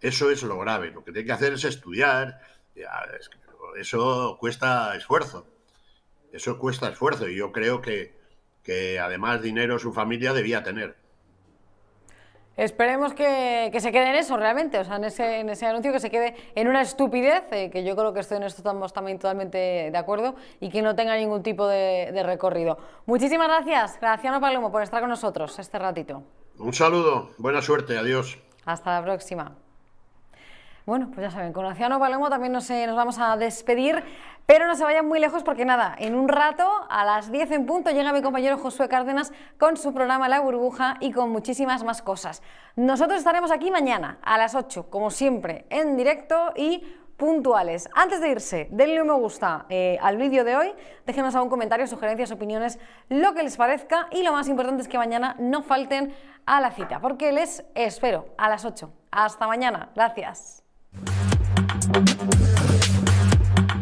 Eso 0.00 0.30
es 0.30 0.42
lo 0.42 0.58
grave. 0.58 0.90
Lo 0.90 1.04
que 1.04 1.12
tiene 1.12 1.26
que 1.26 1.32
hacer 1.32 1.52
es 1.52 1.64
estudiar. 1.64 2.40
Eso 3.76 4.38
cuesta 4.40 4.96
esfuerzo. 4.96 5.46
Eso 6.32 6.58
cuesta 6.58 6.88
esfuerzo. 6.88 7.28
Y 7.28 7.36
yo 7.36 7.52
creo 7.52 7.82
que, 7.82 8.21
que 8.62 8.98
además 9.00 9.42
dinero 9.42 9.78
su 9.78 9.92
familia 9.92 10.32
debía 10.32 10.62
tener. 10.62 10.96
Esperemos 12.56 13.14
que, 13.14 13.74
se 13.78 13.92
quede 13.92 14.10
en 14.10 14.16
eso 14.16 14.36
realmente, 14.36 14.78
o 14.78 14.84
sea, 14.84 14.96
en 14.96 15.04
ese, 15.04 15.40
en 15.40 15.48
ese 15.48 15.66
anuncio 15.66 15.90
que 15.90 16.00
se 16.00 16.10
quede 16.10 16.36
en 16.54 16.68
una 16.68 16.82
estupidez, 16.82 17.44
eh, 17.50 17.70
que 17.70 17.82
yo 17.82 17.96
creo 17.96 18.12
que 18.12 18.20
estoy 18.20 18.36
en 18.36 18.42
esto 18.42 18.58
estamos 18.58 18.92
también 18.92 19.18
totalmente 19.18 19.90
de 19.90 19.98
acuerdo, 19.98 20.34
y 20.60 20.68
que 20.68 20.82
no 20.82 20.94
tenga 20.94 21.16
ningún 21.16 21.42
tipo 21.42 21.66
de, 21.66 22.10
de 22.12 22.22
recorrido. 22.22 22.78
Muchísimas 23.06 23.48
gracias, 23.48 23.98
Graciano 23.98 24.38
Palomo, 24.38 24.70
por 24.70 24.82
estar 24.82 25.00
con 25.00 25.08
nosotros 25.08 25.58
este 25.58 25.78
ratito. 25.78 26.24
Un 26.58 26.74
saludo, 26.74 27.30
buena 27.38 27.62
suerte, 27.62 27.96
adiós. 27.96 28.38
Hasta 28.66 29.00
la 29.00 29.02
próxima. 29.02 29.56
Bueno, 30.84 31.10
pues 31.14 31.20
ya 31.24 31.30
saben, 31.30 31.52
con 31.52 31.66
Luciano 31.66 32.00
Palomo 32.00 32.28
también 32.28 32.52
nos, 32.52 32.68
nos 32.68 32.96
vamos 32.96 33.16
a 33.18 33.36
despedir, 33.36 34.02
pero 34.46 34.66
no 34.66 34.74
se 34.74 34.84
vayan 34.84 35.06
muy 35.06 35.20
lejos 35.20 35.42
porque 35.42 35.64
nada, 35.64 35.94
en 35.98 36.14
un 36.14 36.28
rato, 36.28 36.68
a 36.88 37.04
las 37.04 37.30
10 37.30 37.50
en 37.52 37.66
punto, 37.66 37.90
llega 37.90 38.12
mi 38.12 38.22
compañero 38.22 38.58
Josué 38.58 38.88
Cárdenas 38.88 39.32
con 39.58 39.76
su 39.76 39.92
programa 39.92 40.28
La 40.28 40.40
Burbuja 40.40 40.96
y 41.00 41.12
con 41.12 41.30
muchísimas 41.30 41.84
más 41.84 42.02
cosas. 42.02 42.42
Nosotros 42.76 43.18
estaremos 43.18 43.50
aquí 43.50 43.70
mañana 43.70 44.18
a 44.22 44.38
las 44.38 44.54
8, 44.54 44.90
como 44.90 45.10
siempre, 45.10 45.66
en 45.70 45.96
directo 45.96 46.52
y 46.56 46.82
puntuales. 47.16 47.88
Antes 47.94 48.20
de 48.20 48.30
irse, 48.30 48.68
denle 48.72 49.00
un 49.00 49.08
me 49.08 49.14
gusta 49.14 49.66
eh, 49.68 49.98
al 50.02 50.16
vídeo 50.16 50.42
de 50.42 50.56
hoy, 50.56 50.72
déjenos 51.06 51.34
algún 51.34 51.50
comentario, 51.50 51.86
sugerencias, 51.86 52.32
opiniones, 52.32 52.78
lo 53.08 53.34
que 53.34 53.42
les 53.42 53.56
parezca 53.56 54.08
y 54.10 54.22
lo 54.22 54.32
más 54.32 54.48
importante 54.48 54.82
es 54.82 54.88
que 54.88 54.98
mañana 54.98 55.36
no 55.38 55.62
falten 55.62 56.14
a 56.46 56.60
la 56.60 56.72
cita, 56.72 57.00
porque 57.00 57.30
les 57.30 57.64
espero 57.74 58.26
a 58.36 58.48
las 58.48 58.64
8. 58.64 58.92
Hasta 59.12 59.46
mañana, 59.46 59.90
gracias. 59.94 60.64